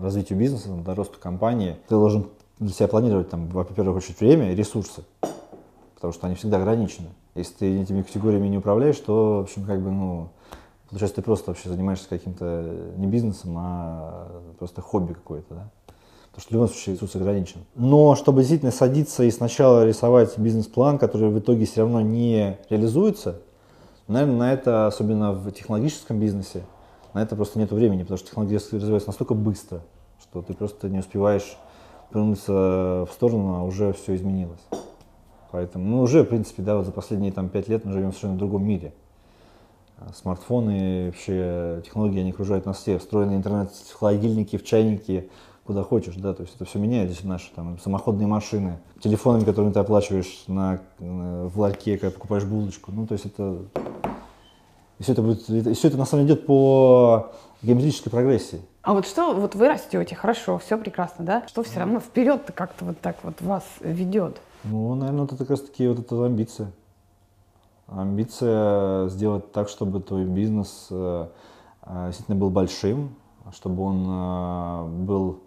развитию 0.00 0.38
бизнеса, 0.38 0.68
до 0.68 0.94
росту 0.94 1.18
компании. 1.18 1.76
Ты 1.88 1.94
должен 1.94 2.28
для 2.58 2.72
себя 2.72 2.86
планировать, 2.86 3.30
там, 3.30 3.48
во-первых, 3.48 3.96
очередь 3.96 4.20
время 4.20 4.52
и 4.52 4.54
ресурсы, 4.54 5.04
потому 5.94 6.12
что 6.12 6.26
они 6.26 6.36
всегда 6.36 6.58
ограничены. 6.58 7.08
Если 7.34 7.54
ты 7.54 7.80
этими 7.80 8.02
категориями 8.02 8.46
не 8.46 8.58
управляешь, 8.58 8.98
то, 8.98 9.38
в 9.38 9.40
общем, 9.44 9.64
как 9.64 9.80
бы, 9.80 9.90
ну, 9.90 10.28
Получается, 10.94 11.16
ты 11.16 11.22
просто 11.22 11.50
вообще 11.50 11.68
занимаешься 11.70 12.08
каким-то 12.08 12.72
не 12.96 13.08
бизнесом, 13.08 13.56
а 13.58 14.28
просто 14.60 14.80
хобби 14.80 15.12
какое-то, 15.12 15.52
да? 15.52 15.70
Потому 16.30 16.40
что 16.40 16.48
в 16.50 16.52
любом 16.52 16.68
случае 16.68 16.94
ресурс 16.94 17.16
ограничен. 17.16 17.64
Но 17.74 18.14
чтобы 18.14 18.42
действительно 18.42 18.70
садиться 18.70 19.24
и 19.24 19.32
сначала 19.32 19.84
рисовать 19.84 20.38
бизнес-план, 20.38 20.98
который 20.98 21.30
в 21.30 21.38
итоге 21.40 21.66
все 21.66 21.80
равно 21.80 22.00
не 22.00 22.60
реализуется, 22.70 23.40
наверное, 24.06 24.36
на 24.36 24.52
это, 24.52 24.86
особенно 24.86 25.32
в 25.32 25.50
технологическом 25.50 26.20
бизнесе, 26.20 26.62
на 27.12 27.20
это 27.20 27.34
просто 27.34 27.58
нет 27.58 27.72
времени, 27.72 28.02
потому 28.02 28.18
что 28.18 28.28
технология 28.28 28.58
развивается 28.58 29.08
настолько 29.08 29.34
быстро, 29.34 29.80
что 30.20 30.42
ты 30.42 30.54
просто 30.54 30.88
не 30.88 31.00
успеваешь 31.00 31.56
повернуться 32.12 32.52
в 32.52 33.10
сторону, 33.12 33.56
а 33.56 33.64
уже 33.64 33.92
все 33.94 34.14
изменилось. 34.14 34.62
Поэтому, 35.50 35.88
ну, 35.88 36.02
уже, 36.02 36.22
в 36.22 36.28
принципе, 36.28 36.62
да, 36.62 36.76
вот 36.76 36.86
за 36.86 36.92
последние 36.92 37.32
там, 37.32 37.48
пять 37.48 37.66
лет 37.66 37.84
мы 37.84 37.90
живем 37.90 38.12
в 38.12 38.14
совершенно 38.14 38.38
другом 38.38 38.64
мире. 38.64 38.94
Смартфоны, 40.14 41.06
вообще 41.06 41.82
технологии, 41.84 42.20
они 42.20 42.30
окружают 42.30 42.66
нас 42.66 42.78
все, 42.78 42.98
встроенный 42.98 43.36
интернет, 43.36 43.70
в 43.70 43.94
холодильники, 43.94 44.56
в 44.56 44.64
чайники, 44.64 45.30
куда 45.64 45.82
хочешь, 45.82 46.16
да, 46.16 46.34
то 46.34 46.42
есть 46.42 46.54
это 46.56 46.64
все 46.64 46.78
меняет 46.78 47.10
здесь 47.10 47.24
наши 47.24 47.50
там 47.54 47.78
самоходные 47.78 48.26
машины, 48.26 48.78
телефонами, 49.00 49.44
которыми 49.44 49.72
ты 49.72 49.78
оплачиваешь 49.80 50.44
на, 50.46 50.80
на 50.98 51.48
в 51.48 51.58
ларьке, 51.58 51.96
когда 51.96 52.12
покупаешь 52.14 52.44
булочку, 52.44 52.92
ну, 52.92 53.06
то 53.06 53.14
есть 53.14 53.26
это, 53.26 53.60
и 54.98 55.02
все 55.02 55.12
это 55.12 55.22
будет, 55.22 55.48
и 55.48 55.72
все 55.72 55.88
это 55.88 55.96
на 55.96 56.04
самом 56.04 56.26
деле 56.26 56.36
идет 56.36 56.46
по 56.46 57.32
геометрической 57.62 58.10
прогрессии. 58.10 58.60
А 58.82 58.92
вот 58.92 59.06
что, 59.06 59.32
вот 59.32 59.54
вы 59.54 59.68
растете, 59.68 60.14
хорошо, 60.14 60.58
все 60.58 60.76
прекрасно, 60.76 61.24
да? 61.24 61.44
Что 61.48 61.62
все 61.62 61.80
равно 61.80 62.00
вперед-то 62.00 62.52
как-то 62.52 62.84
вот 62.84 63.00
так 63.00 63.16
вот 63.22 63.40
вас 63.40 63.64
ведет? 63.80 64.36
Ну, 64.64 64.94
наверное, 64.94 65.24
это 65.24 65.36
как 65.36 65.48
раз 65.48 65.62
таки 65.62 65.88
вот 65.88 65.98
эта 65.98 66.22
амбиция. 66.22 66.70
Амбиция 67.86 69.08
сделать 69.08 69.52
так, 69.52 69.68
чтобы 69.68 70.00
твой 70.00 70.24
бизнес 70.24 70.88
э, 70.90 71.28
э, 71.82 72.06
действительно 72.06 72.38
был 72.38 72.50
большим, 72.50 73.14
чтобы 73.52 73.82
он 73.82 74.06
э, 74.08 75.04
был 75.04 75.40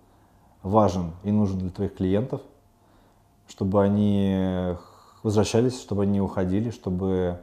важен 0.62 1.12
и 1.24 1.32
нужен 1.32 1.60
для 1.60 1.72
твоих 1.72 1.96
клиентов, 1.96 2.42
чтобы 3.48 3.84
они 3.84 4.76
возвращались, 5.24 5.80
чтобы 5.80 6.04
они 6.04 6.22
уходили, 6.22 6.70
чтобы 6.70 7.40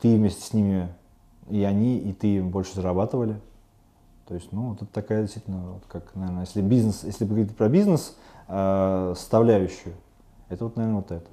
ты 0.00 0.16
вместе 0.16 0.42
с 0.42 0.52
ними 0.52 0.88
и 1.50 1.62
они, 1.62 1.98
и 1.98 2.12
ты 2.12 2.42
больше 2.42 2.74
зарабатывали. 2.74 3.40
То 4.26 4.34
есть, 4.34 4.52
ну, 4.52 4.74
это 4.74 4.86
такая 4.86 5.22
действительно, 5.22 5.72
вот 5.72 5.82
как, 5.86 6.14
наверное, 6.14 6.42
если 6.42 6.62
бизнес, 6.62 7.04
если 7.04 7.26
говорить 7.26 7.54
про 7.54 7.68
бизнес 7.68 8.16
э, 8.48 9.12
составляющую, 9.16 9.94
это 10.48 10.64
вот, 10.64 10.76
наверное, 10.76 11.00
вот 11.00 11.10
это. 11.10 11.26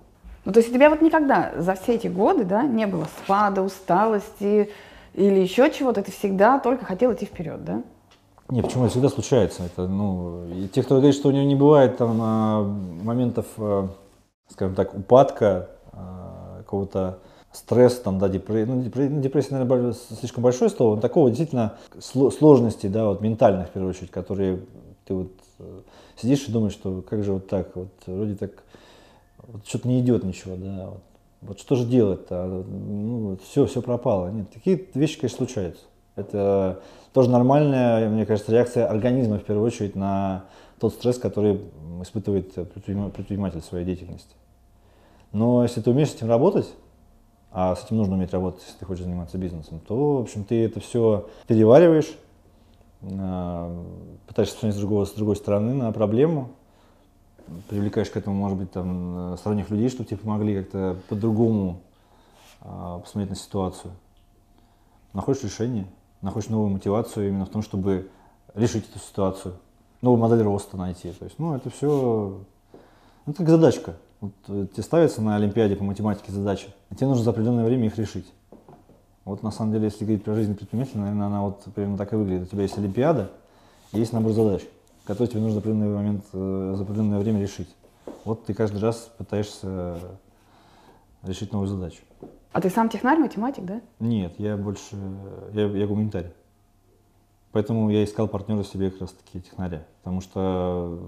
Ну, 0.43 0.51
то 0.51 0.59
есть 0.59 0.69
у 0.71 0.73
тебя 0.73 0.89
вот 0.89 1.01
никогда 1.01 1.51
за 1.57 1.75
все 1.75 1.95
эти 1.95 2.07
годы, 2.07 2.45
да, 2.45 2.63
не 2.63 2.87
было 2.87 3.07
спада, 3.23 3.61
усталости 3.61 4.69
или 5.13 5.39
еще 5.39 5.71
чего-то, 5.71 6.01
ты 6.01 6.11
всегда 6.11 6.59
только 6.59 6.85
хотел 6.85 7.13
идти 7.13 7.25
вперед, 7.25 7.63
да? 7.63 7.83
Не, 8.49 8.61
почему 8.61 8.83
это 8.83 8.91
всегда 8.91 9.09
случается? 9.09 9.63
Это, 9.63 9.87
ну, 9.87 10.45
и 10.53 10.67
те, 10.67 10.83
кто 10.83 10.95
говорит, 10.95 11.15
что 11.15 11.29
у 11.29 11.31
него 11.31 11.45
не 11.45 11.55
бывает 11.55 11.97
там 11.97 12.19
а, 12.21 12.63
моментов, 12.63 13.45
а, 13.57 13.89
скажем 14.49 14.75
так, 14.75 14.93
упадка, 14.93 15.69
а, 15.93 16.57
какого-то 16.57 17.19
стресса, 17.53 18.03
там, 18.03 18.19
да, 18.19 18.27
депрессия, 18.27 18.65
ну, 18.65 18.83
ну, 18.83 19.21
депрессия, 19.21 19.55
наверное, 19.55 19.93
слишком 19.93 20.43
большое 20.43 20.69
слово, 20.69 20.95
но 20.95 21.01
такого 21.01 21.29
действительно 21.29 21.75
сложностей, 22.01 22.89
да, 22.89 23.07
вот 23.07 23.21
ментальных, 23.21 23.69
в 23.69 23.71
первую 23.71 23.91
очередь, 23.91 24.11
которые 24.11 24.59
ты 25.05 25.13
вот 25.13 25.31
э, 25.59 25.79
сидишь 26.17 26.45
и 26.47 26.51
думаешь, 26.51 26.73
что 26.73 27.01
как 27.09 27.23
же 27.23 27.33
вот 27.33 27.47
так, 27.47 27.75
вот 27.75 27.89
вроде 28.05 28.35
так, 28.35 28.51
вот 29.47 29.67
что-то 29.67 29.87
не 29.87 29.99
идет 29.99 30.23
ничего, 30.23 30.55
да, 30.55 30.89
вот, 30.89 31.03
вот 31.41 31.59
что 31.59 31.75
же 31.75 31.85
делать-то, 31.85 32.63
ну, 32.67 33.37
все, 33.43 33.65
все 33.65 33.81
пропало. 33.81 34.29
Нет, 34.29 34.51
такие 34.51 34.87
вещи, 34.93 35.19
конечно, 35.19 35.37
случаются. 35.37 35.83
Это 36.15 36.81
тоже 37.13 37.29
нормальная, 37.29 38.09
мне 38.09 38.25
кажется, 38.25 38.51
реакция 38.51 38.87
организма 38.87 39.39
в 39.39 39.43
первую 39.43 39.65
очередь 39.65 39.95
на 39.95 40.45
тот 40.79 40.93
стресс, 40.93 41.17
который 41.17 41.61
испытывает 42.01 42.53
предприниматель 42.53 43.61
в 43.61 43.65
своей 43.65 43.85
деятельности. 43.85 44.35
Но 45.31 45.63
если 45.63 45.81
ты 45.81 45.89
умеешь 45.91 46.09
с 46.09 46.15
этим 46.15 46.27
работать, 46.29 46.67
а 47.51 47.75
с 47.75 47.85
этим 47.85 47.97
нужно 47.97 48.15
уметь 48.15 48.33
работать, 48.33 48.61
если 48.65 48.79
ты 48.79 48.85
хочешь 48.85 49.03
заниматься 49.03 49.37
бизнесом, 49.37 49.81
то, 49.87 50.17
в 50.17 50.21
общем, 50.21 50.43
ты 50.43 50.65
это 50.65 50.79
все 50.79 51.27
перевариваешь, 51.47 52.11
а, 53.03 53.83
пытаешься 54.27 54.55
посмотреть 54.55 54.77
с, 54.77 54.79
другого, 54.79 55.05
с 55.05 55.11
другой 55.11 55.35
стороны 55.35 55.73
на 55.73 55.91
проблему, 55.91 56.49
привлекаешь 57.69 58.09
к 58.09 58.17
этому, 58.17 58.35
может 58.35 58.57
быть, 58.57 58.71
там, 58.71 59.35
сторонних 59.37 59.69
людей, 59.69 59.89
чтобы 59.89 60.05
тебе 60.09 60.17
помогли 60.17 60.61
как-то 60.61 60.97
по-другому 61.09 61.81
а, 62.61 62.99
посмотреть 62.99 63.29
на 63.29 63.35
ситуацию. 63.35 63.93
Находишь 65.13 65.43
решение– 65.43 65.87
находишь 66.21 66.49
новую 66.49 66.69
мотивацию 66.69 67.27
именно 67.29 67.45
в 67.45 67.49
том, 67.49 67.61
чтобы 67.61 68.09
решить 68.53 68.87
эту 68.89 68.99
ситуацию, 68.99 69.55
новую 70.01 70.19
модель 70.19 70.43
роста 70.43 70.77
найти. 70.77 71.11
То 71.11 71.25
есть, 71.25 71.39
ну, 71.39 71.55
это 71.55 71.69
все, 71.69 72.39
ну, 73.25 73.31
это 73.31 73.37
как 73.37 73.49
задачка. 73.49 73.95
Вот, 74.19 74.33
э, 74.47 74.67
тебе 74.71 74.83
ставится 74.83 75.21
на 75.21 75.35
Олимпиаде 75.35 75.75
по 75.75 75.83
математике 75.83 76.31
задача, 76.31 76.67
и 76.91 76.95
тебе 76.95 77.07
нужно 77.07 77.23
за 77.23 77.31
определенное 77.31 77.65
время 77.65 77.87
их 77.87 77.97
решить. 77.97 78.31
Вот 79.25 79.43
на 79.43 79.51
самом 79.51 79.71
деле, 79.71 79.85
если 79.85 80.03
говорить 80.03 80.23
про 80.23 80.35
жизнь 80.35 80.55
предпринимателя, 80.55 81.01
наверное, 81.01 81.27
она 81.27 81.41
вот 81.41 81.63
примерно 81.75 81.97
так 81.97 82.13
и 82.13 82.15
выглядит. 82.15 82.47
У 82.47 82.51
тебя 82.51 82.63
есть 82.63 82.77
Олимпиада, 82.77 83.31
есть 83.91 84.13
набор 84.13 84.33
задач, 84.33 84.63
которые 85.05 85.29
тебе 85.29 85.41
нужно 85.41 85.55
в 85.55 85.59
определенный 85.59 85.95
момент, 85.95 86.25
э, 86.33 86.73
за 86.75 86.83
определенное 86.83 87.19
время 87.19 87.41
решить. 87.41 87.69
Вот 88.25 88.45
ты 88.45 88.53
каждый 88.53 88.81
раз 88.81 89.11
пытаешься 89.17 89.99
решить 91.23 91.51
новую 91.51 91.67
задачу. 91.67 92.01
А 92.51 92.61
ты 92.61 92.69
сам 92.69 92.89
технарь, 92.89 93.19
математик, 93.19 93.65
да? 93.65 93.81
Нет, 93.99 94.33
я 94.37 94.57
больше, 94.57 94.95
я, 95.53 95.65
я 95.67 95.87
гуманитарий. 95.87 96.31
Поэтому 97.51 97.89
я 97.89 98.03
искал 98.03 98.27
партнера 98.27 98.63
себе 98.63 98.91
как 98.91 99.01
раз 99.01 99.11
таки 99.11 99.41
технаря. 99.41 99.85
Потому 100.03 100.21
что 100.21 100.99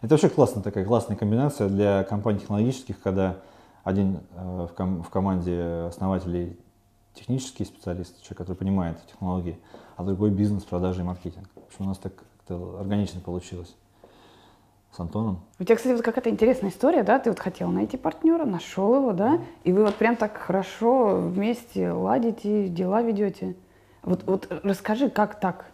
это 0.00 0.14
вообще 0.14 0.28
классная 0.28 0.62
такая 0.62 0.84
классная 0.84 1.16
комбинация 1.16 1.68
для 1.68 2.04
компаний 2.04 2.40
технологических, 2.40 3.00
когда 3.00 3.38
один 3.84 4.20
э, 4.34 4.66
в, 4.70 4.74
ком- 4.74 5.02
в 5.02 5.10
команде 5.10 5.86
основателей 5.88 6.58
технический 7.14 7.64
специалист, 7.64 8.20
человек, 8.22 8.38
который 8.38 8.56
понимает 8.56 8.98
технологии, 9.06 9.58
а 9.96 10.04
другой 10.04 10.30
бизнес, 10.30 10.64
продажи 10.64 11.00
и 11.00 11.04
маркетинг. 11.04 11.48
В 11.54 11.66
общем, 11.66 11.84
у 11.84 11.88
нас 11.88 11.98
так 11.98 12.12
как-то 12.50 12.78
органично 12.80 13.20
получилось 13.20 13.74
с 14.92 14.98
Антоном. 14.98 15.40
У 15.58 15.64
тебя, 15.64 15.76
кстати, 15.76 15.94
вот 15.94 16.02
какая-то 16.02 16.30
интересная 16.30 16.70
история, 16.70 17.04
да? 17.04 17.18
Ты 17.18 17.30
вот 17.30 17.38
хотел 17.38 17.68
найти 17.68 17.96
партнера, 17.96 18.44
нашел 18.44 18.96
его, 18.96 19.12
да? 19.12 19.38
И 19.62 19.72
вы 19.72 19.84
вот 19.84 19.94
прям 19.94 20.16
так 20.16 20.36
хорошо 20.36 21.16
вместе 21.16 21.92
ладите, 21.92 22.68
дела 22.68 23.02
ведете. 23.02 23.54
Вот, 24.02 24.24
вот 24.26 24.48
расскажи, 24.64 25.08
как 25.08 25.38
так? 25.38 25.66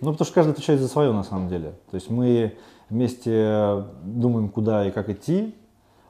Ну, 0.00 0.10
потому 0.10 0.26
что 0.26 0.34
каждый 0.34 0.50
отвечает 0.50 0.80
за 0.80 0.88
свое 0.88 1.12
на 1.12 1.22
самом 1.22 1.48
деле. 1.48 1.74
То 1.90 1.94
есть 1.94 2.10
мы 2.10 2.56
вместе 2.90 3.84
думаем, 4.02 4.48
куда 4.48 4.86
и 4.88 4.90
как 4.90 5.08
идти. 5.08 5.54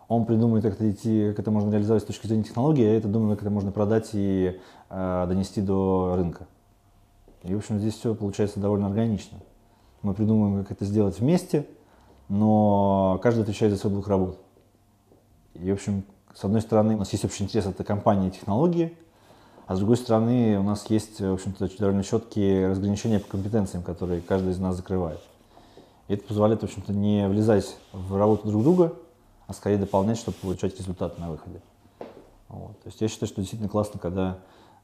Он 0.09 0.25
придумывает, 0.25 0.64
как 0.64 0.75
это 0.75 0.91
идти, 0.91 1.31
как 1.31 1.41
это 1.41 1.51
можно 1.51 1.70
реализовать 1.70 2.03
с 2.03 2.07
точки 2.07 2.27
зрения 2.27 2.45
технологии, 2.45 2.85
а 2.85 2.91
я 2.91 2.97
это 2.97 3.09
думаю, 3.09 3.37
как 3.37 3.43
это 3.43 3.51
можно 3.51 3.72
продать 3.72 4.11
и 4.12 4.61
э, 4.91 5.25
донести 5.27 5.61
до 5.61 6.14
рынка. 6.16 6.47
И, 7.43 7.55
в 7.55 7.59
общем, 7.59 7.79
здесь 7.79 7.95
все 7.95 8.14
получается 8.14 8.61
довольно 8.61 8.87
органично. 8.87 9.39
Мы 10.05 10.14
придумываем, 10.14 10.62
как 10.62 10.72
это 10.72 10.84
сделать 10.84 11.18
вместе– 11.18 11.66
но 12.28 13.18
каждый 13.22 13.42
отвечает 13.42 13.72
за 13.72 13.78
свой 13.78 13.92
блок 13.92 14.09
работ. 14.09 14.38
И, 15.55 15.70
в 15.70 15.74
общем, 15.74 16.05
с 16.34 16.44
одной 16.44 16.61
стороны, 16.61 16.94
у 16.94 16.98
нас 16.98 17.12
есть 17.12 17.24
общий 17.24 17.44
интерес, 17.44 17.66
это 17.66 17.84
компании 17.84 18.28
и 18.28 18.32
технологии, 18.32 18.96
а 19.66 19.76
с 19.76 19.78
другой 19.78 19.96
стороны, 19.96 20.59
у 20.59 20.62
нас 20.62 20.88
есть, 20.90 21.20
в 21.20 21.32
общем-то, 21.32 21.70
довольно 21.78 22.02
четкие 22.02 22.68
разграничения 22.68 23.20
по 23.20 23.28
компетенциям, 23.28 23.82
которые 23.82 24.20
каждый 24.20 24.52
из 24.52 24.59
нас 24.59 24.76
закрывает. 24.76 25.20
И 26.09 26.14
это 26.14 26.26
позволяет, 26.26 26.61
в 26.61 26.64
общем-то, 26.64 26.92
не 26.92 27.28
влезать 27.28 27.76
в 27.92 28.16
работу 28.16 28.48
друг 28.48 28.62
друга, 28.62 28.94
а 29.46 29.52
скорее 29.52 29.78
дополнять, 29.78 30.18
чтобы 30.18 30.36
получать 30.38 30.78
результат 30.78 31.18
на 31.18 31.30
выходе. 31.30 31.61
Вот. 32.48 32.78
То 32.82 32.88
есть 32.88 33.00
я 33.00 33.09
считаю, 33.09 33.28
что 33.28 33.40
действительно 33.40 33.70
классно, 33.70 33.98
когда 33.98 34.38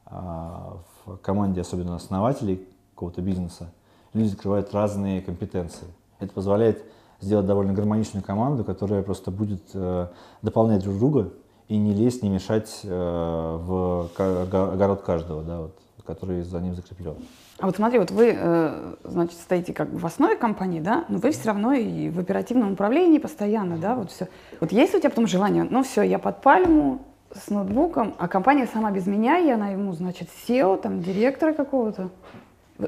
а, 0.06 0.78
в 1.04 1.16
команде, 1.18 1.60
особенно 1.60 1.96
основателей 1.96 2.66
какого-то 2.94 3.20
бизнеса, 3.20 3.70
люди 4.14 4.28
закрывают 4.28 4.72
разные 4.72 5.22
компетенции. 5.22 5.86
Это 6.18 6.32
позволяет 6.32 6.84
сделать 7.20 7.46
довольно 7.46 7.72
гармоничную 7.72 8.24
команду, 8.24 8.64
которая 8.64 9.02
просто 9.02 9.30
будет 9.30 9.62
э, 9.74 10.06
дополнять 10.42 10.82
друг 10.82 10.98
друга 10.98 11.32
и 11.68 11.76
не 11.76 11.94
лезть, 11.94 12.22
не 12.22 12.30
мешать 12.30 12.80
э, 12.82 12.88
в 12.88 14.10
огород 14.16 15.02
каждого, 15.02 15.42
да, 15.42 15.60
вот, 15.60 15.78
который 16.04 16.42
за 16.42 16.60
ним 16.60 16.74
закреплен. 16.74 17.14
А 17.58 17.66
вот 17.66 17.76
смотри, 17.76 17.98
вот 17.98 18.10
вы, 18.10 18.34
э, 18.34 18.94
значит, 19.04 19.38
стоите 19.38 19.74
как 19.74 19.90
бы 19.90 19.98
в 19.98 20.06
основе 20.06 20.36
компании, 20.36 20.80
да, 20.80 21.04
но 21.08 21.18
вы 21.18 21.30
все 21.30 21.48
равно 21.48 21.74
и 21.74 22.08
в 22.08 22.18
оперативном 22.18 22.72
управлении 22.72 23.18
постоянно, 23.18 23.76
да, 23.76 23.94
вот 23.94 24.10
все. 24.10 24.28
Вот 24.60 24.72
есть 24.72 24.94
у 24.94 24.98
тебя 24.98 25.10
потом 25.10 25.26
желание, 25.26 25.64
ну 25.64 25.82
все, 25.82 26.02
я 26.02 26.18
под 26.18 26.40
пальму 26.40 27.02
с 27.34 27.50
ноутбуком, 27.50 28.14
а 28.18 28.28
компания 28.28 28.66
сама 28.72 28.90
без 28.90 29.06
меня, 29.06 29.36
я 29.36 29.56
найму, 29.56 29.92
значит, 29.92 30.28
SEO, 30.48 30.80
там, 30.80 31.02
директора 31.02 31.52
какого-то. 31.52 32.10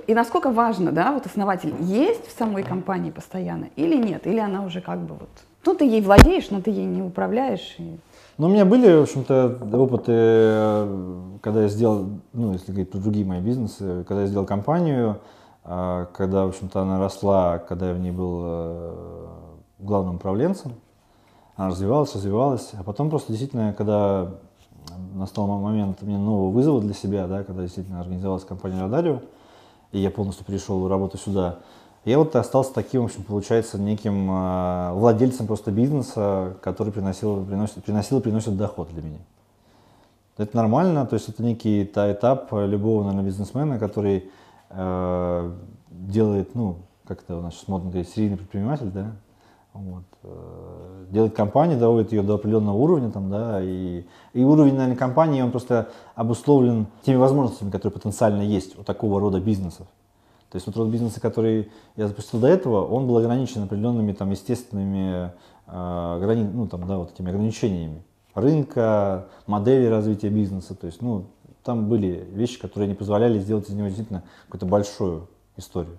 И 0.07 0.15
насколько 0.15 0.51
важно, 0.51 0.93
да, 0.93 1.13
вот 1.13 1.27
основатель 1.27 1.75
есть 1.81 2.27
в 2.29 2.39
самой 2.39 2.63
компании 2.63 3.11
постоянно 3.11 3.69
или 3.77 3.97
нет? 3.97 4.27
Или 4.27 4.39
она 4.39 4.65
уже 4.65 4.81
как 4.81 5.01
бы 5.01 5.15
вот... 5.15 5.31
Ну, 5.65 5.75
ты 5.75 5.85
ей 5.85 6.01
владеешь, 6.01 6.51
но 6.51 6.61
ты 6.61 6.71
ей 6.71 6.87
не 6.87 7.03
управляешь. 7.03 7.77
И... 7.79 7.97
Ну, 8.39 8.47
у 8.47 8.51
меня 8.51 8.65
были, 8.65 8.93
в 8.99 9.03
общем-то, 9.03 9.59
опыты, 9.73 11.41
когда 11.41 11.63
я 11.63 11.69
сделал, 11.69 12.07
ну, 12.33 12.53
если 12.53 12.73
говорить 12.73 12.91
про 12.91 12.99
другие 12.99 13.25
мои 13.25 13.41
бизнесы, 13.41 14.05
когда 14.09 14.23
я 14.23 14.27
сделал 14.27 14.47
компанию, 14.47 15.19
а, 15.65 16.07
когда, 16.07 16.47
в 16.47 16.49
общем-то, 16.49 16.81
она 16.81 16.99
росла, 16.99 17.59
когда 17.59 17.91
я 17.91 17.95
в 17.95 18.01
ней 18.01 18.11
был 18.11 18.41
э, 18.45 19.27
главным 19.79 20.17
управленцем, 20.17 20.73
она 21.57 21.69
развивалась, 21.69 22.15
развивалась, 22.15 22.71
а 22.79 22.83
потом 22.83 23.11
просто 23.11 23.29
действительно, 23.33 23.73
когда 23.73 24.31
настал 25.15 25.47
момент 25.47 26.03
мне 26.03 26.19
нового 26.19 26.51
вызова 26.51 26.81
для 26.81 26.95
себя, 26.95 27.27
да, 27.27 27.45
когда 27.45 27.63
действительно 27.63 28.01
организовалась 28.01 28.45
компания 28.45 28.81
Радарио, 28.81 29.21
и 29.93 29.99
я 29.99 30.11
полностью 30.11 30.45
перешел 30.45 30.89
работу 30.89 31.19
сюда. 31.19 31.59
Я 32.05 32.19
вот 32.19 32.35
остался 32.35 32.75
таким, 32.75 33.03
в 33.03 33.05
общем, 33.05 33.23
получается, 33.23 33.79
неким 33.79 34.29
э, 34.29 34.93
владельцем 34.95 35.47
просто 35.47 35.71
бизнеса, 35.71 36.57
который 36.61 36.93
приносил, 36.93 37.45
приносит, 37.45 37.85
приносил 37.85 38.19
и 38.19 38.23
приносит 38.23 38.57
доход 38.57 38.89
для 38.93 39.03
меня. 39.03 39.19
Это 40.37 40.57
нормально, 40.57 41.07
то 41.07 41.15
есть 41.15 41.29
это 41.29 41.43
некий 41.43 41.85
этап 41.85 42.49
любого, 42.53 43.03
наверное, 43.05 43.27
бизнесмена, 43.27 43.79
который 43.79 44.31
э, 44.71 45.53
делает, 45.91 46.55
ну, 46.55 46.79
как 47.07 47.23
это 47.23 47.37
у 47.37 47.41
нас 47.41 47.55
сейчас 47.55 47.69
модно 47.69 47.91
говорить, 47.91 48.09
серийный 48.09 48.39
предприниматель, 48.39 48.91
да, 48.91 49.13
вот. 49.73 50.05
Э, 50.23 51.07
делать 51.11 51.35
компанию, 51.35 51.79
доводит 51.79 52.13
ее 52.13 52.23
до 52.23 52.35
определенного 52.35 52.77
уровня, 52.77 53.11
там, 53.11 53.31
да, 53.31 53.61
и, 53.63 54.05
и 54.33 54.45
уровень, 54.45 54.75
наверное, 54.75 54.97
компании, 54.97 55.43
он 55.43 55.51
просто 55.51 55.89
обусловлен 56.15 56.87
теми 57.05 57.17
возможностями, 57.17 57.71
которые 57.71 57.93
потенциально 57.93 58.43
есть 58.43 58.79
у 58.79 58.83
такого 58.83 59.21
рода 59.21 59.41
бизнесов. 59.41 59.87
То 60.51 60.57
есть 60.57 60.67
вот 60.67 60.77
род 60.77 60.89
бизнеса, 60.89 61.21
который 61.21 61.71
я 61.97 62.09
запустил 62.09 62.39
до 62.39 62.47
этого, 62.47 62.85
он 62.85 63.07
был 63.07 63.17
ограничен 63.17 63.63
определенными 63.63 64.13
там 64.13 64.31
естественными 64.31 65.33
э, 65.67 66.19
грани, 66.21 66.45
ну, 66.45 66.69
там, 66.69 66.87
да, 66.87 66.99
вот 66.99 67.13
этими 67.13 67.31
ограничениями 67.31 68.03
рынка, 68.35 69.29
модели 69.47 69.87
развития 69.87 70.29
бизнеса. 70.29 70.75
То 70.75 70.87
есть, 70.87 71.03
ну, 71.03 71.27
там 71.65 71.89
были 71.89 72.27
вещи, 72.33 72.61
которые 72.61 72.89
не 72.89 72.95
позволяли 72.95 73.39
сделать 73.39 73.69
из 73.69 73.75
него 73.75 73.87
действительно 73.87 74.23
какую-то 74.47 74.67
большую 74.67 75.29
историю. 75.57 75.99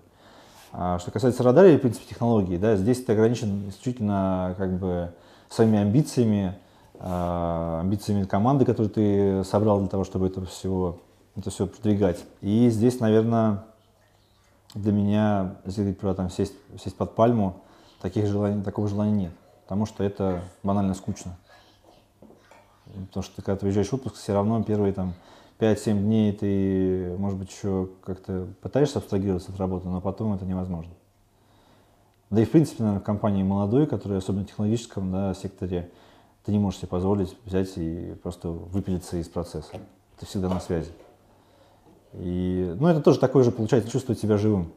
А 0.76 0.98
что 0.98 1.12
касается 1.12 1.44
радара 1.44 1.70
и, 1.70 1.76
в 1.76 1.80
принципе, 1.80 2.04
технологий, 2.04 2.58
да, 2.58 2.74
здесь 2.74 3.04
ты 3.04 3.12
ограничен 3.12 3.68
исключительно 3.68 4.56
как 4.58 4.76
бы 4.76 5.12
своими 5.48 5.78
амбициями, 5.78 6.58
э, 6.94 7.78
амбициями 7.80 8.24
команды, 8.24 8.64
которую 8.64 8.90
ты 8.90 9.44
собрал 9.44 9.78
для 9.78 9.88
того, 9.88 10.02
чтобы 10.02 10.26
это 10.26 10.44
все, 10.46 10.98
это 11.36 11.50
все 11.50 11.68
продвигать. 11.68 12.24
И 12.40 12.68
здесь, 12.70 12.98
наверное, 12.98 13.62
для 14.74 14.90
меня, 14.90 15.54
если 15.64 15.92
про 15.92 16.12
там, 16.12 16.28
сесть, 16.28 16.54
сесть 16.82 16.96
под 16.96 17.14
пальму, 17.14 17.62
таких 18.00 18.26
желаний, 18.26 18.60
такого 18.64 18.88
желания 18.88 19.12
нет. 19.12 19.32
Потому 19.62 19.86
что 19.86 20.02
это 20.02 20.42
банально 20.64 20.94
скучно. 20.94 21.36
Потому 22.92 23.22
что 23.22 23.42
когда 23.42 23.54
ты 23.54 23.66
уезжаешь 23.66 23.90
в 23.90 23.94
отпуск, 23.94 24.16
все 24.16 24.34
равно 24.34 24.60
первые 24.64 24.92
там 24.92 25.14
5-7 25.58 25.98
дней 25.98 26.32
ты, 26.32 27.14
может 27.18 27.38
быть, 27.38 27.50
еще 27.50 27.88
как-то 28.04 28.48
пытаешься 28.60 28.98
абстрагироваться 28.98 29.52
от 29.52 29.58
работы, 29.58 29.88
но 29.88 30.00
потом 30.00 30.34
это 30.34 30.44
невозможно. 30.44 30.92
Да 32.30 32.42
и 32.42 32.44
в 32.44 32.50
принципе, 32.50 32.82
наверное, 32.82 33.00
в 33.00 33.04
компании 33.04 33.42
молодой, 33.42 33.86
которая 33.86 34.18
особенно 34.18 34.44
в 34.44 34.48
технологическом 34.48 35.12
да, 35.12 35.34
секторе, 35.34 35.90
ты 36.44 36.52
не 36.52 36.58
можешь 36.58 36.80
себе 36.80 36.88
позволить 36.88 37.36
взять 37.44 37.72
и 37.76 38.14
просто 38.22 38.48
выпилиться 38.48 39.16
из 39.16 39.28
процесса. 39.28 39.70
Ты 40.18 40.26
всегда 40.26 40.48
на 40.48 40.60
связи. 40.60 40.90
И, 42.14 42.74
ну, 42.78 42.88
это 42.88 43.00
тоже 43.00 43.18
такое 43.18 43.44
же, 43.44 43.50
получается, 43.50 43.90
чувствовать 43.90 44.20
себя 44.20 44.36
живым. 44.36 44.72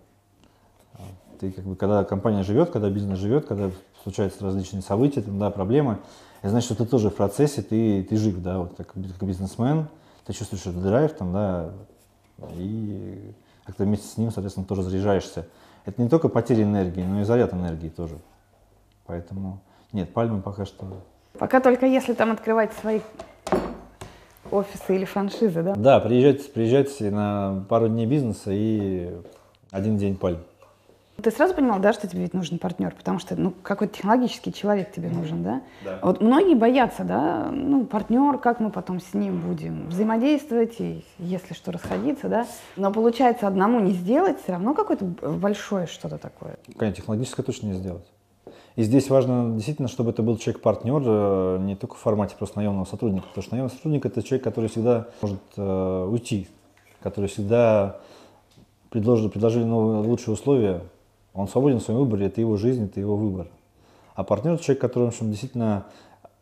Ты, 1.39 1.51
как 1.51 1.65
бы, 1.65 1.75
когда 1.75 2.03
компания 2.03 2.43
живет, 2.43 2.71
когда 2.71 2.89
бизнес 2.89 3.19
живет, 3.19 3.45
когда 3.45 3.69
случаются 4.03 4.43
различные 4.43 4.81
события, 4.81 5.21
там, 5.21 5.37
да, 5.37 5.51
проблемы, 5.51 5.99
это 6.41 6.49
значит, 6.49 6.65
что 6.65 6.75
ты 6.75 6.89
тоже 6.89 7.09
в 7.09 7.15
процессе, 7.15 7.61
ты, 7.61 8.03
ты 8.03 8.17
жив, 8.17 8.41
да, 8.41 8.59
вот 8.59 8.73
как, 8.77 8.93
как 8.93 9.27
бизнесмен, 9.27 9.87
ты 10.27 10.33
чувствуешь 10.33 10.65
этот 10.65 10.83
драйв, 10.83 11.13
там, 11.13 11.31
да, 11.31 11.71
и 12.55 13.33
как-то 13.65 13.85
вместе 13.85 14.07
с 14.07 14.17
ним, 14.17 14.29
соответственно, 14.29 14.67
тоже 14.67 14.83
заряжаешься. 14.83 15.47
Это 15.85 16.01
не 16.01 16.09
только 16.09 16.27
потеря 16.27 16.63
энергии, 16.63 17.01
но 17.01 17.21
и 17.21 17.23
заряд 17.23 17.53
энергии 17.53 17.87
тоже. 17.87 18.17
Поэтому 19.05 19.61
нет, 19.93 20.13
пальмы 20.13 20.41
пока 20.41 20.65
что. 20.65 20.85
Пока 21.39 21.61
только 21.61 21.85
если 21.85 22.13
там 22.13 22.31
открывать 22.31 22.73
свои 22.73 22.99
офисы 24.51 24.95
или 24.95 25.05
франшизы, 25.05 25.63
да? 25.63 25.75
Да, 25.75 25.99
приезжать, 26.01 26.51
приезжать 26.51 26.99
на 26.99 27.65
пару 27.69 27.87
дней 27.87 28.05
бизнеса 28.05 28.51
и 28.51 29.15
один 29.71 29.97
день 29.97 30.17
пальм. 30.17 30.39
Ты 31.21 31.31
сразу 31.31 31.55
понимал, 31.55 31.79
да, 31.79 31.93
что 31.93 32.07
тебе 32.07 32.21
ведь 32.21 32.33
нужен 32.33 32.59
партнер, 32.59 32.93
потому 32.95 33.17
что, 33.17 33.35
ну, 33.35 33.51
какой-то 33.63 33.95
технологический 33.95 34.53
человек 34.53 34.91
тебе 34.91 35.09
нужен, 35.09 35.43
да? 35.43 35.61
Да. 35.83 35.99
Вот 36.03 36.21
многие 36.21 36.53
боятся, 36.53 37.03
да, 37.03 37.49
ну, 37.51 37.85
партнер, 37.85 38.37
как 38.37 38.59
мы 38.59 38.69
потом 38.69 38.99
с 38.99 39.15
ним 39.15 39.41
будем 39.41 39.89
взаимодействовать, 39.89 40.75
и 40.79 41.03
если 41.17 41.55
что, 41.55 41.71
расходиться, 41.71 42.29
да? 42.29 42.45
Но 42.75 42.91
получается, 42.91 43.47
одному 43.47 43.79
не 43.79 43.93
сделать, 43.93 44.41
все 44.43 44.53
равно 44.53 44.75
какое-то 44.75 45.05
большое 45.05 45.87
что-то 45.87 46.19
такое. 46.19 46.57
Конечно, 46.77 47.01
технологическое 47.01 47.43
точно 47.43 47.67
не 47.67 47.73
сделать. 47.73 48.05
И 48.75 48.83
здесь 48.83 49.09
важно 49.09 49.55
действительно, 49.55 49.87
чтобы 49.87 50.11
это 50.11 50.21
был 50.21 50.37
человек-партнер, 50.37 51.01
э, 51.03 51.57
не 51.61 51.75
только 51.75 51.95
в 51.95 51.97
формате 51.97 52.35
просто 52.37 52.59
наемного 52.59 52.85
сотрудника, 52.85 53.27
потому 53.27 53.43
что 53.43 53.55
наемный 53.55 53.71
сотрудник 53.71 54.05
это 54.05 54.21
человек, 54.21 54.43
который 54.43 54.69
всегда 54.69 55.07
может 55.19 55.41
э, 55.57 56.07
уйти, 56.07 56.47
который 57.01 57.25
всегда 57.25 57.97
предложили, 58.91 59.29
предложили 59.29 59.63
новые, 59.63 60.07
лучшие 60.07 60.35
условия, 60.35 60.83
он 61.37 61.47
свободен 61.47 61.79
в 61.79 61.83
своем 61.83 61.99
выборе, 61.99 62.25
это 62.25 62.41
его 62.41 62.57
жизнь, 62.57 62.85
это 62.85 62.99
его 62.99 63.15
выбор. 63.15 63.47
А 64.15 64.23
партнер 64.23 64.53
это 64.53 64.63
человек, 64.63 64.81
который 64.81 65.03
в 65.03 65.07
общем, 65.09 65.29
действительно 65.29 65.85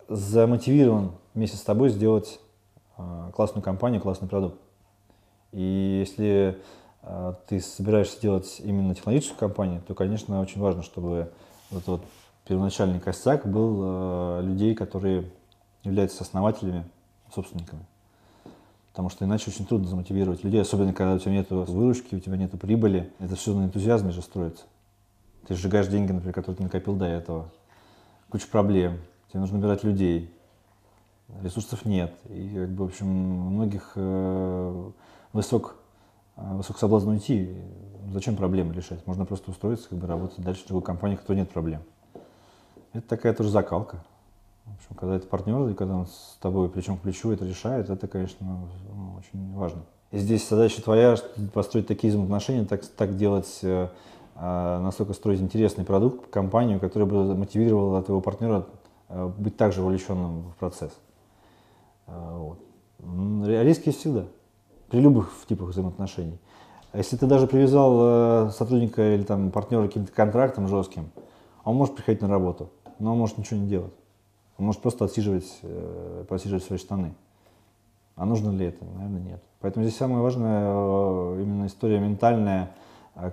замотивирован 0.08 1.12
вместе 1.34 1.58
с 1.58 1.62
тобой 1.62 1.90
сделать 1.90 2.40
э, 2.98 3.32
классную 3.36 3.62
компанию, 3.62 4.02
классный 4.02 4.30
продукт. 4.30 4.58
И 5.52 6.00
если 6.00 6.58
э, 7.02 7.34
ты 7.48 7.60
собираешься 7.60 8.22
делать 8.22 8.62
именно 8.64 8.96
технологическую 8.96 9.38
компанию, 9.38 9.82
то, 9.86 9.94
конечно, 9.96 10.40
очень 10.40 10.62
важно, 10.62 10.82
чтобы 10.82 11.30
вот, 11.72 11.86
вот 11.88 12.02
первоначальный 12.48 13.02
костяк 13.02 13.46
был 13.46 13.80
э, 13.84 14.42
людей, 14.44 14.76
которые 14.76 15.30
являются 15.84 16.24
основателями, 16.24 16.86
собственниками. 17.34 17.86
Потому 18.92 19.10
что 19.10 19.26
иначе 19.26 19.52
очень 19.52 19.66
трудно 19.66 19.90
замотивировать 19.90 20.46
людей, 20.46 20.62
особенно 20.62 20.94
когда 20.94 21.16
у 21.16 21.20
тебя 21.20 21.34
нет 21.34 21.50
выручки, 21.50 22.16
у 22.16 22.20
тебя 22.22 22.38
нет 22.38 22.58
прибыли. 22.58 23.12
Это 23.20 23.36
все 23.36 23.54
на 23.54 23.66
энтузиазме 23.66 24.12
же 24.12 24.22
строится. 24.22 24.64
Ты 25.48 25.56
сжигаешь 25.56 25.88
деньги, 25.88 26.12
например, 26.12 26.34
которые 26.34 26.58
ты 26.58 26.64
накопил 26.64 26.96
до 26.96 27.06
этого. 27.06 27.50
Куча 28.30 28.48
проблем. 28.48 29.00
Тебе 29.30 29.42
нужно 29.42 29.58
набирать 29.58 29.84
людей. 29.84 30.34
Ресурсов 31.42 31.86
нет. 31.86 32.14
И, 32.30 32.52
как 32.56 32.70
бы, 32.70 32.86
в 32.86 32.88
общем, 32.88 33.08
у 33.08 33.50
многих 33.50 33.92
э, 33.96 34.92
высок, 35.34 35.76
э, 36.38 36.56
высок 36.56 36.78
соблазн 36.80 37.10
уйти. 37.10 37.56
Зачем 38.12 38.36
проблемы 38.36 38.74
решать? 38.74 39.06
Можно 39.06 39.26
просто 39.26 39.52
устроиться, 39.52 39.90
как 39.90 39.98
бы 40.00 40.08
работать 40.08 40.40
дальше 40.44 40.64
в 40.64 40.68
другой 40.68 40.84
компании, 40.84 41.16
которой 41.16 41.38
нет 41.38 41.50
проблем. 41.50 41.82
Это 42.94 43.08
такая 43.08 43.34
тоже 43.34 43.50
закалка. 43.50 44.04
В 44.66 44.76
общем, 44.76 44.96
когда 44.96 45.16
это 45.16 45.28
партнер, 45.28 45.68
и 45.70 45.74
когда 45.74 45.96
он 45.96 46.08
с 46.08 46.38
тобой 46.40 46.70
плечом 46.70 46.98
к 46.98 47.02
плечу 47.02 47.32
это 47.32 47.46
решает, 47.46 47.90
это, 47.90 48.08
конечно, 48.08 48.38
ну, 48.42 49.16
очень 49.20 49.54
важно. 49.54 49.82
И 50.12 50.18
здесь 50.18 50.48
задача 50.48 50.82
твоя 50.82 51.16
построить 51.54 51.88
такие 51.88 52.10
взаимоотношения, 52.10 52.66
так, 52.66 52.86
так 52.86 53.18
делать, 53.18 53.60
э, 54.36 54.80
настолько 54.82 55.14
строить 55.14 55.42
интересный 55.42 55.86
продукт, 55.86 56.30
компанию, 56.30 56.80
которая 56.80 57.10
бы 57.10 57.36
мотивировала 57.36 58.04
твоего 58.04 58.22
партнера 58.22 58.66
э, 59.10 59.32
быть 59.38 59.58
также 59.58 59.82
вовлеченным 59.82 60.52
в 60.52 60.56
процесс. 60.56 60.92
Э, 62.08 62.38
вот. 62.38 62.60
Риски 63.46 63.90
есть 63.90 64.00
всегда, 64.00 64.26
при 64.90 65.00
любых 65.00 65.32
типах 65.48 65.70
взаимоотношений. 65.70 66.40
А 66.92 66.98
если 66.98 67.18
ты 67.18 67.28
даже 67.28 67.48
привязал 67.48 68.48
э, 68.48 68.52
сотрудника 68.52 69.16
или 69.16 69.24
там 69.24 69.52
партнера 69.52 69.86
каким-то 69.86 70.12
контрактом 70.12 70.68
жестким, 70.68 71.12
он 71.64 71.76
может 71.76 71.96
приходить 71.96 72.22
на 72.22 72.30
работу, 72.30 72.70
но 73.00 73.12
он 73.12 73.18
может 73.18 73.38
ничего 73.38 73.60
не 73.60 73.68
делать. 73.68 73.94
Он 74.58 74.68
может 74.68 74.82
просто 74.82 75.04
отсиживать, 75.06 75.60
э, 75.64 76.24
просиживать 76.28 76.64
свои 76.64 76.80
штаны. 76.80 77.14
А 78.16 78.26
нужно 78.26 78.52
ли 78.52 78.68
это? 78.68 78.86
Наверное, 78.86 79.20
нет. 79.20 79.44
Поэтому 79.60 79.84
здесь 79.86 79.98
самое 79.98 80.22
важное 80.22 80.72
именно 81.42 81.66
история 81.66 82.00
ментальная, 82.00 82.72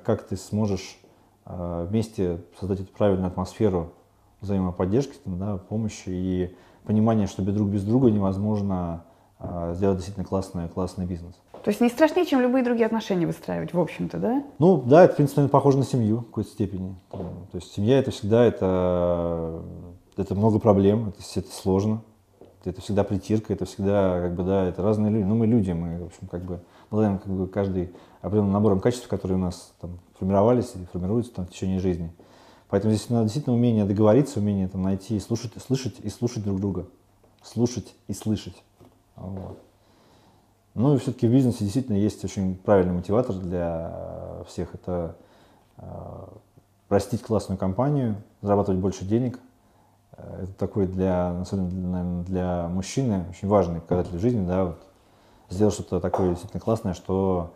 как 0.04 0.22
ты 0.22 0.36
сможешь 0.36 0.98
вместе 1.44 2.38
создать 2.58 2.80
эту 2.80 2.92
правильную 2.92 3.28
атмосферу 3.28 3.92
взаимоподдержки, 4.40 5.16
да, 5.24 5.56
помощи 5.56 6.08
и 6.08 6.56
понимания, 6.84 7.26
что 7.26 7.42
без 7.42 7.54
друг 7.54 7.68
без 7.68 7.84
друга 7.84 8.10
невозможно 8.10 9.04
сделать 9.72 9.96
действительно 9.96 10.26
классный, 10.26 10.68
классный 10.68 11.04
бизнес. 11.04 11.34
То 11.64 11.68
есть 11.68 11.80
не 11.80 11.88
страшнее, 11.88 12.26
чем 12.26 12.40
любые 12.40 12.64
другие 12.64 12.86
отношения 12.86 13.26
выстраивать, 13.26 13.72
в 13.72 13.78
общем-то, 13.78 14.18
да? 14.18 14.44
Ну, 14.58 14.82
да, 14.82 15.04
это, 15.04 15.14
в 15.14 15.16
принципе, 15.16 15.46
похоже 15.46 15.78
на 15.78 15.84
семью 15.84 16.18
в 16.18 16.26
какой-то 16.26 16.50
степени. 16.50 16.96
То 17.10 17.54
есть 17.54 17.72
семья 17.72 17.98
это 17.98 18.10
всегда 18.10 18.44
это, 18.44 19.62
это 20.16 20.34
много 20.34 20.58
проблем, 20.58 21.10
это, 21.10 21.18
это 21.36 21.52
сложно, 21.52 22.02
это 22.64 22.80
всегда 22.80 23.04
притирка, 23.04 23.52
это 23.52 23.64
всегда, 23.64 24.20
как 24.22 24.34
бы, 24.34 24.42
да, 24.42 24.64
это 24.64 24.82
разные 24.82 25.12
люди. 25.12 25.24
Ну, 25.24 25.36
мы 25.36 25.46
люди, 25.46 25.70
мы, 25.70 26.02
в 26.02 26.06
общем, 26.06 26.26
как 26.28 26.42
бы, 26.44 26.60
обладаем 26.92 27.18
как 27.18 27.32
бы, 27.32 27.48
каждый 27.48 27.94
определенным 28.20 28.52
набором 28.52 28.80
качеств, 28.80 29.08
которые 29.08 29.38
у 29.38 29.40
нас 29.40 29.72
там 29.80 29.98
формировались 30.18 30.72
и 30.74 30.84
формируются 30.92 31.32
там, 31.32 31.46
в 31.46 31.50
течение 31.50 31.80
жизни. 31.80 32.12
Поэтому 32.68 32.92
здесь 32.92 33.08
надо 33.08 33.24
действительно 33.24 33.56
умение 33.56 33.84
договориться, 33.86 34.40
умение 34.40 34.68
там, 34.68 34.82
найти, 34.82 35.18
слушать, 35.18 35.52
слышать 35.64 35.96
и 36.00 36.10
слушать 36.10 36.44
друг 36.44 36.60
друга. 36.60 36.86
Слушать 37.42 37.94
и 38.08 38.12
слышать. 38.12 38.62
Вот. 39.16 39.58
Ну 40.74 40.94
и 40.94 40.98
все-таки 40.98 41.26
в 41.26 41.30
бизнесе 41.30 41.64
действительно 41.64 41.96
есть 41.96 42.24
очень 42.24 42.56
правильный 42.56 42.94
мотиватор 42.94 43.36
для 43.36 44.44
всех. 44.46 44.74
Это 44.74 45.16
э, 45.78 45.84
растить 46.88 47.22
классную 47.22 47.58
компанию, 47.58 48.16
зарабатывать 48.42 48.80
больше 48.80 49.04
денег. 49.04 49.38
Э, 50.12 50.44
это 50.44 50.52
такой 50.52 50.86
для, 50.86 51.40
особенно 51.40 51.70
наверное, 51.70 52.24
для 52.24 52.68
мужчины, 52.68 53.24
очень 53.30 53.48
важный 53.48 53.80
показатель 53.80 54.18
жизни, 54.18 54.46
да, 54.46 54.64
вот, 54.66 54.82
сделать 55.50 55.74
что-то 55.74 56.00
такое 56.00 56.30
действительно 56.30 56.60
классное, 56.60 56.94
что 56.94 57.52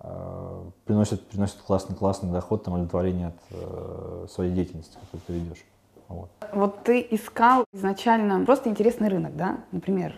э, 0.00 0.62
приносит, 0.84 1.26
приносит 1.28 1.56
классный, 1.58 1.96
классный 1.96 2.30
доход, 2.30 2.64
там, 2.64 2.74
удовлетворение 2.74 3.28
от 3.28 3.36
э, 3.50 4.26
своей 4.30 4.52
деятельности, 4.52 4.94
которую 4.94 5.22
ты 5.26 5.32
ведешь. 5.32 5.64
Вот. 6.08 6.28
вот 6.52 6.82
ты 6.82 7.06
искал 7.08 7.64
изначально 7.72 8.44
просто 8.44 8.68
интересный 8.68 9.08
рынок, 9.08 9.36
да? 9.36 9.58
Например, 9.70 10.12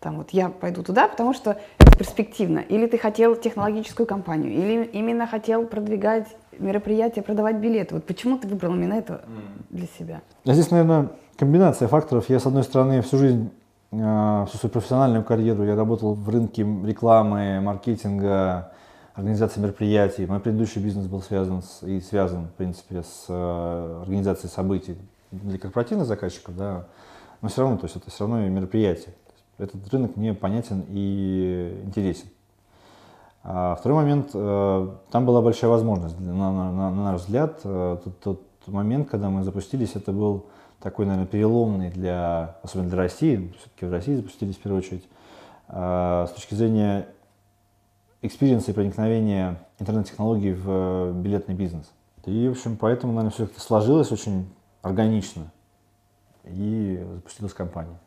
там 0.00 0.18
вот 0.18 0.30
я 0.30 0.50
пойду 0.50 0.82
туда, 0.82 1.08
потому 1.08 1.32
что 1.32 1.58
это 1.78 1.96
перспективно. 1.96 2.58
Или 2.60 2.86
ты 2.86 2.98
хотел 2.98 3.34
технологическую 3.34 4.06
компанию, 4.06 4.52
или 4.52 4.84
именно 4.84 5.26
хотел 5.26 5.66
продвигать 5.66 6.28
мероприятия, 6.58 7.22
продавать 7.22 7.56
билеты. 7.56 7.94
Вот 7.94 8.04
почему 8.04 8.38
ты 8.38 8.46
выбрал 8.46 8.74
именно 8.74 8.94
это 8.94 9.24
для 9.70 9.86
себя? 9.98 10.20
А 10.44 10.52
здесь, 10.52 10.70
наверное, 10.70 11.08
комбинация 11.36 11.88
факторов. 11.88 12.28
Я, 12.28 12.38
с 12.38 12.46
одной 12.46 12.62
стороны, 12.62 13.02
всю 13.02 13.18
жизнь, 13.18 13.50
всю 13.90 14.58
свою 14.58 14.72
профессиональную 14.72 15.24
карьеру 15.24 15.64
я 15.64 15.76
работал 15.76 16.14
в 16.14 16.28
рынке 16.28 16.62
рекламы, 16.62 17.60
маркетинга, 17.60 18.72
организации 19.14 19.60
мероприятий. 19.60 20.26
Мой 20.26 20.40
предыдущий 20.40 20.82
бизнес 20.82 21.06
был 21.06 21.22
связан 21.22 21.62
с, 21.62 21.82
и 21.82 22.00
связан, 22.00 22.46
в 22.46 22.52
принципе, 22.52 23.02
с 23.02 23.26
а, 23.28 24.02
организацией 24.02 24.50
событий 24.50 24.98
для 25.30 25.58
корпоративных 25.58 26.06
заказчиков, 26.06 26.56
да, 26.56 26.86
но 27.40 27.48
все 27.48 27.62
равно, 27.62 27.78
то 27.78 27.86
есть 27.86 27.96
это 27.96 28.10
все 28.10 28.26
равно 28.26 28.46
мероприятие 28.48 29.14
этот 29.58 29.88
рынок 29.92 30.16
мне 30.16 30.34
понятен 30.34 30.84
и 30.88 31.82
интересен. 31.84 32.28
А 33.42 33.76
второй 33.76 34.02
момент, 34.02 34.30
э, 34.34 34.88
там 35.10 35.24
была 35.24 35.40
большая 35.40 35.70
возможность, 35.70 36.18
на, 36.18 36.32
на, 36.32 36.72
на 36.72 36.90
наш 36.90 37.22
взгляд, 37.22 37.60
э, 37.64 37.98
тот, 38.02 38.18
тот 38.20 38.42
момент, 38.66 39.08
когда 39.08 39.30
мы 39.30 39.44
запустились, 39.44 39.94
это 39.94 40.12
был 40.12 40.46
такой, 40.80 41.06
наверное, 41.06 41.26
переломный 41.26 41.90
для, 41.90 42.56
особенно 42.62 42.88
для 42.88 42.98
России, 42.98 43.52
все-таки 43.58 43.86
в 43.86 43.92
России 43.92 44.16
запустились 44.16 44.56
в 44.56 44.60
первую 44.60 44.82
очередь, 44.82 45.04
э, 45.68 46.26
с 46.28 46.32
точки 46.32 46.54
зрения 46.54 47.08
experience 48.22 48.66
а 48.66 48.70
и 48.70 48.74
проникновения 48.74 49.58
интернет-технологий 49.78 50.52
в 50.52 51.12
билетный 51.12 51.54
бизнес. 51.54 51.90
И, 52.24 52.48
в 52.48 52.52
общем, 52.52 52.76
поэтому, 52.76 53.12
наверное, 53.12 53.32
все 53.32 53.44
это 53.44 53.60
сложилось 53.60 54.10
очень 54.10 54.48
органично 54.82 55.50
и 56.44 57.04
запустилась 57.14 57.54
компания. 57.54 57.98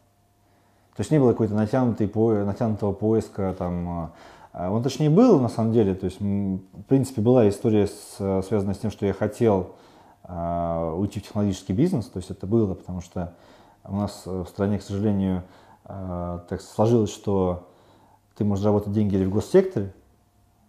То 0.96 1.02
есть 1.02 1.12
не 1.12 1.20
было 1.20 1.32
какой-то 1.32 1.54
натянутой, 1.54 2.12
натянутого 2.46 2.92
поиска, 2.92 3.56
там, 3.58 4.12
а, 4.52 4.72
он 4.72 4.84
точнее 4.84 5.10
был, 5.10 5.40
на 5.40 5.48
самом 5.48 5.72
деле, 5.72 5.96
то 5.96 6.06
есть, 6.06 6.20
в 6.20 6.84
принципе, 6.88 7.22
была 7.22 7.48
история, 7.48 7.88
с, 7.88 8.44
связанная 8.46 8.74
с 8.74 8.80
тем, 8.80 8.92
что 8.92 9.06
я 9.06 9.14
хотел 9.14 9.62
э, 9.62 9.70
уйти 10.30 11.20
в 11.20 11.24
технологический 11.24 11.74
бизнес, 11.74 12.06
то 12.06 12.18
есть 12.18 12.30
это 12.30 12.46
было, 12.46 12.74
потому 12.76 13.02
что 13.02 13.34
у 13.84 13.96
нас 13.96 14.24
в 14.26 14.46
стране, 14.46 14.78
к 14.78 14.84
сожалению, 14.84 15.44
э, 15.86 16.40
так 16.48 16.62
сложилось, 16.62 17.12
что 17.12 17.68
ты 18.38 18.44
можешь 18.44 18.64
заработать 18.64 18.94
деньги 18.94 19.16
или 19.16 19.26
в 19.26 19.32
госсекторе, 19.32 19.94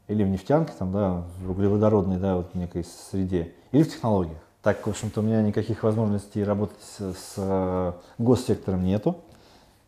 или 0.08 0.24
в 0.24 0.28
нефтянке, 0.28 0.72
там, 0.78 0.92
да, 0.92 1.24
в 1.44 1.50
углеводородной, 1.50 2.18
да, 2.18 2.36
вот 2.36 2.54
некой 2.54 2.84
среде, 2.84 3.52
или 3.72 3.82
в 3.82 3.90
технологиях. 3.90 4.38
Так, 4.62 4.86
в 4.86 4.90
общем-то, 4.90 5.20
у 5.20 5.22
меня 5.22 5.42
никаких 5.42 5.82
возможностей 5.82 6.42
работать 6.42 6.82
с, 6.82 7.14
с 7.14 7.34
э, 7.36 7.92
госсектором 8.18 8.84
нету. 8.84 9.16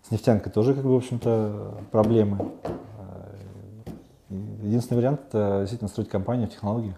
С 0.07 0.11
нефтянкой 0.11 0.53
тоже, 0.53 0.75
как 0.75 0.83
бы, 0.83 0.93
в 0.93 0.97
общем-то, 0.97 1.85
проблемы. 1.91 2.51
Единственный 4.29 4.99
вариант– 4.99 5.21
это 5.29 5.59
действительно 5.61 5.89
строить 5.89 6.09
компанию 6.09 6.49
в 6.49 6.53
технологиях. 6.53 6.97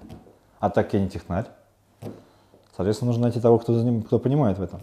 А 0.60 0.70
так 0.70 0.92
я 0.94 1.00
не 1.00 1.10
технарь. 1.10 1.46
Соответственно, 2.76 3.10
нужно 3.10 3.24
найти 3.24 3.40
того, 3.40 3.58
кто, 3.58 3.74
за 3.74 3.84
ним, 3.84 4.02
кто 4.02 4.18
понимает 4.18 4.58
в 4.58 4.62
этом. 4.62 4.80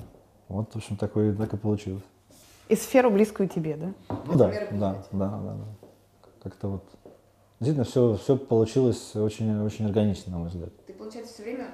Вот, 0.48 0.72
в 0.74 0.76
общем, 0.76 0.98
такой, 0.98 1.34
так 1.34 1.54
и 1.54 1.58
получилось. 1.58 2.04
И 2.70 2.76
сферу 2.76 3.12
близкую 3.12 3.50
тебе, 3.50 3.76
да? 3.76 3.94
Ну, 4.26 4.38
да, 4.38 4.48
да, 4.72 5.06
да, 5.12 5.30
да, 5.30 5.40
да. 5.40 5.58
Как-то 6.42 6.68
вот 6.70 6.84
Действительно, 7.62 7.86
все, 7.86 8.18
все 8.18 8.38
получилось 8.38 9.16
очень, 9.16 9.62
очень 9.62 9.86
органично, 9.86 10.32
на 10.32 10.40
мой 10.40 10.48
взгляд. 10.48 10.72
Ты, 10.88 10.94
получается, 10.94 11.32
все 11.32 11.44
время 11.44 11.68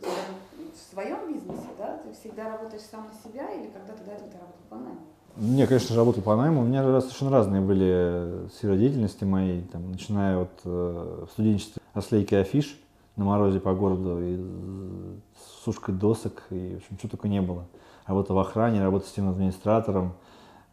в 0.00 0.94
своем 0.94 1.30
бизнесе, 1.30 1.68
да? 1.76 1.98
Ты 1.98 2.14
всегда 2.18 2.52
работаешь 2.52 2.80
сам 2.90 3.08
на 3.08 3.30
себя 3.30 3.52
или 3.52 3.66
когда-то 3.66 4.02
до 4.04 4.12
этого 4.12 4.30
ты 4.30 4.38
работал 4.38 4.62
по 4.70 4.76
найму? 4.76 5.00
Не, 5.36 5.66
конечно 5.66 5.88
же, 5.90 5.96
работал 5.96 6.22
по 6.22 6.34
найму. 6.34 6.62
У 6.62 6.64
меня 6.64 6.82
совершенно 7.02 7.30
разные 7.30 7.60
были 7.60 8.48
сферы 8.56 8.78
деятельности 8.78 9.24
моей, 9.24 9.60
там, 9.64 9.90
начиная 9.90 10.38
от 10.38 10.60
э, 10.64 11.26
в 11.28 11.32
студенчестве 11.32 11.82
ослейки 11.92 12.34
афиш 12.34 12.80
на 13.16 13.24
морозе 13.24 13.60
по 13.60 13.74
городу, 13.74 14.18
и 14.20 15.20
сушкой 15.64 15.94
досок, 15.94 16.42
и, 16.50 16.74
в 16.74 16.76
общем, 16.78 16.98
что 16.98 17.08
только 17.08 17.28
не 17.28 17.40
было. 17.40 17.66
Работа 18.06 18.34
в 18.34 18.38
охране, 18.38 18.82
работа 18.82 19.06
системным 19.06 19.32
администратором. 19.32 20.14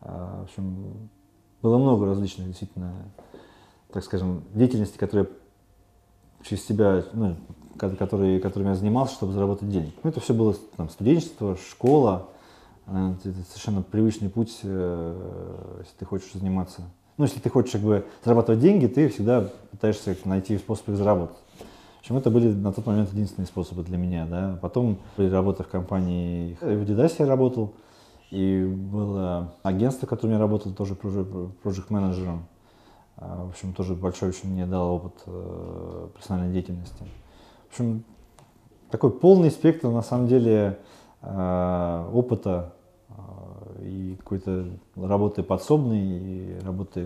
Э, 0.01 0.41
в 0.41 0.43
общем, 0.43 1.09
было 1.61 1.77
много 1.77 2.05
различных, 2.05 2.47
действительно, 2.47 2.93
так 3.91 4.03
скажем, 4.03 4.43
деятельности, 4.53 4.97
которые 4.97 5.27
через 6.43 6.65
себя, 6.65 7.03
ну, 7.13 7.35
которые, 7.77 8.39
которыми 8.39 8.69
я 8.69 8.75
занимался, 8.75 9.13
чтобы 9.13 9.33
заработать 9.33 9.69
денег. 9.69 9.93
Ну, 10.03 10.09
это 10.09 10.19
все 10.19 10.33
было 10.33 10.55
там, 10.75 10.89
студенчество, 10.89 11.55
школа, 11.69 12.27
это 12.87 13.33
совершенно 13.49 13.83
привычный 13.83 14.29
путь, 14.29 14.59
э, 14.63 15.77
если 15.79 15.93
ты 15.97 16.05
хочешь 16.05 16.33
заниматься. 16.33 16.81
Ну, 17.17 17.25
если 17.25 17.39
ты 17.39 17.49
хочешь 17.49 17.73
как 17.73 17.81
бы 17.81 18.05
зарабатывать 18.23 18.59
деньги, 18.59 18.87
ты 18.87 19.07
всегда 19.09 19.49
пытаешься 19.69 20.17
найти 20.25 20.57
способ 20.57 20.89
их 20.89 20.97
заработать. 20.97 21.37
В 22.01 22.03
общем, 22.03 22.17
это 22.17 22.31
были 22.31 22.51
на 22.51 22.73
тот 22.73 22.87
момент 22.87 23.11
единственные 23.13 23.45
способы 23.45 23.83
для 23.83 23.95
меня. 23.95 24.25
Да. 24.25 24.57
Потом, 24.59 24.97
при 25.15 25.29
работе 25.29 25.61
в 25.61 25.67
компании, 25.67 26.57
в 26.59 26.63
Adidas 26.63 27.13
я 27.19 27.27
работал, 27.27 27.73
и 28.31 28.65
было 28.65 29.53
агентство, 29.61 30.07
в 30.07 30.09
котором 30.09 30.33
я 30.33 30.39
работал, 30.39 30.73
тоже 30.73 30.95
проект-менеджером. 30.95 32.47
А, 33.17 33.45
в 33.45 33.49
общем, 33.49 33.73
тоже 33.73 33.93
большой 33.93 34.29
очень 34.29 34.49
мне 34.49 34.65
дал 34.65 34.95
опыт 34.95 35.13
э, 35.27 36.07
профессиональной 36.13 36.51
деятельности. 36.53 37.03
В 37.69 37.73
общем, 37.73 38.03
такой 38.89 39.11
полный 39.11 39.51
спектр, 39.51 39.89
на 39.89 40.01
самом 40.01 40.27
деле, 40.27 40.79
э, 41.21 42.09
опыта 42.11 42.73
э, 43.09 43.85
и 43.85 44.15
какой-то 44.17 44.65
работы 44.95 45.43
подсобной, 45.43 46.01
и 46.01 46.59
работы 46.65 47.05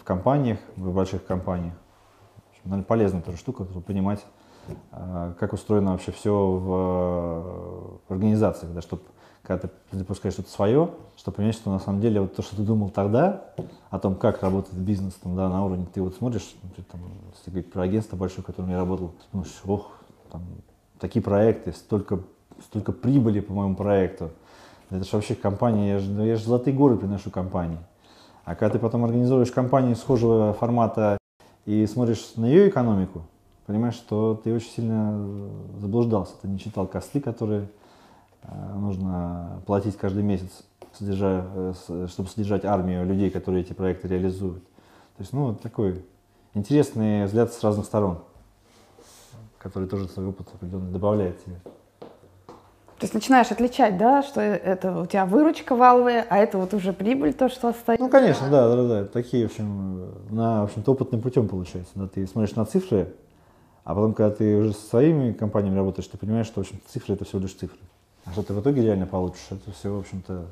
в 0.00 0.04
компаниях, 0.04 0.58
в 0.76 0.90
больших 0.94 1.26
компаниях. 1.26 1.74
Наверное, 2.64 2.84
полезная 2.84 3.22
тоже 3.22 3.36
штука, 3.38 3.64
чтобы 3.64 3.82
понимать, 3.82 4.24
как 5.38 5.52
устроено 5.52 5.92
вообще 5.92 6.12
все 6.12 6.32
в, 6.32 8.00
в 8.08 8.12
организациях, 8.12 8.72
да, 8.72 8.80
чтобы 8.80 9.02
когда 9.42 9.68
ты 9.68 9.98
запускаешь 9.98 10.34
что-то 10.34 10.50
свое, 10.50 10.90
чтобы 11.16 11.38
понять, 11.38 11.56
что 11.56 11.70
на 11.70 11.80
самом 11.80 12.00
деле 12.00 12.20
вот 12.20 12.36
то, 12.36 12.42
что 12.42 12.54
ты 12.54 12.62
думал 12.62 12.90
тогда, 12.90 13.44
о 13.90 13.98
том, 13.98 14.14
как 14.14 14.42
работает 14.42 14.78
бизнес 14.78 15.14
там, 15.14 15.34
да, 15.34 15.48
на 15.48 15.64
уровне, 15.64 15.86
ты 15.92 16.00
вот 16.00 16.14
смотришь, 16.14 16.54
ну, 16.62 16.70
ты, 16.76 16.82
там, 16.82 17.00
если 17.36 17.50
говорить 17.50 17.72
про 17.72 17.82
агентство 17.82 18.16
большое, 18.16 18.42
в 18.42 18.46
котором 18.46 18.70
я 18.70 18.76
работал, 18.76 19.12
думаешь, 19.32 19.52
ох, 19.64 19.90
там, 20.30 20.42
такие 21.00 21.22
проекты, 21.22 21.72
столько, 21.72 22.20
столько 22.64 22.92
прибыли 22.92 23.40
по 23.40 23.52
моему 23.52 23.74
проекту. 23.74 24.30
Это 24.90 25.04
же 25.04 25.10
вообще 25.12 25.34
компания, 25.34 25.94
я 25.94 25.98
же, 25.98 26.12
я 26.22 26.36
же 26.36 26.44
золотые 26.44 26.76
горы 26.76 26.96
приношу 26.96 27.30
компании. 27.30 27.78
А 28.44 28.54
когда 28.54 28.74
ты 28.74 28.78
потом 28.78 29.04
организуешь 29.04 29.50
компанию 29.50 29.96
схожего 29.96 30.52
формата 30.52 31.18
и 31.66 31.86
смотришь 31.86 32.32
на 32.36 32.46
ее 32.46 32.68
экономику, 32.68 33.22
понимаешь, 33.66 33.94
что 33.94 34.40
ты 34.42 34.54
очень 34.54 34.70
сильно 34.70 35.50
заблуждался. 35.78 36.34
Ты 36.42 36.48
не 36.48 36.58
читал 36.58 36.86
косты, 36.86 37.20
которые 37.20 37.68
Э, 38.44 38.74
нужно 38.74 39.62
платить 39.66 39.96
каждый 39.96 40.22
месяц, 40.22 40.64
э, 41.00 41.72
чтобы 42.08 42.28
содержать 42.28 42.64
армию 42.64 43.06
людей, 43.06 43.30
которые 43.30 43.62
эти 43.62 43.72
проекты 43.72 44.08
реализуют. 44.08 44.64
То 45.16 45.20
есть, 45.20 45.32
ну, 45.32 45.54
такой 45.54 46.04
интересный 46.54 47.26
взгляд 47.26 47.52
с 47.52 47.62
разных 47.62 47.86
сторон, 47.86 48.18
который 49.58 49.88
тоже 49.88 50.08
свой 50.08 50.26
опыт 50.26 50.48
определенно 50.52 50.90
добавляет 50.90 51.42
тебе. 51.44 51.56
То 53.02 53.06
есть 53.06 53.14
начинаешь 53.14 53.50
отличать, 53.50 53.98
да, 53.98 54.22
что 54.22 54.40
это 54.40 54.96
у 54.96 55.06
тебя 55.06 55.26
выручка 55.26 55.74
валовая, 55.74 56.24
а 56.30 56.38
это 56.38 56.56
вот 56.56 56.72
уже 56.72 56.92
прибыль, 56.92 57.34
то, 57.34 57.48
что 57.48 57.66
остается? 57.66 58.04
Ну, 58.04 58.08
конечно, 58.08 58.48
да, 58.48 58.76
да, 58.76 58.86
да. 58.86 59.04
Такие, 59.06 59.48
в 59.48 59.50
общем, 59.50 60.12
на, 60.30 60.60
в 60.60 60.64
общем-то, 60.66 60.92
опытным 60.92 61.20
путем 61.20 61.48
получается. 61.48 61.90
Да, 61.96 62.06
ты 62.06 62.24
смотришь 62.28 62.54
на 62.54 62.64
цифры, 62.64 63.12
а 63.82 63.96
потом, 63.96 64.14
когда 64.14 64.32
ты 64.32 64.56
уже 64.56 64.72
со 64.72 64.86
своими 64.86 65.32
компаниями 65.32 65.74
работаешь, 65.74 66.06
ты 66.06 66.16
понимаешь, 66.16 66.46
что, 66.46 66.60
в 66.60 66.64
общем 66.64 66.80
цифры— 66.86 67.14
это 67.16 67.24
всего 67.24 67.40
лишь 67.40 67.54
цифры. 67.54 67.80
А 68.24 68.30
что 68.30 68.44
ты 68.44 68.54
в 68.54 68.60
итоге 68.60 68.82
реально 68.82 69.06
получишь, 69.06 69.48
это 69.50 69.72
все, 69.72 69.92
в 69.92 69.98
общем-то... 69.98 70.44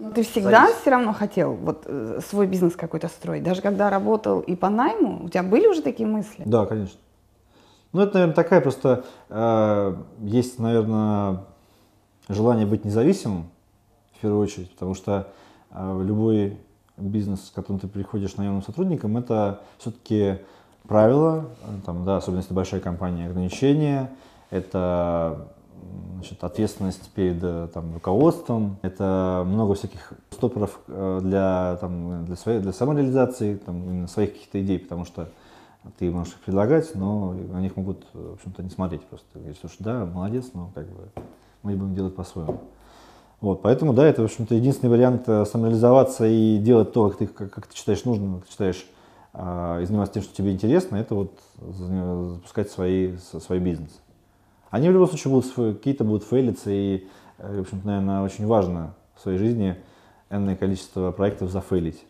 Ну, 0.00 0.10
ты 0.10 0.24
всегда 0.24 0.62
зависит. 0.62 0.80
все 0.80 0.90
равно 0.90 1.12
хотел 1.12 1.52
вот 1.52 1.84
э, 1.86 2.18
свой 2.28 2.48
бизнес 2.48 2.74
какой-то 2.74 3.06
строить? 3.06 3.44
Даже 3.44 3.62
когда 3.62 3.88
работал 3.88 4.40
и 4.40 4.56
по 4.56 4.68
найму, 4.68 5.26
у 5.26 5.28
тебя 5.28 5.44
были 5.44 5.68
уже 5.68 5.80
такие 5.80 6.08
мысли? 6.08 6.42
Да, 6.44 6.66
конечно. 6.66 6.98
Ну, 7.94 8.02
это, 8.02 8.14
наверное, 8.14 8.34
такая 8.34 8.60
просто... 8.60 9.04
Э, 9.30 9.96
есть, 10.20 10.58
наверное, 10.58 11.44
желание 12.28 12.66
быть 12.66 12.84
независимым, 12.84 13.46
в 14.12 14.20
первую 14.20 14.42
очередь, 14.42 14.70
потому 14.72 14.94
что 14.94 15.28
э, 15.70 16.02
любой 16.04 16.58
бизнес, 16.96 17.46
с 17.46 17.50
которым 17.50 17.78
ты 17.78 17.86
приходишь 17.86 18.36
наемным 18.36 18.64
сотрудником, 18.64 19.16
это 19.16 19.60
все-таки 19.78 20.38
правила, 20.88 21.46
э, 21.62 21.66
там, 21.86 22.04
да, 22.04 22.16
особенно 22.16 22.40
если 22.40 22.52
большая 22.52 22.80
компания, 22.80 23.28
ограничения, 23.28 24.10
это 24.50 25.46
значит, 26.14 26.42
ответственность 26.42 27.08
перед 27.10 27.38
э, 27.44 27.68
там, 27.72 27.94
руководством, 27.94 28.76
это 28.82 29.44
много 29.46 29.74
всяких 29.74 30.14
стопоров 30.30 30.80
э, 30.88 31.20
для, 31.22 31.78
там, 31.80 32.24
для, 32.24 32.34
своей, 32.34 32.58
для 32.58 32.72
самореализации 32.72 33.54
там, 33.54 34.08
своих 34.08 34.32
каких-то 34.32 34.60
идей, 34.60 34.80
потому 34.80 35.04
что 35.04 35.28
ты 35.98 36.10
можешь 36.10 36.34
предлагать, 36.34 36.94
но 36.94 37.32
на 37.32 37.60
них 37.60 37.76
могут, 37.76 38.04
в 38.12 38.34
общем-то, 38.34 38.62
не 38.62 38.70
смотреть 38.70 39.02
просто. 39.02 39.26
Говорить, 39.34 39.58
слушай, 39.60 39.76
да, 39.80 40.06
молодец, 40.06 40.50
но 40.54 40.70
как 40.74 40.86
бы 40.88 41.08
мы 41.62 41.76
будем 41.76 41.94
делать 41.94 42.14
по-своему. 42.14 42.60
Вот, 43.40 43.60
поэтому, 43.62 43.92
да, 43.92 44.06
это, 44.06 44.22
в 44.22 44.24
общем-то, 44.24 44.54
единственный 44.54 44.88
вариант 44.88 45.28
э, 45.28 45.44
самореализоваться 45.44 46.26
и 46.26 46.56
делать 46.56 46.92
то, 46.92 47.10
как 47.10 47.18
ты, 47.18 47.26
как, 47.26 47.50
как 47.50 47.66
ты 47.66 47.76
считаешь 47.76 48.04
нужным, 48.04 48.36
как 48.36 48.46
ты 48.46 48.52
считаешь, 48.52 48.86
э, 49.34 49.80
и 49.82 49.84
заниматься 49.84 50.14
тем, 50.14 50.22
что 50.22 50.34
тебе 50.34 50.52
интересно, 50.52 50.96
это 50.96 51.14
вот 51.14 51.38
запускать 51.60 52.70
свои, 52.70 53.16
свой 53.18 53.58
бизнес. 53.58 54.00
Они 54.70 54.88
в 54.88 54.92
любом 54.92 55.08
случае 55.08 55.32
будут, 55.32 55.52
какие-то 55.76 56.04
будут 56.04 56.24
фейлиться, 56.24 56.70
и, 56.70 57.06
э, 57.38 57.58
в 57.58 57.60
общем-то, 57.60 57.86
наверное, 57.86 58.22
очень 58.22 58.46
важно 58.46 58.94
в 59.14 59.20
своей 59.20 59.36
жизни 59.36 59.76
энное 60.30 60.56
количество 60.56 61.12
проектов 61.12 61.50
зафейлить. 61.50 62.02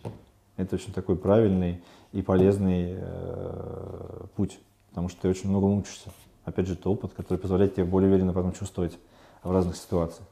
Это 0.56 0.76
очень 0.76 0.92
такой 0.92 1.16
правильный 1.16 1.82
и 2.14 2.22
полезный 2.22 2.94
э, 2.96 4.26
путь, 4.36 4.60
потому 4.90 5.08
что 5.08 5.22
ты 5.22 5.28
очень 5.28 5.50
много 5.50 5.64
учишься. 5.64 6.10
Опять 6.44 6.68
же, 6.68 6.74
это 6.74 6.88
опыт, 6.88 7.12
который 7.12 7.38
позволяет 7.38 7.74
тебе 7.74 7.84
более 7.84 8.08
уверенно 8.08 8.32
потом 8.32 8.52
чувствовать 8.52 8.96
в 9.42 9.50
разных 9.50 9.76
ситуациях. 9.76 10.26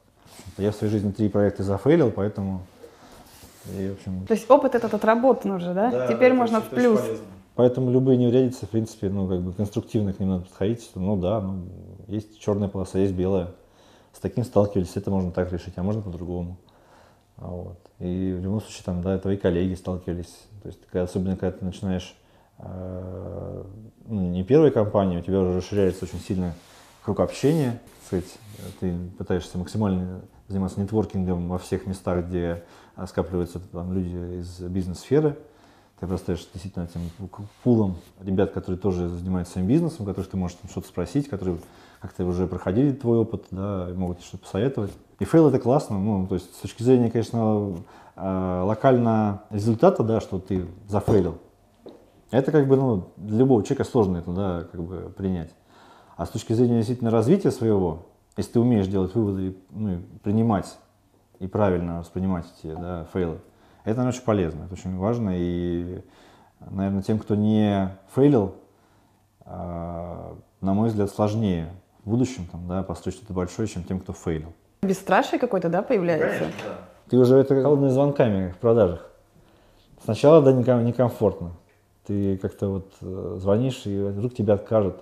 Я 0.57 0.71
в 0.71 0.75
своей 0.75 0.93
жизни 0.93 1.11
три 1.11 1.27
проекта 1.27 1.63
зафейлил, 1.63 2.09
поэтому 2.09 2.61
И, 3.77 3.89
в 3.89 3.93
общем, 3.93 4.25
То 4.25 4.33
есть 4.33 4.49
опыт 4.49 4.75
этот 4.75 4.93
отработан 4.93 5.51
уже, 5.51 5.73
да? 5.73 6.07
Теперь 6.07 6.33
можно 6.33 6.61
в 6.61 6.69
плюс. 6.69 7.01
Поэтому 7.55 7.91
любые 7.91 8.17
неурядицы, 8.17 8.65
в 8.65 8.69
принципе, 8.69 9.09
ну, 9.09 9.27
как 9.27 9.41
бы 9.41 9.51
конструктивно 9.51 10.13
к 10.13 10.19
ним 10.19 10.29
надо 10.29 10.45
подходить. 10.45 10.81
что, 10.81 10.99
Ну 10.99 11.17
да, 11.17 11.41
ну, 11.41 11.65
есть 12.07 12.39
черная 12.39 12.69
полоса, 12.69 12.97
есть 12.97 13.13
белая. 13.13 13.49
С 14.13 14.19
таким 14.19 14.45
сталкивались, 14.45 14.95
это 14.95 15.11
можно 15.11 15.31
так 15.31 15.51
решить, 15.51 15.73
а 15.75 15.83
можно 15.83 16.01
по-другому. 16.01 16.57
Вот. 17.37 17.77
И 17.99 18.35
в 18.39 18.41
любом 18.41 18.61
случае, 18.61 18.83
там, 18.85 19.01
да, 19.01 19.19
твои 19.19 19.37
коллеги 19.37 19.75
сталкивались. 19.75 20.33
То 20.63 20.69
есть, 20.69 20.79
особенно 20.93 21.35
когда 21.35 21.57
ты 21.57 21.65
начинаешь 21.65 22.15
э, 22.57 23.63
ну, 24.07 24.21
не 24.29 24.43
первой 24.43 24.71
компании, 24.71 25.17
у 25.17 25.21
тебя 25.21 25.41
уже 25.41 25.57
расширяется 25.57 26.05
очень 26.05 26.19
сильно 26.19 26.53
круг 27.03 27.19
общения, 27.19 27.81
сказать, 28.07 28.25
ты 28.79 28.95
пытаешься 29.17 29.57
максимально 29.57 30.21
заниматься 30.47 30.79
нетворкингом 30.79 31.49
во 31.49 31.57
всех 31.57 31.85
местах, 31.85 32.25
где 32.25 32.63
а, 32.95 33.07
скапливаются 33.07 33.59
там, 33.59 33.93
люди 33.93 34.39
из 34.39 34.59
бизнес-сферы. 34.59 35.37
Ты 35.99 36.07
просто 36.07 36.25
обрастаешь 36.25 36.47
действительно 36.53 36.83
этим 36.85 37.01
пулом 37.63 37.97
ребят, 38.21 38.51
которые 38.51 38.79
тоже 38.79 39.09
занимаются 39.09 39.53
своим 39.53 39.67
бизнесом, 39.67 40.05
которых 40.05 40.29
ты 40.29 40.37
можешь 40.37 40.57
что-то 40.69 40.87
спросить, 40.87 41.29
которые 41.29 41.57
как-то 42.01 42.25
уже 42.25 42.47
проходили 42.47 42.91
твой 42.91 43.19
опыт, 43.19 43.45
да, 43.51 43.87
и 43.89 43.93
могут 43.93 44.21
что-то 44.21 44.43
посоветовать. 44.43 44.91
И 45.19 45.25
fail 45.25 45.47
это 45.47 45.59
классно, 45.59 45.99
ну, 45.99 46.27
то 46.27 46.35
есть 46.35 46.53
с 46.55 46.59
точки 46.59 46.83
зрения, 46.83 47.09
конечно, 47.09 47.39
э, 47.39 47.75
локально 48.15 49.43
результата, 49.49 50.03
да, 50.03 50.21
что 50.21 50.39
ты 50.39 50.67
зафейлил, 50.87 51.39
это 52.33 52.51
как 52.51 52.67
бы, 52.67 52.75
ну, 52.75 53.09
для 53.17 53.39
любого 53.39 53.63
человека 53.63 53.83
сложно 53.83 54.17
это, 54.17 54.31
да, 54.31 54.63
как 54.71 54.81
бы 54.81 55.13
принять. 55.15 55.51
А 56.17 56.25
с 56.25 56.29
точки 56.29 56.53
зрения 56.53 56.77
действительно 56.77 57.11
развития 57.11 57.51
своего, 57.51 58.07
если 58.37 58.53
ты 58.53 58.59
умеешь 58.59 58.87
делать 58.87 59.13
выводы, 59.13 59.47
и, 59.47 59.57
ну, 59.69 59.93
и 59.93 59.97
принимать 60.23 60.77
и 61.39 61.47
правильно 61.47 61.99
воспринимать 61.99 62.45
эти 62.57 62.73
да, 62.73 63.05
фейлы, 63.13 63.39
это, 63.83 63.97
наверное, 63.97 64.09
очень 64.09 64.23
полезно, 64.23 64.63
это 64.63 64.73
очень 64.73 64.97
важно. 64.97 65.31
И, 65.35 66.01
наверное, 66.59 67.03
тем, 67.03 67.19
кто 67.19 67.35
не 67.35 67.95
фейлил, 68.15 68.55
а, 69.41 70.35
на 70.61 70.73
мой 70.73 70.89
взгляд, 70.89 71.11
сложнее 71.11 71.73
в 72.03 72.09
будущем 72.09 72.47
там, 72.51 72.67
да, 72.67 72.83
построить 72.83 73.17
что-то 73.17 73.33
большое, 73.33 73.67
чем 73.67 73.83
тем, 73.83 73.99
кто 73.99 74.13
фейлил. 74.13 74.53
Бесстрашие 74.81 75.39
какое-то, 75.39 75.69
да, 75.69 75.81
появляется? 75.81 76.45
Ты 77.09 77.17
уже 77.17 77.37
это 77.37 77.61
холодными 77.61 77.89
звонками 77.89 78.51
в 78.51 78.57
продажах. 78.57 79.09
Сначала, 80.03 80.41
да, 80.41 80.51
неком- 80.51 80.85
некомфортно. 80.85 81.51
Ты 82.05 82.37
как-то 82.37 82.67
вот 82.67 82.91
э, 83.01 83.37
звонишь, 83.39 83.85
и 83.85 83.97
вдруг 83.97 84.33
тебя 84.33 84.55
откажут. 84.55 84.97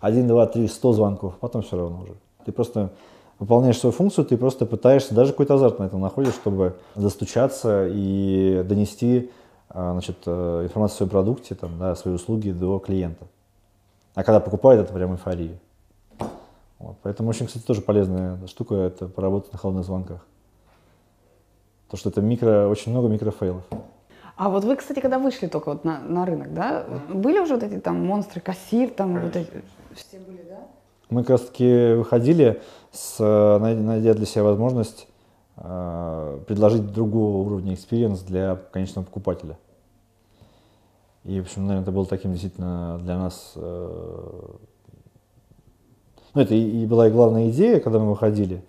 Один, 0.00 0.28
два, 0.28 0.46
три, 0.46 0.68
сто 0.68 0.92
звонков, 0.92 1.36
потом 1.40 1.62
все 1.62 1.76
равно 1.76 2.02
уже. 2.02 2.14
Ты 2.44 2.52
просто 2.52 2.90
выполняешь 3.38 3.78
свою 3.78 3.92
функцию, 3.92 4.24
ты 4.24 4.36
просто 4.36 4.66
пытаешься, 4.66 5.14
даже 5.14 5.32
какой-то 5.32 5.54
азарт 5.54 5.78
на 5.78 5.84
этом 5.84 6.00
находишь, 6.00 6.34
чтобы 6.34 6.76
достучаться 6.94 7.88
и 7.90 8.62
донести 8.64 9.30
а, 9.68 9.92
значит, 9.92 10.18
э, 10.26 10.60
информацию 10.64 10.94
о 10.94 10.98
своем 10.98 11.10
продукте, 11.10 11.54
там, 11.54 11.78
да, 11.78 11.92
о 11.92 11.96
своей 11.96 12.16
услуге 12.16 12.52
до 12.52 12.78
клиента. 12.78 13.26
А 14.14 14.22
когда 14.22 14.38
покупает, 14.38 14.80
это 14.80 14.92
прям 14.92 15.12
эйфория. 15.12 15.58
Вот. 16.78 16.96
Поэтому 17.02 17.30
очень, 17.30 17.46
кстати, 17.46 17.64
тоже 17.64 17.80
полезная 17.80 18.38
штука, 18.46 18.74
это 18.76 19.08
поработать 19.08 19.52
на 19.52 19.58
холодных 19.58 19.84
звонках. 19.84 20.24
То, 21.90 21.96
что 21.96 22.10
это 22.10 22.20
микро, 22.20 22.68
очень 22.68 22.92
много 22.92 23.08
микро 23.08 23.31
fail 23.31 23.49
ов. 23.49 23.62
А 24.36 24.48
вот 24.48 24.64
вы, 24.64 24.74
кстати, 24.76 24.98
когда 25.00 25.18
вышли 25.18 25.46
только 25.46 25.70
вот 25.70 25.84
на, 25.84 26.00
на 26.00 26.26
рынок, 26.26 26.52
да, 26.54 26.84
были 27.08 27.38
уже 27.38 27.54
вот 27.54 27.62
эти 27.62 27.78
там 27.78 28.04
монстры, 28.04 28.40
кассир, 28.40 28.90
там 28.90 29.20
вот 29.20 29.36
эти... 29.36 29.48
Все 29.94 30.18
были, 30.18 30.44
да? 30.48 30.58
Мы 31.08 31.20
как 31.22 31.30
раз 31.30 31.42
таки 31.42 31.92
выходили, 31.94 32.60
с, 32.90 33.16
э, 33.20 33.58
най- 33.60 33.76
найдя 33.76 34.14
для 34.14 34.26
себя 34.26 34.42
возможность 34.42 35.06
э, 35.56 36.40
предложить 36.48 36.92
другого 36.92 37.46
уровня 37.46 37.74
экспириенс 37.74 38.20
для 38.22 38.56
конечного 38.72 39.04
покупателя. 39.04 39.56
И, 41.22 41.38
в 41.40 41.44
общем, 41.44 41.66
наверное, 41.66 41.82
это 41.82 41.92
было 41.92 42.06
таким 42.06 42.32
действительно 42.32 42.98
для 43.02 43.16
нас... 43.16 43.52
э, 43.54 44.42
ну, 46.34 46.40
это 46.40 46.54
и, 46.54 46.82
и 46.82 46.86
была 46.86 47.06
и 47.06 47.12
главная 47.12 47.50
идея, 47.50 47.78
когда 47.78 48.00
мы 48.00 48.10
выходили, 48.10 48.64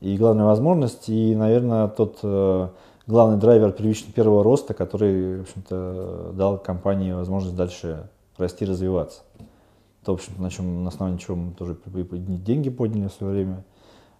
и 0.00 0.16
главная 0.16 0.46
возможность, 0.46 1.08
и, 1.08 1.34
наверное, 1.34 1.88
тот 1.88 2.18
э, 2.22 2.68
главный 3.06 3.38
драйвер 3.38 3.72
первичного 3.72 4.12
первого 4.12 4.44
роста, 4.44 4.72
который, 4.72 5.38
в 5.38 5.42
общем-то, 5.42 6.32
дал 6.34 6.58
компании 6.58 7.12
возможность 7.12 7.56
дальше 7.56 8.08
расти, 8.38 8.64
развиваться. 8.64 9.20
То, 10.04 10.16
в 10.16 10.20
общем 10.20 10.32
на 10.38 10.50
чем, 10.50 10.84
на 10.84 10.88
основании 10.88 11.18
чего 11.18 11.36
мы 11.36 11.52
тоже 11.52 11.76
деньги 11.84 12.70
подняли 12.70 13.08
в 13.08 13.12
свое 13.12 13.32
время. 13.34 13.64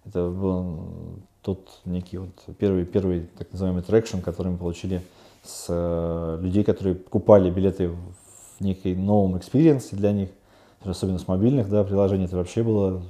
Это 0.05 0.29
был 0.29 0.79
тот 1.41 1.67
некий 1.85 2.19
вот 2.19 2.29
первый, 2.59 2.85
первый 2.85 3.27
так 3.37 3.51
называемый 3.51 3.81
traction, 3.81 4.19
который 4.19 4.51
мы 4.51 4.57
получили 4.57 5.01
с 5.43 5.65
э, 5.69 6.39
людей, 6.41 6.63
которые 6.63 6.95
покупали 6.95 7.49
билеты 7.49 7.89
в 7.89 7.97
некий 8.63 8.95
новом 8.95 9.37
experience 9.37 9.90
е 9.90 9.95
для 9.95 10.11
них, 10.11 10.29
особенно 10.83 11.17
с 11.17 11.27
мобильных 11.27 11.69
да, 11.69 11.83
приложений, 11.83 12.25
это 12.25 12.37
вообще 12.37 12.61
было 12.61 13.01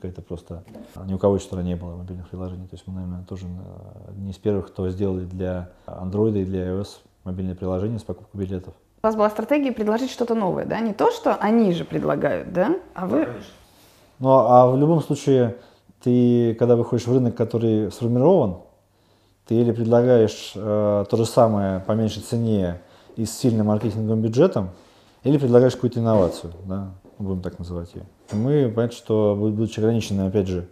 какая-то 0.00 0.22
просто... 0.22 0.64
Ни 1.04 1.14
у 1.14 1.18
кого 1.18 1.36
еще 1.36 1.48
тогда 1.48 1.62
не 1.62 1.76
было 1.76 1.94
мобильных 1.94 2.28
приложений. 2.28 2.68
То 2.68 2.74
есть 2.74 2.86
мы, 2.86 2.94
наверное, 2.94 3.24
тоже 3.24 3.46
э, 3.46 4.10
одни 4.10 4.30
из 4.30 4.36
первых, 4.38 4.68
кто 4.68 4.88
сделали 4.88 5.24
для 5.24 5.70
Android 5.86 6.40
и 6.40 6.44
для 6.44 6.68
iOS 6.70 7.00
мобильное 7.24 7.54
приложение 7.54 7.98
с 7.98 8.02
покупкой 8.02 8.40
билетов. 8.40 8.74
У 9.02 9.06
вас 9.06 9.14
была 9.14 9.30
стратегия 9.30 9.72
предложить 9.72 10.10
что-то 10.10 10.34
новое, 10.34 10.64
да? 10.64 10.80
Не 10.80 10.94
то, 10.94 11.10
что 11.10 11.34
они 11.36 11.72
же 11.72 11.84
предлагают, 11.84 12.52
да? 12.52 12.76
А 12.94 13.06
вы... 13.06 13.28
Ну, 14.18 14.28
а 14.30 14.70
в 14.70 14.76
любом 14.76 15.00
случае, 15.02 15.56
ты, 16.02 16.54
когда 16.54 16.76
выходишь 16.76 17.06
в 17.06 17.12
рынок, 17.12 17.34
который 17.34 17.90
сформирован, 17.92 18.58
ты 19.46 19.54
или 19.54 19.72
предлагаешь 19.72 20.52
э, 20.54 21.04
то 21.08 21.16
же 21.16 21.26
самое 21.26 21.80
по 21.80 21.92
меньшей 21.92 22.22
цене 22.22 22.80
и 23.16 23.24
с 23.24 23.36
сильным 23.36 23.66
маркетинговым 23.66 24.20
бюджетом, 24.20 24.70
или 25.24 25.38
предлагаешь 25.38 25.74
какую-то 25.74 26.00
инновацию, 26.00 26.52
да, 26.66 26.90
будем 27.22 27.42
так 27.42 27.58
называть 27.58 27.94
ее. 27.94 28.04
Мы, 28.32 28.70
понятно, 28.74 28.96
что 28.96 29.36
будучи 29.38 29.78
ограничены, 29.80 30.22
опять 30.22 30.46
же, 30.46 30.68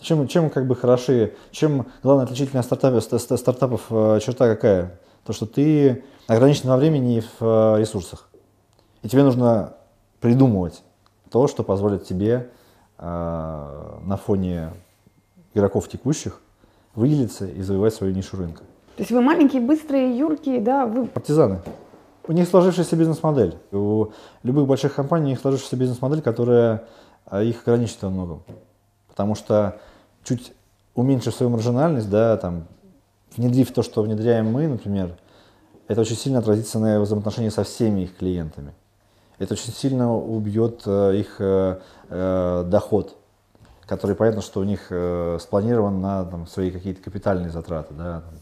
чем, 0.00 0.28
чем 0.28 0.50
как 0.50 0.66
бы 0.66 0.76
хороши, 0.76 1.34
чем 1.50 1.86
главная 2.02 2.24
отличительная 2.26 2.62
стартапов, 2.62 3.02
ста- 3.02 3.18
ста- 3.18 3.36
стартапов 3.36 3.86
э, 3.90 4.20
черта 4.22 4.48
какая? 4.48 4.98
То, 5.24 5.32
что 5.32 5.46
ты 5.46 6.04
ограничен 6.26 6.68
во 6.68 6.76
времени 6.76 7.18
и 7.18 7.20
в 7.20 7.36
э, 7.40 7.80
ресурсах. 7.80 8.28
И 9.02 9.08
тебе 9.08 9.22
нужно 9.22 9.74
придумывать 10.20 10.82
то, 11.30 11.46
что 11.48 11.62
позволит 11.62 12.04
тебе 12.04 12.50
э, 12.98 13.98
на 14.04 14.16
фоне 14.16 14.70
игроков 15.54 15.88
текущих 15.88 16.40
выделиться 16.94 17.46
и 17.46 17.62
завоевать 17.62 17.94
свою 17.94 18.14
нишу 18.14 18.36
рынка. 18.36 18.62
То 18.96 19.02
есть 19.02 19.10
вы 19.10 19.20
маленькие, 19.20 19.60
быстрые, 19.60 20.16
юркие, 20.16 20.60
да? 20.60 20.86
Вы... 20.86 21.06
Партизаны. 21.06 21.60
У 22.28 22.32
них 22.32 22.48
сложившаяся 22.48 22.96
бизнес-модель. 22.96 23.56
У 23.70 24.08
любых 24.42 24.66
больших 24.66 24.94
компаний 24.94 25.26
у 25.26 25.28
них 25.28 25.40
сложившаяся 25.40 25.76
бизнес-модель, 25.76 26.22
которая 26.22 26.84
а, 27.24 27.42
их 27.42 27.62
ограничит 27.62 28.02
во 28.02 28.10
многом. 28.10 28.42
Потому 29.08 29.34
что 29.34 29.78
чуть 30.24 30.52
уменьшив 30.94 31.34
свою 31.34 31.50
маржинальность, 31.50 32.10
да, 32.10 32.36
там, 32.36 32.66
внедрив 33.36 33.72
то, 33.72 33.82
что 33.82 34.02
внедряем 34.02 34.50
мы, 34.50 34.66
например, 34.66 35.16
это 35.88 36.00
очень 36.00 36.16
сильно 36.16 36.40
отразится 36.40 36.80
на 36.80 37.00
взаимоотношении 37.00 37.50
со 37.50 37.62
всеми 37.62 38.00
их 38.02 38.16
клиентами. 38.16 38.74
Это 39.38 39.54
очень 39.54 39.72
сильно 39.72 40.12
убьет 40.14 40.82
э, 40.86 41.16
их 41.16 41.36
э, 41.38 41.78
э, 42.08 42.64
доход, 42.66 43.16
который 43.86 44.16
понятно, 44.16 44.40
что 44.40 44.60
у 44.60 44.64
них 44.64 44.86
э, 44.90 45.38
спланирован 45.40 46.00
на 46.00 46.24
там, 46.24 46.46
свои 46.46 46.70
какие-то 46.70 47.02
капитальные 47.02 47.50
затраты, 47.50 47.94
да, 47.94 48.22
там, 48.22 48.34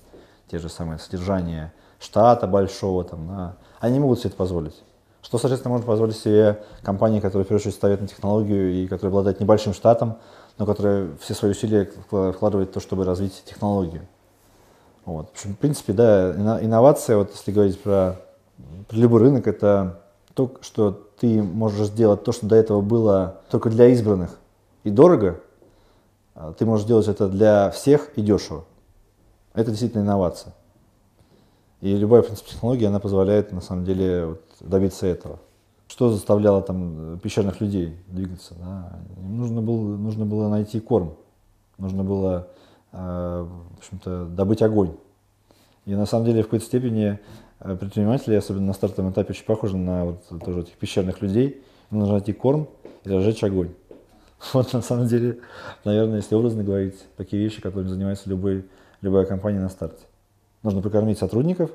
те 0.51 0.59
же 0.59 0.68
самые 0.68 0.99
содержание 0.99 1.72
штата 1.99 2.47
большого, 2.47 3.05
там, 3.05 3.28
да, 3.28 3.57
они 3.81 3.99
могут 3.99 4.18
себе 4.18 4.29
это 4.29 4.37
позволить. 4.37 4.83
Что, 5.22 5.39
соответственно, 5.39 5.72
может 5.72 5.87
позволить 5.87 6.16
себе 6.16 6.62
компания, 6.83 7.20
которая, 7.20 7.45
в 7.45 7.49
первую 7.49 7.61
очередь, 7.61 7.75
ставит 7.75 8.01
на 8.01 8.07
технологию 8.07 8.72
и 8.72 8.87
которая 8.87 9.11
обладает 9.11 9.41
небольшим 9.41 9.72
штатом, 9.72 10.16
но 10.59 10.66
которая 10.66 11.09
все 11.20 11.35
свои 11.35 11.53
усилия 11.53 11.91
вкла- 12.11 12.33
вкладывает 12.33 12.70
в 12.70 12.72
то, 12.72 12.81
чтобы 12.81 13.05
развить 13.05 13.43
технологию. 13.45 14.07
Вот. 15.05 15.29
В, 15.29 15.33
общем, 15.33 15.55
в 15.55 15.59
принципе, 15.59 15.93
да, 15.93 16.33
инновация, 16.62 17.16
вот 17.16 17.31
если 17.33 17.53
говорить 17.53 17.81
про, 17.81 18.20
про 18.89 18.97
любой 18.97 19.20
рынок, 19.20 19.47
это 19.47 20.01
то, 20.35 20.53
что 20.61 21.09
ты 21.18 21.43
можешь 21.43 21.87
сделать 21.89 22.25
то, 22.25 22.33
что 22.33 22.47
до 22.47 22.57
этого 22.57 22.81
было 22.81 23.37
только 23.51 23.70
для 23.70 23.89
избранных 23.89 24.39
и 24.83 24.91
дорого, 24.91 25.41
а 26.35 26.53
ты 26.53 26.66
можешь 26.66 26.85
сделать 26.85 27.09
это 27.09 27.29
для 27.29 27.70
всех 27.70 28.11
и 28.16 28.22
дешево. 28.22 28.64
Это 29.55 29.70
действительно 29.70 30.03
инновация. 30.03 30.53
И 31.85 31.95
любая, 31.99 32.22
принципе, 32.22 32.53
технология, 32.53 32.87
она 32.87 32.99
позволяет, 32.99 33.53
на 33.53 33.61
самом 33.61 33.85
деле, 33.85 34.24
вот, 34.24 34.43
добиться 34.61 35.07
этого. 35.07 35.39
Что 35.87 36.09
заставляло 36.09 36.62
там 36.62 37.18
пещерных 37.22 37.61
людей 37.61 37.95
двигаться? 38.09 38.55
Да? 38.59 38.99
Им 39.18 39.37
нужно 39.37 39.61
было, 39.61 39.95
нужно 39.99 40.24
было 40.24 40.49
найти 40.49 40.80
корм, 40.80 41.14
нужно 41.76 42.03
было, 42.03 42.49
э, 42.91 42.97
в 42.97 43.78
общем-то, 43.78 44.24
добыть 44.24 44.62
огонь. 44.62 44.97
И 45.85 45.95
на 45.95 46.07
самом 46.07 46.24
деле 46.24 46.41
в 46.41 46.47
какой-то 46.47 46.64
степени 46.64 47.18
э, 47.61 47.76
предприниматели, 47.76 48.35
особенно 48.35 48.68
на 48.68 48.72
стартовом 48.72 49.12
этапе, 49.12 49.35
очень 49.35 49.45
похожи 49.45 49.76
на 49.76 50.07
вот 50.07 50.43
тоже 50.43 50.61
этих 50.61 50.78
пещерных 50.78 51.20
людей. 51.20 51.62
Им 51.91 51.99
нужно 51.99 52.14
найти 52.14 52.32
корм 52.32 52.66
и 53.05 53.11
разжечь 53.11 53.45
огонь. 53.45 53.74
Вот 54.55 54.72
на 54.72 54.80
самом 54.80 55.07
деле, 55.07 55.41
наверное, 55.85 56.16
если 56.16 56.35
образно 56.35 56.64
говорить, 56.64 56.97
такие 57.18 57.43
вещи, 57.43 57.61
которыми 57.61 57.89
занимается 57.89 58.30
любой, 58.30 58.64
любая 59.03 59.26
компания 59.26 59.61
на 59.61 59.68
старте. 59.68 60.01
Нужно 60.65 60.83
прокормить 60.83 61.19
сотрудников, 61.19 61.71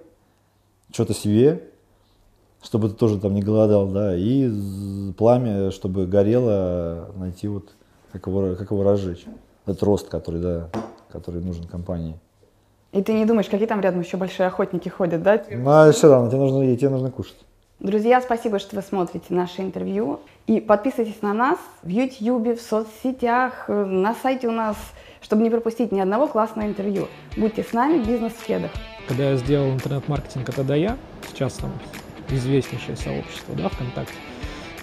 что-то 0.91 1.13
себе, 1.13 1.63
чтобы 2.61 2.89
ты 2.89 2.95
тоже 2.95 3.19
там 3.19 3.33
не 3.33 3.41
голодал, 3.41 3.87
да, 3.87 4.15
и 4.17 4.51
пламя, 5.17 5.71
чтобы 5.71 6.05
горело, 6.05 7.11
найти 7.15 7.47
вот, 7.47 7.69
как 8.11 8.27
его, 8.27 8.55
как 8.55 8.71
его 8.71 8.83
разжечь. 8.83 9.25
Этот 9.65 9.83
рост, 9.83 10.09
который, 10.09 10.41
да, 10.41 10.69
который 11.11 11.41
нужен 11.41 11.65
компании. 11.65 12.19
И 12.91 13.03
ты 13.03 13.13
не 13.13 13.25
думаешь, 13.25 13.47
какие 13.47 13.67
там 13.67 13.81
рядом 13.81 14.01
еще 14.01 14.17
большие 14.17 14.47
охотники 14.47 14.89
ходят, 14.89 15.21
да? 15.21 15.43
Ну, 15.49 15.69
а 15.69 15.91
все 15.91 16.09
равно, 16.09 16.29
тебе 16.29 16.39
нужно, 16.39 16.75
тебе 16.75 16.89
нужно 16.89 17.11
кушать. 17.11 17.37
Друзья, 17.79 18.19
спасибо, 18.19 18.59
что 18.59 18.75
вы 18.75 18.81
смотрите 18.81 19.27
наше 19.29 19.61
интервью. 19.61 20.19
И 20.47 20.59
подписывайтесь 20.59 21.21
на 21.21 21.33
нас 21.33 21.57
в 21.81 21.87
YouTube, 21.87 22.59
в 22.59 22.61
соцсетях, 22.61 23.69
на 23.69 24.13
сайте 24.15 24.49
у 24.49 24.51
нас, 24.51 24.75
чтобы 25.21 25.43
не 25.43 25.49
пропустить 25.49 25.93
ни 25.93 25.99
одного 26.01 26.27
классного 26.27 26.67
интервью. 26.67 27.07
Будьте 27.37 27.63
с 27.63 27.71
нами, 27.71 28.03
в 28.03 28.45
кедах. 28.45 28.71
Когда 29.07 29.29
я 29.29 29.37
сделал 29.37 29.71
интернет-маркетинг, 29.71 30.49
это 30.49 30.65
да 30.65 30.75
я, 30.75 30.97
сейчас 31.29 31.53
там 31.53 31.71
известнейшее 32.29 32.97
сообщество, 32.97 33.55
да, 33.55 33.69
ВКонтакте, 33.69 34.13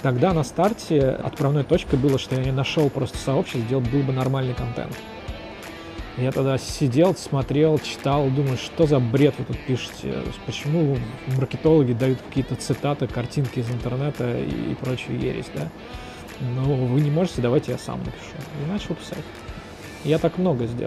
тогда 0.00 0.32
на 0.32 0.42
старте 0.42 1.10
отправной 1.10 1.64
точкой 1.64 1.96
было, 1.98 2.18
что 2.18 2.34
я 2.34 2.44
не 2.44 2.50
нашел 2.50 2.88
просто 2.88 3.18
сообщество, 3.18 3.60
сделал 3.60 3.82
был 3.82 4.04
бы 4.04 4.14
нормальный 4.14 4.54
контент. 4.54 4.96
Я 6.16 6.32
тогда 6.32 6.56
сидел, 6.56 7.14
смотрел, 7.14 7.78
читал, 7.78 8.28
думаю, 8.30 8.56
что 8.56 8.86
за 8.86 8.98
бред 8.98 9.34
вы 9.38 9.44
тут 9.44 9.58
пишете, 9.66 10.14
почему 10.46 10.96
маркетологи 11.36 11.92
дают 11.92 12.20
какие-то 12.22 12.54
цитаты, 12.56 13.06
картинки 13.06 13.58
из 13.58 13.68
интернета 13.70 14.38
и, 14.38 14.74
прочую 14.76 15.20
ересь, 15.20 15.50
да? 15.54 15.68
Ну, 16.40 16.86
вы 16.86 17.00
не 17.02 17.10
можете, 17.10 17.42
давайте 17.42 17.72
я 17.72 17.78
сам 17.78 17.98
напишу. 17.98 18.34
И 18.64 18.70
начал 18.70 18.94
писать. 18.94 19.24
Я 20.04 20.18
так 20.18 20.38
много 20.38 20.66
сделал. 20.66 20.84